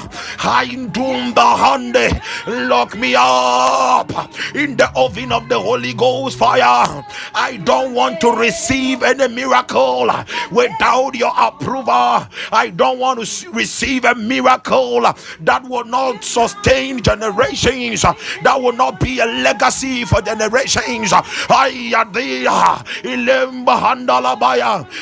Hindum 0.76 1.34
the 1.34 1.42
hande, 1.42 2.22
lock 2.70 2.96
me 2.98 3.16
up 3.18 4.12
in 4.56 4.76
the 4.76 4.90
oven 4.96 5.32
of 5.32 5.48
the 5.50 5.60
Holy 5.60 5.94
Ghost 5.94 6.38
fire. 6.38 7.06
I 7.34 7.58
don't 7.64 7.94
want 7.94 8.22
to 8.22 8.32
receive 8.32 9.04
any 9.04 9.28
miracle 9.28 10.10
without 10.52 11.16
your 11.16 11.34
approval. 11.38 12.28
I 12.52 12.72
don't 12.76 13.00
want 13.00 13.26
to 13.26 13.52
receive 13.52 14.06
a 14.06 14.16
miracle 14.16 15.02
that 15.02 15.64
will 15.64 15.86
not 15.86 16.24
sustain 16.24 17.02
generations, 17.02 18.02
that 18.02 18.62
will 18.62 18.74
not 18.74 19.00
be 19.00 19.20
a 19.20 19.26
legacy 19.26 20.06
for 20.06 20.22
generations. 20.22 21.12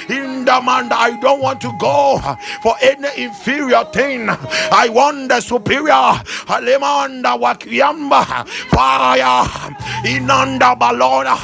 In 0.09 0.45
the 0.45 0.61
man 0.65 0.91
I 0.91 1.17
don't 1.21 1.41
want 1.41 1.61
to 1.61 1.71
go 1.79 2.19
for 2.61 2.75
any 2.81 3.23
inferior 3.23 3.82
thing. 3.91 4.29
I 4.71 4.89
want 4.89 5.29
the 5.29 5.41
superior. 5.41 6.21
Alemanda 6.47 7.35
wakiamba 7.39 8.45
fire. 8.69 9.75
Inanda 10.05 10.75
balona 10.75 11.37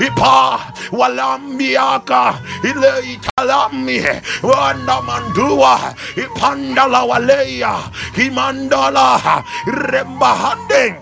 ipa. 0.00 0.60
Walambiaka. 0.92 2.34
Ile 2.64 2.92
italami 3.14 4.02
wanda 4.42 5.00
mandua. 5.02 5.94
Ipandala 6.16 7.02
waleya. 7.04 7.78
Imandala 8.16 9.44
rembahande 9.66 10.94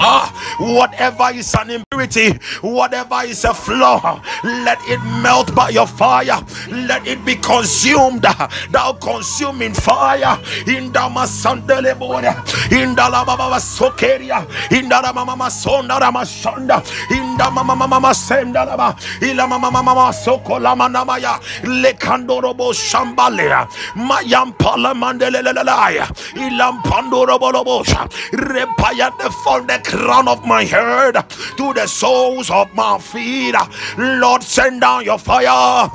Ah, 0.00 0.30
whatever 0.58 1.30
is 1.34 1.54
an 1.54 1.70
impurity, 1.70 2.32
whatever 2.62 3.22
is 3.24 3.44
a 3.44 3.54
flaw, 3.54 4.22
let 4.44 4.78
it 4.88 5.00
melt 5.22 5.54
by 5.54 5.70
your 5.70 5.86
fire. 5.86 6.40
Let 6.70 7.06
it 7.06 7.24
be 7.24 7.36
consumed. 7.36 8.22
Thou 8.70 8.92
consuming 8.94 9.74
fire 9.74 10.38
in 10.66 10.92
the 10.92 11.00
Masandele 11.10 11.94
Boda, 11.98 12.34
in 12.72 12.94
the 12.94 13.02
Lababa 13.02 13.58
Sokeria, 13.58 14.46
in 14.72 14.88
the 14.88 15.12
Mama 15.14 15.44
Sonda 15.46 15.98
Ramashanda, 16.00 16.78
in 17.10 17.36
the 17.36 17.50
Mama 17.50 17.74
Mama 17.76 18.08
Sendalaba, 18.08 18.96
Ila 19.22 19.46
Mama 19.48 19.70
Mama 19.70 20.12
Sokola 20.12 20.76
Manamaya, 20.76 21.40
Lekandorobo 21.62 22.72
Shambalea, 22.72 23.66
Mayam 23.94 24.56
Pala 24.58 24.94
Mandelelaya, 24.94 26.06
Ilam 26.34 26.82
Pandorobo 26.82 27.52
Repaya 28.32 29.10
the 29.18 29.30
fall 29.30 29.62
the 29.62 29.78
crown 29.88 30.28
of 30.28 30.44
my 30.44 30.64
head 30.64 31.14
to 31.56 31.72
the 31.72 31.86
soles 31.86 32.50
of 32.50 32.72
my 32.74 32.98
feet. 32.98 33.54
Lord, 33.96 34.42
send 34.42 34.82
down 34.82 35.04
your 35.04 35.18
fire 35.18 35.90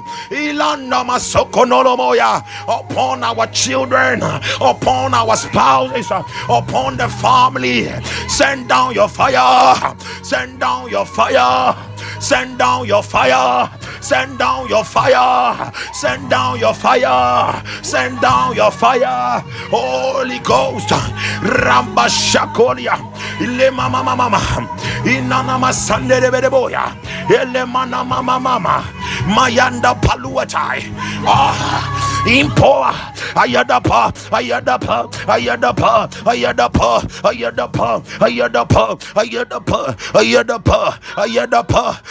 upon 2.67 3.23
our 3.23 3.47
children, 3.47 4.21
upon 4.59 5.13
our 5.13 5.35
spouses, 5.35 6.09
upon 6.49 6.97
the 6.97 7.07
family. 7.07 7.87
Send 8.27 8.69
down 8.69 8.95
your 8.95 9.07
fire. 9.07 9.95
Send 10.23 10.59
down 10.59 10.89
your 10.89 11.05
fire. 11.05 11.92
Send 12.23 12.57
down 12.57 12.87
your 12.87 13.03
fire. 13.03 13.69
Send 13.99 14.39
down 14.39 14.69
your 14.69 14.85
fire. 14.85 15.71
Send 15.93 16.29
down 16.29 16.57
your 16.57 16.73
fire. 16.73 17.61
Send 17.83 18.21
down 18.21 18.55
your 18.55 18.71
fire. 18.71 19.43
Holy 19.69 20.39
Ghost. 20.39 20.87
Ramba 21.43 22.07
Shakolia. 22.07 22.95
Ile 23.41 23.69
mama 23.71 24.01
mama 24.03 24.29
mama. 24.29 24.39
Inana 25.03 25.59
masande 25.59 26.21
de 26.21 26.31
bedeboya. 26.31 26.95
Ele 27.29 27.65
mana 27.65 28.03
mama 28.05 28.39
mama. 28.39 28.83
Mayanda 29.27 29.93
paluatai. 30.01 30.79
Ah. 31.27 31.99
Impoa, 32.25 32.93
Ayadapa, 33.35 34.13
Ayadapa, 34.31 35.11
Ayadapa, 35.27 36.07
Ayadapa, 36.23 37.03
Ayadapa, 37.21 38.01
Ayadapa, 38.21 38.97
Ayadapa, 39.13 39.95
Ayadapa, 40.15 40.99
Ayadapa, 41.17 41.99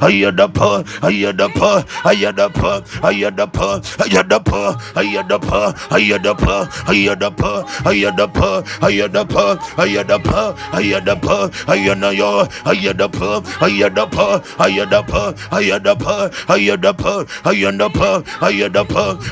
ayadapa, 0.00 0.84
ayadapa, 1.02 1.84
ayadapa, 2.04 2.82
ayadapa, 3.02 3.82
ayadapa, 4.00 4.60
ayadapa, 4.94 5.74
ayadapa, 5.90 6.54
ayadapa, 6.84 6.84
ayadapa, 6.88 7.52
ayadapa, 7.86 8.64
ayadapa, 8.82 9.44
ayadapa, 9.86 10.54
ayadapa, 10.72 11.36
ayanayo, 11.68 12.48
ayadapa, 12.64 13.42
ayadapa, 13.60 14.26
ayadapa, 14.58 15.22
ayadapa, 15.50 16.14
ayadapa, 16.48 17.14
ayadapa, 17.40 18.14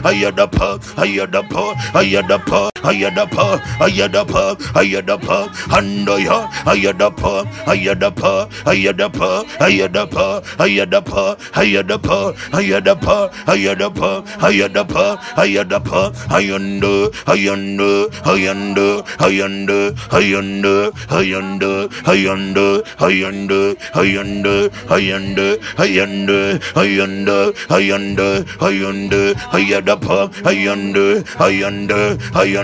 ayadapa, 0.05 0.71
ayadapa, 1.03 1.65
ayadapa, 1.95 2.72
ayadapa, 2.83 3.61
ayadapa, 3.81 4.45
ayadapa, 4.75 4.75
ayadapa, 4.75 5.39
handaya, 5.73 6.39
ayadapa, 6.67 7.33
ayadapa, 7.67 8.33
ayadapa, 8.67 9.45
ayadapa, 9.61 10.43
ayadapa, 10.59 11.37
ayadapa, 11.63 12.19
ayadapa, 12.53 13.19
ayadapa, 13.53 14.11
ayadapa, 14.43 15.05
ayadapa, 15.37 16.03
ayanda, 16.31 16.95
ayanda, 17.27 17.91
ayanda, 18.33 18.79
ayanda, 19.21 19.79
ayanda, 20.09 20.81
ayanda, 21.11 21.75
ayanda, 22.09 22.63
ayanda, 23.01 23.63
ayanda, 23.99 24.57
ayanda, 24.89 25.47
ayanda, 25.79 26.49
ayanda, 26.83 27.39
ayanda, 27.71 28.29
ayanda, 28.61 29.23
ayada 29.53 29.97
pa 29.97 30.19
ayanda 30.45 31.07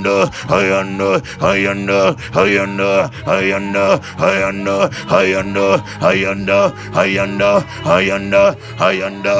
ayanda 0.00 0.16
ayanda 0.56 1.18
ayanda 1.42 2.00
ayanda 2.44 2.90
ayanda 3.26 3.84
ayanda 4.28 4.76
ayanda 5.20 5.66
ayanda 6.00 6.58
ayanda 7.02 7.50
ayanda 7.96 8.42
ayanda 8.88 9.36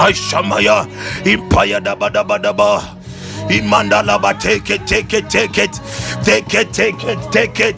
Aishamaya 0.00 0.86
impaya 1.26 1.78
da 1.82 1.92
bada 1.98 2.22
bada 2.24 2.52
ba 2.54 2.99
Imandalaba, 3.48 4.38
take 4.40 4.70
it, 4.70 4.86
take 4.86 5.12
it, 5.14 5.30
take 5.30 5.58
it, 5.58 5.72
take 6.24 6.54
it, 6.54 6.72
take 6.72 7.04
it, 7.04 7.32
take 7.32 7.60
it. 7.60 7.76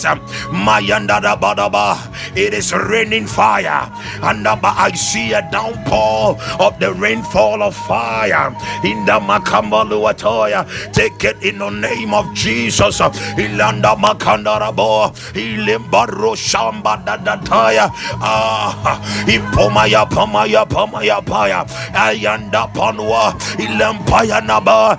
Mayandadabadaba, 0.51 2.37
it 2.37 2.55
is 2.55 2.73
raining 2.73 3.27
fire, 3.27 3.91
and 4.23 4.47
I 4.49 4.91
see 4.93 5.33
a 5.33 5.43
downpour 5.51 6.39
of 6.61 6.79
the 6.81 6.93
rainfall 6.95 7.63
of 7.63 7.77
fire 7.77 8.49
in 8.85 9.05
the 9.07 9.21
Makambaluatoya. 9.21 10.93
Take 10.93 11.25
it 11.25 11.43
in 11.43 11.59
the 11.59 11.71
name 11.71 12.15
of 12.15 12.33
Jesus. 12.35 13.01
Ilanda 13.01 13.97
Makandarabo, 13.97 15.13
Ilimbaro 15.35 16.35
Shamba 16.37 17.05
Dadataya, 17.05 17.91
Ah, 18.21 19.01
Ipomaya, 19.27 20.09
Pomaya, 20.09 20.67
Pomaya, 20.69 21.25
Paya, 21.25 21.67
Ayanda 21.93 22.73
Panwa, 22.75 23.33
Ilampaya 23.59 24.45
Naba. 24.45 24.99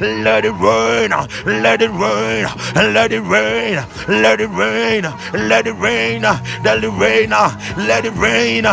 Let 0.00 0.44
it 0.44 0.52
rain, 0.52 1.10
let 1.46 1.82
it 1.82 1.90
rain, 1.90 2.46
let 2.74 3.12
it 3.12 3.20
rain, 3.20 3.84
let 4.08 4.40
it 4.40 4.48
rain, 4.48 5.04
let 5.32 5.66
it 5.66 5.72
rain, 5.74 6.22
let 6.22 6.84
it 6.84 6.90
rain, 6.92 7.30
let 7.30 8.04
it 8.04 8.12
rain, 8.14 8.64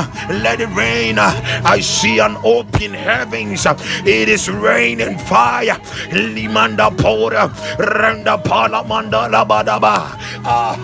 let 0.43 0.59
it 0.61 0.69
rain. 0.69 1.19
I 1.19 1.79
see 1.81 2.19
an 2.19 2.37
open 2.43 2.93
heavens. 2.93 3.65
It 4.05 4.29
is 4.29 4.49
raining 4.49 5.17
fire. 5.17 5.77
Limanda 6.11 6.89
pora, 6.95 7.49
randa 7.77 8.37
palamanda 8.37 9.29
labadaba. 9.29 10.17
Ah. 10.45 10.77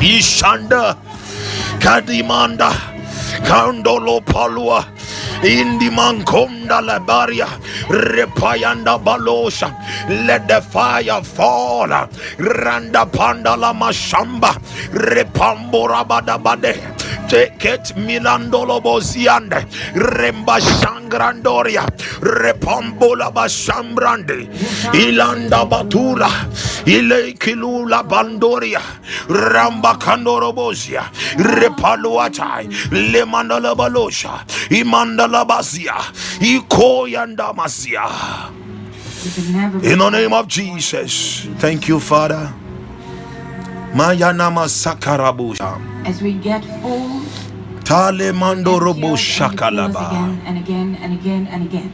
Ishanda, 0.00 0.96
Kadimanda, 1.80 2.70
Kandolo 3.44 4.20
Palua. 4.24 4.84
Indi 5.44 5.90
mankonda 5.90 6.80
labaria 6.80 7.46
repayanda 7.88 8.98
balosha. 9.02 9.70
Let 10.26 10.48
the 10.48 10.60
fire 10.62 11.22
fall. 11.22 11.88
Randa 12.38 13.06
panda 13.06 13.56
la 13.56 13.72
mashamba 13.74 14.54
repambora 14.92 16.04
badabade. 16.06 16.95
Take 17.28 17.64
it 17.64 17.94
milandolo 17.96 18.80
boziande. 18.82 19.64
Remba 19.94 20.60
shangrandoria. 20.60 21.86
Repambola 22.20 23.32
basambrande 23.32 24.48
ilanda 24.94 25.64
batula. 25.68 26.28
Ile 26.86 27.32
kilula 27.34 28.02
bandoria. 28.08 28.80
Ramba 29.28 29.98
kandoro 29.98 30.52
bozia. 30.54 31.10
Repaluatai. 31.36 32.68
Lemandala 32.90 33.74
balosha. 33.74 34.44
Imandala 34.70 35.44
bazia. 35.46 35.94
Masia 37.56 38.52
in 39.82 39.98
the 39.98 40.10
name 40.10 40.32
of 40.32 40.46
Jesus. 40.46 41.46
Thank 41.58 41.88
you 41.88 41.98
father. 41.98 42.52
Mayanama 43.92 44.66
Sakarabusha. 44.68 45.95
As 46.06 46.22
we 46.22 46.34
get 46.34 46.64
full, 46.80 47.20
Tale 47.82 48.32
mando 48.32 48.78
robo 48.78 48.94
and 48.94 49.02
you 49.02 49.16
fill 49.18 49.18
us 49.18 49.18
shakalaba. 49.18 50.06
again 50.06 50.40
and 50.46 50.58
again 50.58 50.94
and 51.02 51.12
again 51.18 51.46
and 51.50 51.62
again. 51.66 51.92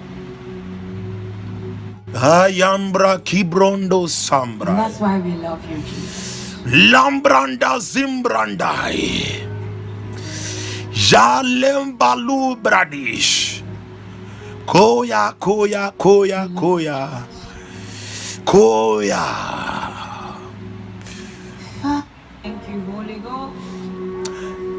Ayambra 2.13 3.19
kibrondo 3.25 4.05
And 4.05 4.79
that's 4.79 5.01
why 5.01 5.19
we 5.19 5.33
love 5.37 5.65
you, 5.71 5.77
Jesus. 5.79 6.61
Lambranda 6.93 7.81
zimbrandai. 7.81 9.49
Jalembalu 10.93 12.57
bradish. 12.63 13.63
Koya, 14.67 15.33
koya, 15.41 15.93
koya, 15.97 16.49
koya. 16.55 17.25
Koya. 18.45 19.25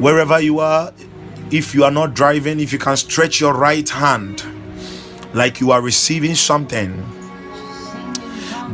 Wherever 0.04 0.38
you 0.42 0.60
are, 0.60 0.94
if 1.50 1.74
you 1.74 1.86
are 1.86 1.90
not 1.90 2.14
driving, 2.14 2.60
if 2.60 2.74
you 2.74 2.78
can 2.78 2.98
stretch 2.98 3.40
your 3.40 3.54
right 3.54 3.88
hand 3.88 4.44
like 5.34 5.62
you 5.62 5.72
are 5.72 5.82
receiving 5.82 6.36
something, 6.36 6.92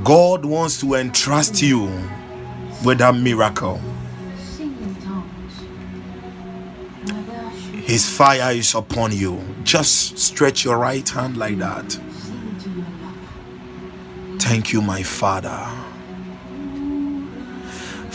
God 0.03 0.43
wants 0.43 0.81
to 0.81 0.95
entrust 0.95 1.61
you 1.61 1.85
with 2.83 2.99
a 3.01 3.13
miracle. 3.13 3.79
His 7.85 8.09
fire 8.09 8.51
is 8.51 8.73
upon 8.73 9.11
you. 9.15 9.39
Just 9.63 10.17
stretch 10.17 10.65
your 10.65 10.79
right 10.79 11.07
hand 11.07 11.37
like 11.37 11.59
that. 11.59 11.91
Thank 14.39 14.73
you, 14.73 14.81
my 14.81 15.03
Father. 15.03 15.88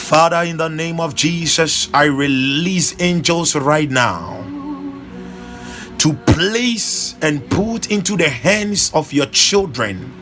Father, 0.04 0.42
in 0.42 0.58
the 0.58 0.68
name 0.68 1.00
of 1.00 1.14
Jesus, 1.14 1.88
I 1.94 2.04
release 2.04 2.94
angels 3.00 3.56
right 3.56 3.90
now 3.90 4.44
to 5.96 6.12
place 6.12 7.16
and 7.22 7.48
put 7.48 7.90
into 7.90 8.14
the 8.14 8.28
hands 8.28 8.92
of 8.92 9.14
your 9.14 9.24
children 9.24 10.12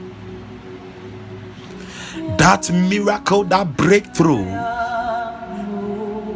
that 2.39 2.71
miracle, 2.73 3.43
that 3.43 3.77
breakthrough, 3.77 4.45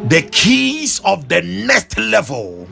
the 0.09 0.29
keys 0.33 1.01
of 1.05 1.29
the 1.29 1.41
next 1.43 1.97
level 1.99 2.67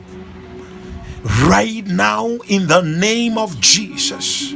right 1.45 1.87
now 1.87 2.27
in 2.49 2.67
the 2.67 2.81
name 2.81 3.37
of 3.37 3.61
Jesus. 3.61 4.53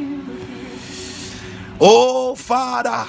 Oh, 1.79 2.35
Father, 2.35 3.05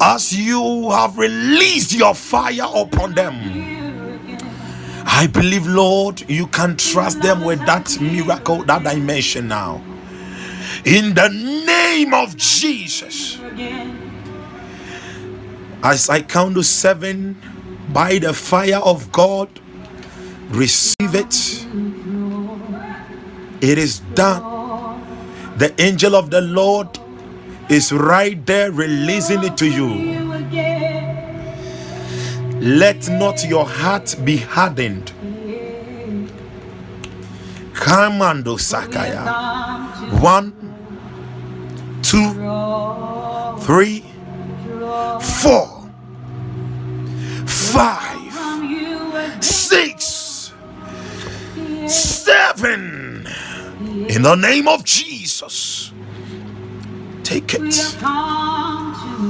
as 0.00 0.32
you 0.32 0.90
have 0.90 1.16
released 1.18 1.92
your 1.94 2.14
fire 2.14 2.66
upon 2.74 3.14
them, 3.14 3.34
I 5.06 5.26
believe, 5.26 5.66
Lord, 5.66 6.28
you 6.28 6.46
can 6.48 6.76
trust 6.76 7.22
them 7.22 7.42
with 7.44 7.64
that 7.66 7.98
miracle, 8.00 8.64
that 8.64 8.82
dimension 8.82 9.48
now. 9.48 9.82
In 10.84 11.14
the 11.14 11.28
name 11.28 12.12
of 12.12 12.36
Jesus, 12.36 13.38
as 15.82 16.10
I 16.10 16.22
count 16.22 16.54
to 16.56 16.62
seven, 16.62 17.40
by 17.92 18.18
the 18.18 18.34
fire 18.34 18.80
of 18.84 19.10
God, 19.12 19.48
receive 20.50 21.14
it. 21.14 21.66
It 23.60 23.78
is 23.78 24.00
done. 24.14 24.42
The 25.56 25.72
angel 25.80 26.14
of 26.14 26.30
the 26.30 26.42
Lord 26.42 26.98
is 27.68 27.92
right 27.92 28.44
there 28.46 28.70
releasing 28.70 29.42
it 29.42 29.56
to 29.56 29.66
you. 29.66 30.16
Let 32.60 33.08
not 33.08 33.44
your 33.44 33.66
heart 33.66 34.16
be 34.24 34.38
hardened. 34.38 35.12
Kamando 37.74 38.56
Sakaya. 38.58 39.24
One, 40.20 40.52
two, 42.02 42.32
three, 43.64 44.04
four, 45.42 45.90
five, 47.46 49.44
six, 49.44 50.52
seven. 51.86 53.26
In 54.08 54.22
the 54.22 54.34
name 54.34 54.68
of 54.68 54.84
Jesus. 54.84 55.92
Take 57.26 57.54
it. 57.54 57.72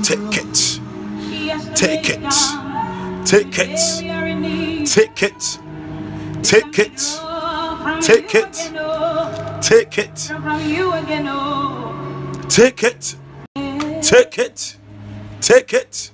Take 0.04 0.36
it. 0.36 0.80
Take 1.74 2.10
it. 2.10 2.20
Take 3.24 3.58
it. 3.58 3.80
Take 4.84 5.22
it. 5.22 5.58
Take 6.42 6.78
it. 6.78 6.98
Take 8.02 8.34
it. 8.38 8.56
Take 9.62 9.96
it. 9.98 10.36
Take 12.50 12.82
it. 12.84 13.16
Take 14.02 14.38
it. 14.38 14.76
Take 15.40 15.72
it. 15.72 16.10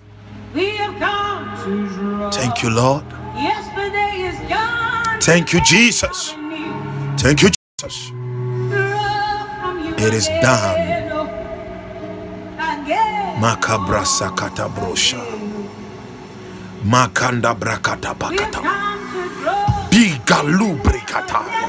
Thank 2.30 2.62
you, 2.62 2.70
Lord. 2.70 3.04
Yesterday 3.34 4.30
is 4.30 4.38
gone. 4.48 5.20
Thank 5.20 5.52
you, 5.52 5.60
Jesus. 5.64 6.30
Thank 7.18 7.42
you, 7.42 7.50
Jesus. 7.80 8.12
It 9.98 10.14
is 10.14 10.28
done. 10.28 10.91
Makabra 13.42 14.06
sakata 14.06 14.68
brosha. 14.70 15.18
Makanda 16.86 17.54
brakata 17.58 18.14
bakata. 18.14 18.60
Bigalu 19.90 20.78
brikataya. 20.84 21.66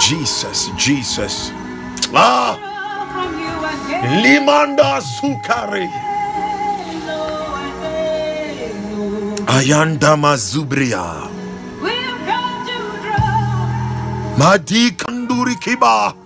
Jesus, 0.00 0.70
Jesus. 0.78 1.52
Ah, 2.16 2.56
limanda 4.24 5.00
sukari. 5.04 5.84
Ayanda 9.46 10.16
mazubria. 10.16 11.28
Madi 14.38 14.90
kanduri 14.96 15.56
kiba. 15.60 16.21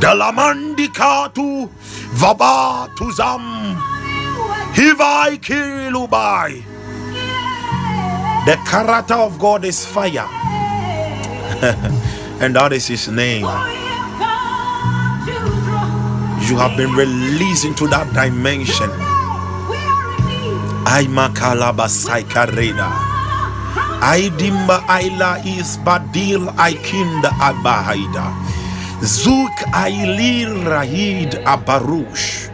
Dalamandi 0.00 0.88
katu. 0.94 1.68
Vaba 2.14 2.88
tuzam. 2.96 3.74
Hivai 4.74 5.38
kirilubai. 5.38 6.62
The 8.46 8.56
character 8.64 9.14
of 9.14 9.38
God 9.38 9.64
is 9.64 9.84
fire. 9.84 10.28
and 12.40 12.54
that 12.54 12.72
is 12.72 12.86
his 12.86 13.08
name. 13.08 13.42
You 16.48 16.56
have 16.56 16.76
been 16.78 16.92
released 16.94 17.64
into 17.66 17.86
that 17.88 18.08
dimension. 18.14 18.88
Aimakalaba 20.86 21.90
Saikareda. 21.90 22.88
Aidimba 24.00 24.80
Aila 24.88 25.42
is 25.44 25.76
Badil 25.84 26.48
Aikinda 26.56 27.28
Abahaida. 27.42 28.32
Zuk 29.00 29.54
Ailir 29.72 30.64
Rahid 30.66 31.30
Abarush. 31.46 32.50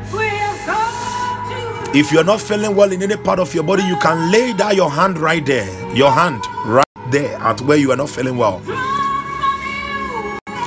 If 1.95 2.13
you're 2.13 2.25
not 2.25 2.41
feeling 2.41 2.75
well 2.77 2.91
in 2.93 3.03
any 3.03 3.17
part 3.17 3.39
of 3.39 3.55
your 3.55 3.63
body, 3.65 3.85
you 3.85 3.97
can 3.97 4.31
lay 4.31 4.53
down 4.53 4.77
your 4.77 4.91
hand 4.91 5.17
right 5.19 5.45
there. 5.47 5.69
Your 5.95 6.11
hand 6.11 6.45
right 6.67 6.85
there 7.11 7.37
at 7.39 7.61
where 7.63 7.79
you 7.79 7.93
are 7.93 7.97
not 7.97 8.11
feeling 8.11 8.37
well. 8.37 8.61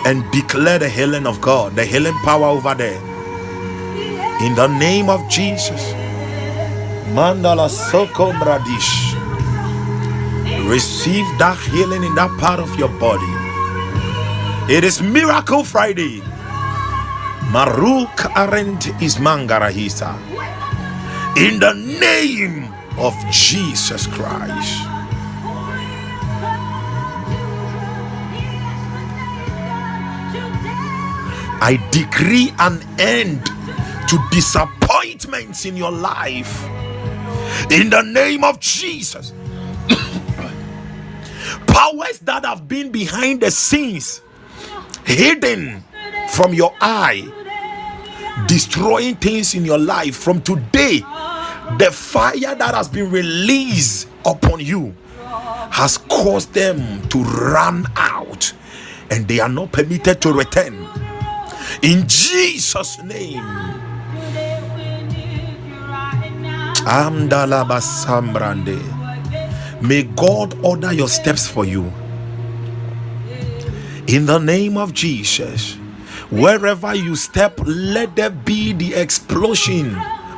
And 0.05 0.23
declare 0.31 0.79
the 0.79 0.89
healing 0.89 1.27
of 1.27 1.41
God, 1.41 1.75
the 1.75 1.85
healing 1.85 2.15
power 2.23 2.45
over 2.45 2.73
there. 2.73 2.97
In 4.41 4.55
the 4.55 4.67
name 4.79 5.09
of 5.09 5.27
Jesus. 5.29 5.93
Mandala 7.13 7.69
Soko 7.69 8.31
Bradish. 8.31 9.13
Receive 10.67 11.25
that 11.37 11.57
healing 11.71 12.03
in 12.03 12.15
that 12.15 12.31
part 12.39 12.59
of 12.59 12.73
your 12.79 12.89
body. 12.99 13.36
It 14.69 14.83
is 14.83 15.01
Miracle 15.01 15.63
Friday. 15.63 16.19
Maruk 17.55 18.27
Arend 18.35 18.91
is 19.01 19.15
Mangarahisa. 19.15 20.11
In 21.39 21.57
the 21.63 21.71
name 21.71 22.75
of 22.99 23.15
Jesus 23.31 24.07
Christ. 24.07 24.83
I 31.63 31.79
decree 31.89 32.51
an 32.59 32.83
end 32.99 33.45
to 34.09 34.19
disappointments 34.31 35.63
in 35.63 35.77
your 35.77 35.91
life. 35.91 36.67
In 37.71 37.89
the 37.89 38.01
name 38.03 38.43
of 38.43 38.59
Jesus. 38.59 39.31
Powers 41.67 42.19
that 42.19 42.43
have 42.43 42.67
been 42.67 42.91
behind 42.91 43.39
the 43.39 43.49
scenes, 43.49 44.23
hidden 45.07 45.83
from 46.29 46.53
your 46.53 46.73
eye, 46.81 47.25
destroying 48.47 49.15
things 49.15 49.55
in 49.55 49.65
your 49.65 49.79
life 49.79 50.15
from 50.15 50.41
today. 50.41 50.99
The 51.79 51.89
fire 51.91 52.55
that 52.55 52.73
has 52.75 52.87
been 52.87 53.09
released 53.09 54.07
upon 54.25 54.59
you 54.59 54.95
has 55.71 55.97
caused 55.97 56.53
them 56.53 57.07
to 57.09 57.23
run 57.23 57.85
out 57.95 58.53
and 59.09 59.27
they 59.27 59.39
are 59.39 59.49
not 59.49 59.71
permitted 59.71 60.21
to 60.21 60.33
return. 60.33 60.87
In 61.81 62.07
Jesus' 62.07 63.01
name. 63.03 63.43
May 69.81 70.03
God 70.03 70.57
order 70.63 70.93
your 70.93 71.09
steps 71.09 71.47
for 71.47 71.65
you. 71.65 71.91
In 74.07 74.25
the 74.25 74.39
name 74.39 74.77
of 74.77 74.93
Jesus. 74.93 75.75
Wherever 76.31 76.95
you 76.95 77.17
step, 77.17 77.59
let 77.65 78.15
there 78.15 78.29
be 78.29 78.71
the 78.71 78.93
explosion 78.95 79.93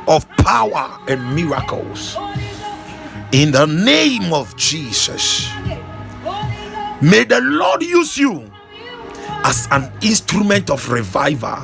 of 0.08 0.28
power 0.30 0.98
and 1.06 1.36
miracles. 1.36 2.16
In 3.30 3.52
the 3.52 3.66
name 3.66 4.32
of 4.32 4.56
Jesus. 4.56 5.48
May 7.00 7.22
the 7.22 7.40
Lord 7.40 7.82
use 7.82 8.18
you 8.18 8.50
as 9.44 9.68
an 9.70 9.90
instrument 10.02 10.68
of 10.68 10.90
revival, 10.90 11.62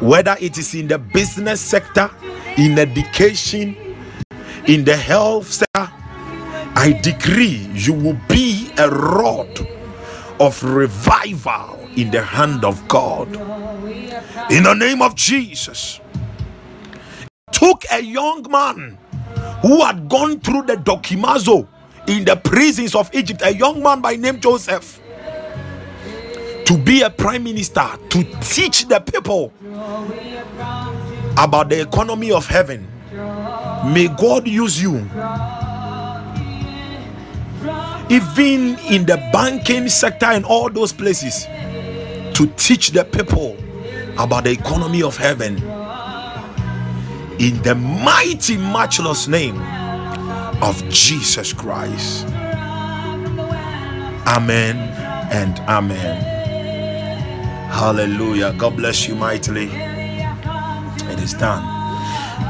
whether 0.00 0.36
it 0.40 0.56
is 0.56 0.74
in 0.74 0.88
the 0.88 0.98
business 0.98 1.60
sector, 1.60 2.10
in 2.56 2.78
education, 2.78 3.76
in 4.66 4.84
the 4.84 4.96
health 4.96 5.52
sector. 5.52 5.92
I 6.80 6.92
decree 7.02 7.68
you 7.74 7.92
will 7.92 8.18
be 8.28 8.47
a 8.78 8.88
rod 8.88 9.66
of 10.40 10.62
revival 10.62 11.78
in 11.96 12.10
the 12.10 12.22
hand 12.22 12.64
of 12.64 12.86
God. 12.88 13.28
In 14.50 14.62
the 14.62 14.74
name 14.74 15.02
of 15.02 15.14
Jesus. 15.14 16.00
Took 17.52 17.84
a 17.90 18.00
young 18.00 18.46
man 18.50 18.96
who 19.62 19.84
had 19.84 20.08
gone 20.08 20.38
through 20.40 20.62
the 20.62 20.76
dokimazo 20.76 21.66
in 22.06 22.24
the 22.24 22.36
prisons 22.36 22.94
of 22.94 23.12
Egypt, 23.12 23.42
a 23.44 23.52
young 23.52 23.82
man 23.82 24.00
by 24.00 24.16
name 24.16 24.40
Joseph, 24.40 25.00
to 26.64 26.78
be 26.78 27.02
a 27.02 27.10
prime 27.10 27.42
minister, 27.42 27.86
to 28.10 28.24
teach 28.40 28.86
the 28.86 29.00
people 29.00 29.52
about 31.36 31.68
the 31.68 31.80
economy 31.80 32.30
of 32.30 32.46
heaven. 32.46 32.86
May 33.92 34.08
God 34.08 34.46
use 34.46 34.80
you 34.80 35.08
even 38.10 38.78
in 38.78 39.04
the 39.04 39.16
banking 39.32 39.88
sector 39.88 40.26
and 40.26 40.44
all 40.44 40.70
those 40.70 40.92
places 40.92 41.44
to 42.34 42.46
teach 42.56 42.90
the 42.90 43.04
people 43.04 43.56
about 44.18 44.44
the 44.44 44.50
economy 44.50 45.02
of 45.02 45.16
heaven. 45.16 45.56
In 47.38 47.62
the 47.62 47.74
mighty 47.74 48.56
matchless 48.56 49.28
name 49.28 49.60
of 50.62 50.82
Jesus 50.88 51.52
Christ. 51.52 52.26
Amen 54.26 54.76
and 55.30 55.58
amen. 55.68 56.22
Hallelujah. 57.70 58.54
God 58.54 58.76
bless 58.76 59.06
you 59.06 59.14
mightily. 59.14 59.68
It 59.70 61.20
is 61.20 61.34
done. 61.34 61.62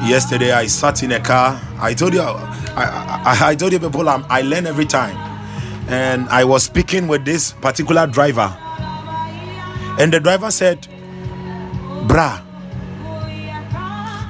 Yesterday 0.06 0.52
i 0.52 0.66
sat 0.66 1.02
in 1.02 1.12
a 1.12 1.20
car. 1.20 1.60
I 1.80 1.94
told 1.94 2.14
you 2.14 2.20
i 2.20 2.44
i, 2.76 3.48
I 3.48 3.54
told 3.56 3.72
you 3.72 3.80
people 3.80 4.08
I'm, 4.08 4.24
i 4.30 4.42
learn 4.42 4.66
every 4.66 4.86
time 4.86 5.27
and 5.88 6.28
I 6.28 6.44
was 6.44 6.62
speaking 6.64 7.08
with 7.08 7.24
this 7.24 7.52
particular 7.52 8.06
driver, 8.06 8.54
and 9.98 10.12
the 10.12 10.20
driver 10.20 10.50
said, 10.50 10.86
Bra, 12.06 12.42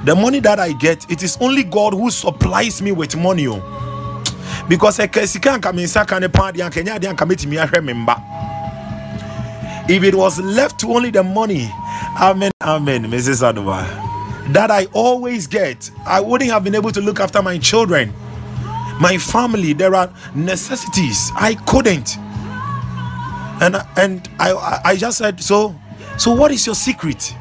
the 0.05 0.15
money 0.15 0.39
that 0.39 0.59
I 0.59 0.71
get, 0.73 1.09
it 1.11 1.21
is 1.21 1.37
only 1.41 1.63
God 1.63 1.93
who 1.93 2.09
supplies 2.09 2.81
me 2.81 2.91
with 2.93 3.15
money. 3.17 3.47
oh. 3.47 3.75
Because 4.69 4.99
if 4.99 5.15
it 10.03 10.15
was 10.15 10.39
left 10.39 10.79
to 10.79 10.87
only 10.93 11.09
the 11.09 11.23
money, 11.23 11.69
amen, 12.21 12.51
amen, 12.61 13.05
Mrs. 13.05 13.41
Adova, 13.41 13.83
that 14.53 14.71
I 14.71 14.85
always 14.93 15.47
get, 15.47 15.89
I 16.05 16.19
wouldn't 16.21 16.51
have 16.51 16.63
been 16.63 16.75
able 16.75 16.91
to 16.91 17.01
look 17.01 17.19
after 17.19 17.41
my 17.41 17.57
children 17.57 18.13
my 18.99 19.17
family 19.17 19.73
there 19.73 19.95
are 19.95 20.11
necessities. 20.35 21.31
I 21.35 21.55
couldn't. 21.65 22.17
And 23.61 23.75
and 23.97 24.29
i 24.39 24.81
i 24.85 24.95
just 24.95 25.17
said 25.17 25.39
so 25.41 25.75
so 26.17 26.33
what 26.33 26.51
is 26.51 26.65
your 26.65 26.75
secret? 26.75 27.35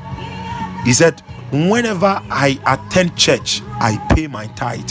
He 0.84 0.92
said 0.92 1.20
whenever 1.50 2.20
i 2.30 2.58
attend 2.66 3.16
church 3.16 3.62
i 3.80 3.96
pay 4.14 4.26
my 4.26 4.46
tithe. 4.48 4.90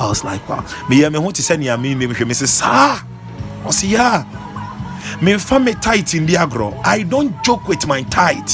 I 0.00 0.08
was 0.08 0.24
like 0.24 0.46
wow. 0.48 0.64
Me 0.88 1.00
yeah 1.00 1.08
me 1.08 1.18
want 1.18 1.36
to 1.36 1.42
send 1.42 1.64
you 1.64 1.76
me 1.76 1.94
me 1.94 2.06
me 2.06 2.34
sir 2.34 2.66
i 2.66 3.02
was 3.64 3.84
yeah 3.84 4.24
me 5.20 5.32
tithe 5.74 6.26
the 6.26 6.36
agro 6.36 6.72
i 6.84 7.02
don't 7.02 7.42
joke 7.44 7.66
with 7.68 7.86
my 7.86 8.02
tithe. 8.02 8.50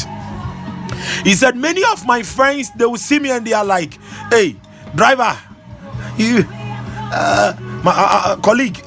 He 1.25 1.35
said 1.35 1.57
many 1.57 1.83
of 1.85 2.07
my 2.07 2.23
friends 2.23 2.71
they 2.73 2.87
will 2.87 2.97
see 2.97 3.19
me 3.19 3.31
and 3.31 3.47
they 3.47 3.53
are 3.53 3.65
like 3.65 3.99
hey 4.31 4.57
driver 4.95 5.37
you 6.17 6.45
my 7.85 7.93
uh, 7.93 8.23
uh, 8.27 8.37
colleague 8.37 8.83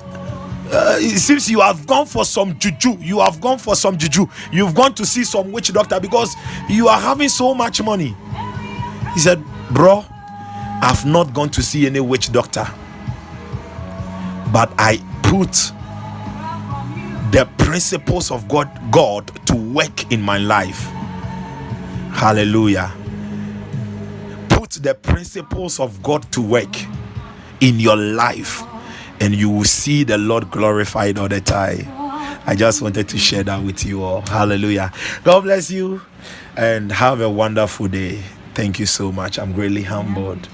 uh, 0.70 0.98
it 1.00 1.20
seems 1.20 1.50
you 1.50 1.62
have 1.62 1.88
gone 1.88 2.06
for 2.06 2.26
some 2.26 2.60
juju. 2.60 2.98
You 3.00 3.20
have 3.20 3.40
gone 3.40 3.58
for 3.58 3.74
some 3.74 3.98
juju. 3.98 4.28
You've 4.52 4.76
gone 4.76 4.94
to 4.96 5.06
see 5.06 5.24
some 5.24 5.54
witch 5.54 5.72
doctor 5.72 5.98
because 5.98 6.36
you 6.68 6.90
are 6.90 7.00
having 7.00 7.30
so 7.30 7.54
much 7.54 7.82
money. 7.82 8.14
He 9.14 9.22
said 9.22 9.42
bro 9.72 10.06
i've 10.82 11.06
not 11.06 11.34
gone 11.34 11.50
to 11.50 11.62
see 11.62 11.86
any 11.88 12.00
witch 12.00 12.32
doctor 12.32 12.66
but 14.54 14.72
i 14.78 14.98
put 15.24 15.52
the 17.32 17.46
principles 17.58 18.32
of 18.32 18.48
god 18.48 18.70
god 18.92 19.28
to 19.46 19.56
work 19.56 20.12
in 20.12 20.22
my 20.22 20.38
life. 20.38 20.84
Hallelujah. 22.14 22.92
Put 24.50 24.72
the 24.72 24.96
principles 24.96 25.80
of 25.80 26.02
god 26.02 26.32
to 26.32 26.42
work 26.42 26.74
in 27.60 27.80
your 27.80 27.96
life 27.96 28.64
and 29.20 29.34
you 29.34 29.50
will 29.50 29.64
see 29.64 30.04
the 30.04 30.18
Lord 30.18 30.52
glorified 30.52 31.18
all 31.18 31.28
the 31.28 31.42
time. 31.42 31.88
I 32.46 32.56
just 32.56 32.82
wanted 32.82 33.10
to 33.10 33.18
share 33.18 33.44
that 33.44 33.62
with 33.64 33.86
you 33.86 34.04
all. 34.04 34.22
Hallelujah. 34.22 34.92
God 35.24 35.42
bless 35.42 35.70
you 35.70 36.02
and 36.56 36.92
have 36.92 37.20
a 37.22 37.30
wonderful 37.30 37.88
day. 37.88 38.22
Thank 38.54 38.80
you 38.80 38.86
so 38.86 39.12
much. 39.12 39.38
I'm 39.38 39.54
greatly 39.54 39.84
humbled. 39.84 40.48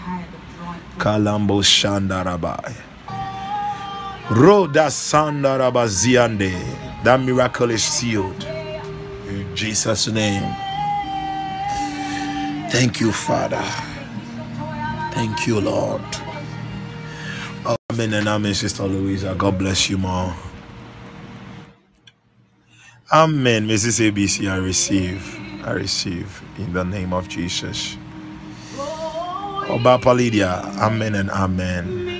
Kalambo 0.97 1.61
Shandarabai. 1.61 2.75
Roda 4.31 4.87
Sandaraba 4.87 5.85
Ziande. 5.87 6.53
That 7.03 7.19
miracle 7.21 7.69
is 7.71 7.83
sealed. 7.83 8.43
In 9.27 9.55
Jesus' 9.55 10.07
name. 10.07 10.55
Thank 12.71 13.01
you, 13.01 13.11
Father. 13.11 13.63
Thank 15.13 15.45
you, 15.45 15.59
Lord. 15.59 16.01
Oh, 17.65 17.77
amen 17.91 18.13
and 18.13 18.27
amen, 18.27 18.53
Sister 18.53 18.83
Louisa. 18.83 19.35
God 19.37 19.57
bless 19.57 19.89
you, 19.89 19.97
more. 19.97 20.35
Amen, 23.11 23.67
Mrs. 23.67 24.11
ABC. 24.11 24.51
I 24.51 24.57
receive. 24.57 25.23
I 25.63 25.71
receive 25.71 26.41
in 26.57 26.73
the 26.73 26.83
name 26.83 27.13
of 27.13 27.29
Jesus. 27.29 27.97
Oba 29.69 29.97
Palidia. 29.97 30.61
Amen 30.77 31.15
and 31.15 31.29
amen. 31.31 32.11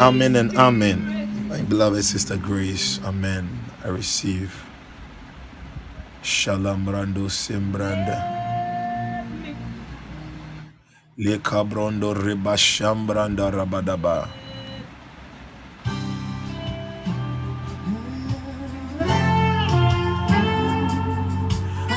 Amen 0.00 0.36
and 0.36 0.56
amen. 0.58 1.48
My 1.48 1.62
beloved 1.62 2.04
Sister 2.04 2.36
Grace. 2.36 3.00
Amen. 3.04 3.48
I 3.84 3.88
receive. 3.88 4.52
Shalom 6.22 6.86
Brando 6.86 7.30
Simbranda. 7.30 8.43
Le 11.18 11.38
cabrondo 11.38 12.14
reba 12.14 12.56
shambranda 12.56 13.50
rabadaba. 13.52 14.28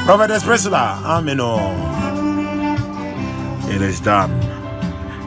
Prophetess 0.06 0.44
Priscilla, 0.44 1.02
Amen. 1.06 1.40
It 3.70 3.82
is 3.82 4.00
done. 4.02 4.32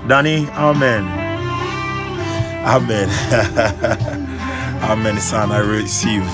Danny, 0.09 0.47
Amen. 0.51 1.05
Amen. 2.51 3.09
Amen, 4.83 5.21
son, 5.21 5.53
I 5.53 5.59
receive. 5.61 6.25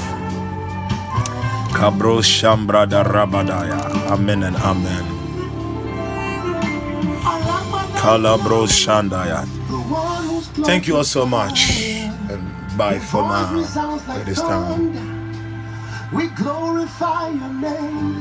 Cabro 1.73 2.20
Shambra 2.23 2.89
da 2.89 3.05
Rabadaya. 3.05 3.78
Amen 4.11 4.45
and 4.45 4.57
Amen. 4.57 5.16
Kalabro 8.07 8.69
Shandaya. 8.70 9.43
Thank 10.65 10.87
you 10.87 10.97
all 10.97 11.03
so 11.03 11.27
much. 11.27 11.83
And 12.31 12.78
bye 12.78 13.01
for 13.01 13.23
now. 13.23 13.59
It 14.20 14.28
is 14.28 14.39
time. 14.39 14.95
We 16.12 16.28
glorify 16.28 17.31
your 17.31 17.53
name. 17.53 18.15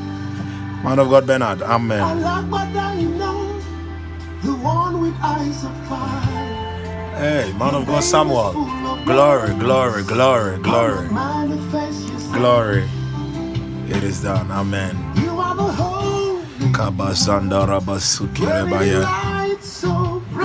Man 0.83 0.97
of 0.97 1.09
God 1.09 1.27
Bernard. 1.27 1.61
Amen. 1.61 2.01
The 4.41 4.55
one 4.55 5.01
with 5.01 5.13
eyes 5.21 5.63
of 5.63 5.75
fire. 5.87 6.33
Hey, 7.21 7.53
man 7.53 7.75
of 7.75 7.85
God 7.85 8.03
Samuel. 8.03 8.53
Glory, 9.05 9.53
glory, 9.59 10.01
glory, 10.01 10.57
glory, 10.57 11.09
glory. 12.33 12.83
It 13.87 14.03
is 14.03 14.23
done. 14.23 14.49
Amen. 14.49 14.97
You 15.21 15.37
are 15.37 15.55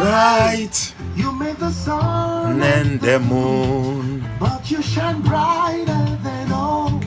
bright. 0.01 0.95
You 1.17 1.33
made 1.33 1.57
the 1.57 1.71
sun, 1.71 2.63
And 2.63 3.01
the 3.01 3.19
moon. 3.21 4.25
but 4.41 4.71
you 4.71 4.81
shine 4.83 5.21
brighter 5.23 6.05
than 6.25 6.53
all. 6.53 7.01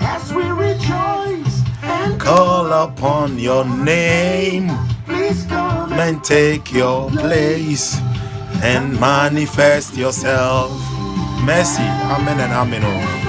As 0.00 0.32
we 0.32 0.42
rejoice 0.66 1.54
and 1.82 2.20
Call 2.20 2.72
upon 2.72 3.38
your 3.38 3.64
name. 3.64 4.70
please 5.06 5.44
coming. 5.46 5.98
and 5.98 6.24
take 6.24 6.72
your 6.72 7.08
place 7.10 7.96
and 8.62 8.98
manifest 8.98 9.96
yourself. 9.96 10.72
Mercy, 11.44 11.82
amen 12.14 12.40
and 12.40 12.52
amen. 12.52 12.82
oh. 12.84 13.20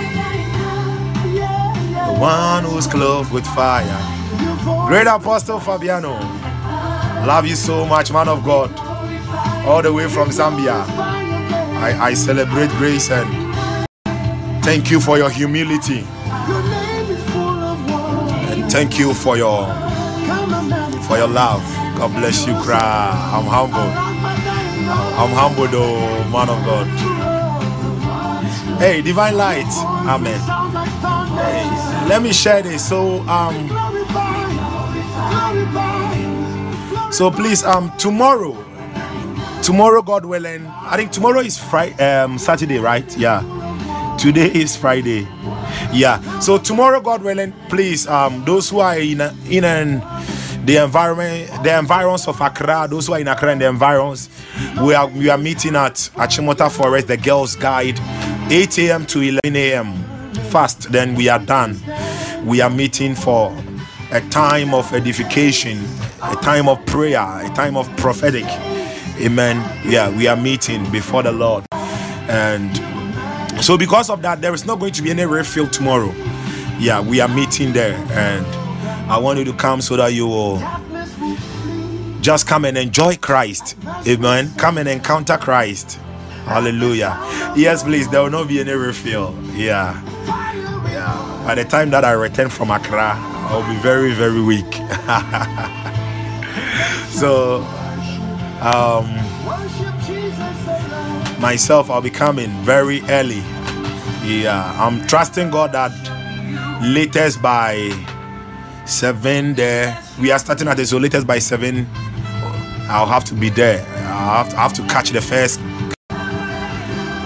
The 2.08 2.20
one 2.20 2.64
who's 2.64 2.88
clothed 2.88 3.32
with 3.32 3.46
fire. 3.48 4.02
Great 4.88 5.08
Apostle 5.08 5.60
Fabiano, 5.60 6.14
love 7.28 7.46
you 7.46 7.56
so 7.56 7.86
much, 7.86 8.12
man 8.12 8.28
of 8.30 8.44
God, 8.44 8.70
all 9.66 9.82
the 9.82 9.92
way 9.94 10.08
from 10.08 10.30
Zambia. 10.30 10.86
I, 11.78 12.08
I 12.10 12.14
celebrate 12.14 12.70
grace 12.72 13.12
and 13.12 13.28
thank 14.64 14.92
you 14.92 15.00
for 15.00 15.18
your 15.18 15.30
humility 15.30 16.06
and 18.40 18.72
thank 18.72 18.98
you 19.00 19.14
for 19.14 19.38
your 19.38 19.66
for 21.08 21.18
your 21.18 21.28
love. 21.28 21.62
God 21.98 22.14
bless 22.16 22.46
you, 22.48 22.54
cry. 22.62 23.12
I'm 23.34 23.46
humble. 23.46 23.92
I'm 25.18 25.32
humble, 25.32 25.68
though, 25.68 26.00
man 26.30 26.50
of 26.50 26.66
God. 26.66 26.88
Hey, 28.80 29.02
divine 29.02 29.38
light, 29.38 29.66
amen. 30.08 30.40
Hey, 31.38 32.08
let 32.10 32.22
me 32.22 32.34
share 32.34 32.62
this. 32.62 32.88
So, 32.88 33.20
um, 33.28 33.70
so 37.12 37.32
please, 37.32 37.64
um, 37.64 37.92
tomorrow, 37.98 38.54
tomorrow, 39.66 40.02
God 40.04 40.26
willing, 40.26 40.68
I 40.68 40.96
think 40.96 41.12
tomorrow 41.12 41.40
is 41.40 41.58
Friday, 41.58 41.96
um, 42.04 42.38
Saturday, 42.38 42.78
right? 42.78 43.06
Yeah. 43.18 43.42
Today 44.20 44.52
is 44.54 44.76
Friday. 44.76 45.28
Yeah. 45.92 46.40
So 46.40 46.58
tomorrow, 46.58 47.02
God 47.02 47.24
willing, 47.24 47.52
please, 47.70 48.08
um, 48.08 48.46
those 48.46 48.70
who 48.70 48.80
are 48.80 48.98
in 48.98 49.22
a, 49.22 49.36
in 49.50 49.64
an 49.64 50.00
the 50.66 50.84
environment, 50.84 51.64
the 51.64 51.78
environs 51.78 52.28
of 52.28 52.40
Accra, 52.42 52.88
those 52.90 53.08
who 53.08 53.14
are 53.14 53.20
in 53.20 53.28
Accra 53.28 53.52
and 53.52 53.62
the 53.62 53.68
environs, 53.68 54.30
we 54.82 54.94
are 54.96 55.08
we 55.08 55.30
are 55.30 55.38
meeting 55.38 55.76
at 55.76 55.94
Achimota 56.16 56.72
Forest, 56.72 57.08
the 57.08 57.18
Girls 57.18 57.56
Guide, 57.56 58.00
8 58.52 58.78
a.m. 58.80 59.06
to 59.08 59.20
11 59.22 59.56
a.m. 59.56 59.94
Fast. 60.50 60.92
Then 60.92 61.14
we 61.16 61.28
are 61.30 61.40
done. 61.40 61.78
We 62.46 62.62
are 62.62 62.70
meeting 62.70 63.16
for 63.16 63.56
a 64.12 64.22
time 64.30 64.74
of 64.74 64.92
edification, 64.94 65.84
a 66.24 66.36
time 66.38 66.68
of 66.70 66.84
prayer, 66.86 67.20
a 67.20 67.50
time 67.54 67.76
of 67.78 67.88
prophetic. 67.98 68.46
Amen. 69.20 69.58
Yeah, 69.86 70.10
we 70.10 70.28
are 70.28 70.36
meeting 70.36 70.90
before 70.92 71.24
the 71.24 71.32
Lord. 71.32 71.66
And 72.28 72.76
so, 73.64 73.78
because 73.78 74.10
of 74.10 74.22
that, 74.24 74.42
there 74.42 74.54
is 74.54 74.66
not 74.66 74.80
going 74.80 74.92
to 74.94 75.02
be 75.02 75.12
any 75.12 75.26
refill 75.26 75.68
tomorrow. 75.68 76.14
Yeah, 76.78 77.00
we 77.02 77.22
are 77.22 77.28
meeting 77.30 77.72
there. 77.72 77.96
And 78.12 78.46
I 79.10 79.18
want 79.18 79.40
you 79.40 79.46
to 79.46 79.54
come 79.54 79.82
so 79.82 79.96
that 79.96 80.14
you 80.14 80.28
will 80.28 80.62
just 82.22 82.48
come 82.48 82.66
and 82.66 82.78
enjoy 82.78 83.16
Christ. 83.16 83.78
Amen. 84.08 84.52
Come 84.58 84.78
and 84.78 84.90
encounter 84.90 85.38
Christ. 85.38 86.00
Hallelujah. 86.46 87.18
Yes, 87.56 87.84
please. 87.84 88.10
There 88.10 88.22
will 88.22 88.30
not 88.30 88.48
be 88.48 88.60
any 88.60 88.74
refill. 88.74 89.34
Yeah. 89.54 90.02
Yeah. 90.90 91.44
By 91.46 91.56
the 91.56 91.64
time 91.64 91.90
that 91.92 92.04
I 92.04 92.12
return 92.12 92.50
from 92.50 92.72
Accra, 92.72 93.14
I'll 93.16 93.68
be 93.68 93.80
very, 93.80 94.14
very 94.14 94.42
weak. 94.42 94.66
so, 97.10 97.62
um, 98.66 99.06
myself, 101.40 101.92
I'll 101.92 102.02
be 102.02 102.10
coming 102.10 102.50
very 102.64 103.02
early. 103.10 103.44
Yeah, 104.24 104.74
I'm 104.80 105.06
trusting 105.06 105.52
God 105.52 105.72
that 105.74 105.92
latest 106.82 107.42
by 107.42 107.92
seven 108.86 109.54
there. 109.54 109.98
We 110.20 110.32
are 110.32 110.40
starting 110.40 110.68
at 110.68 110.78
the 110.78 110.86
so 110.86 110.98
latest 110.98 111.28
by 111.28 111.40
seven. 111.40 111.88
I'll 112.88 113.06
have 113.06 113.24
to 113.26 113.36
be 113.36 113.50
there. 113.50 113.86
I 114.08 114.38
have 114.44 114.50
to, 114.50 114.58
I 114.58 114.62
have 114.62 114.74
to 114.74 114.82
catch 114.88 115.10
the 115.12 115.22
first. 115.22 115.60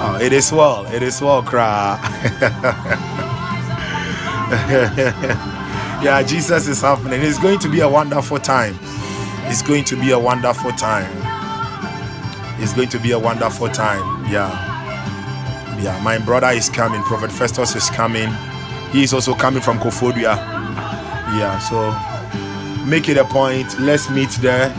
Oh, 0.02 0.18
it 0.22 0.34
is 0.34 0.52
well. 0.52 0.86
It 0.94 1.04
is 1.04 1.22
well, 1.22 1.44
cry. 1.44 2.00
yeah, 6.04 6.24
Jesus 6.24 6.68
is 6.68 6.82
happening. 6.82 7.22
It's 7.22 7.40
going 7.40 7.60
to 7.60 7.70
be 7.70 7.82
a 7.82 7.90
wonderful 7.90 8.40
time. 8.40 8.78
It's 9.46 9.62
going 9.62 9.84
to 9.86 9.96
be 9.96 10.12
a 10.12 10.20
wonderful 10.20 10.72
time. 10.72 11.29
It's 12.62 12.74
going 12.74 12.90
to 12.90 13.00
be 13.00 13.12
a 13.12 13.20
wonderful 13.20 13.70
time. 13.70 14.26
Yeah. 14.32 14.50
Yeah. 15.82 16.00
My 16.04 16.18
brother 16.18 16.50
is 16.50 16.70
coming. 16.70 17.02
Prophet 17.04 17.32
Festus 17.32 17.76
is 17.76 17.90
coming. 17.90 18.30
He 18.92 19.04
is 19.04 19.14
also 19.14 19.34
coming 19.34 19.62
from 19.62 19.80
Koforidua. 19.80 20.36
Yeah. 21.38 21.58
So 21.60 22.86
make 22.86 23.10
it 23.10 23.18
a 23.18 23.26
point. 23.26 23.80
Let's 23.80 24.10
meet 24.10 24.30
there. 24.42 24.74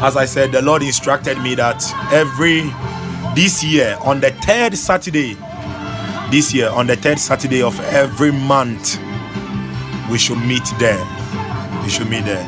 As 0.00 0.16
I 0.16 0.24
said, 0.26 0.52
the 0.52 0.62
Lord 0.62 0.82
instructed 0.82 1.38
me 1.40 1.54
that 1.56 1.82
every 2.12 2.72
this 3.34 3.62
year 3.62 3.96
on 4.00 4.20
the 4.20 4.30
third 4.30 4.76
Saturday, 4.76 5.36
this 6.30 6.52
year 6.52 6.70
on 6.70 6.86
the 6.86 6.96
third 6.96 7.18
Saturday 7.18 7.62
of 7.62 7.78
every 7.92 8.32
month, 8.32 8.98
we 10.10 10.18
should 10.18 10.38
meet 10.38 10.64
there. 10.78 11.04
We 11.82 11.88
should 11.88 12.08
meet 12.08 12.24
there. 12.24 12.46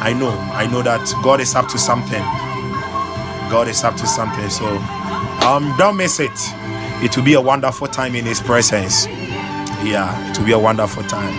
I 0.00 0.12
know, 0.12 0.30
I 0.52 0.66
know 0.66 0.82
that 0.82 1.06
God 1.22 1.40
is 1.40 1.54
up 1.54 1.68
to 1.68 1.78
something. 1.78 2.22
God 3.50 3.68
is 3.68 3.82
up 3.84 3.96
to 3.96 4.06
something. 4.06 4.48
So 4.50 4.66
um 5.46 5.74
don't 5.78 5.96
miss 5.96 6.20
it. 6.20 6.30
It 7.02 7.16
will 7.16 7.24
be 7.24 7.34
a 7.34 7.40
wonderful 7.40 7.86
time 7.88 8.14
in 8.14 8.24
his 8.24 8.40
presence. 8.40 9.06
Yeah, 9.84 10.30
it 10.30 10.38
will 10.38 10.46
be 10.46 10.52
a 10.52 10.58
wonderful 10.58 11.02
time. 11.04 11.34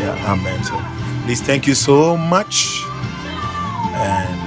Yeah, 0.00 0.32
amen. 0.32 0.62
So 0.64 0.80
please 1.24 1.40
thank 1.42 1.66
you 1.66 1.74
so 1.74 2.16
much. 2.16 2.82
And 3.94 4.40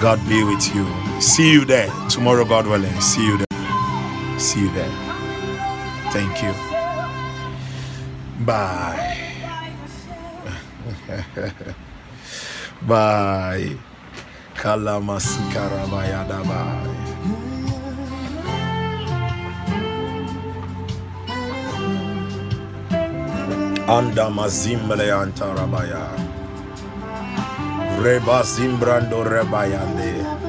God 0.00 0.18
be 0.28 0.42
with 0.44 0.74
you. 0.74 0.86
See 1.20 1.52
you 1.52 1.64
there 1.64 1.88
tomorrow, 2.08 2.44
God 2.44 2.66
willing. 2.66 3.00
See 3.00 3.24
you 3.26 3.36
there. 3.38 4.38
See 4.38 4.60
you 4.60 4.72
there. 4.72 4.90
Thank 6.10 6.42
you. 6.42 6.52
Bye. 8.44 9.18
Bye. 12.82 13.76
Kalamasikarabaya 14.62 16.22
Anda 23.90 24.30
mazimble 24.30 25.10
antarabaya. 25.10 26.06
Reba 28.04 28.46
zimbrando 28.46 29.24
rebayande. 29.26 30.41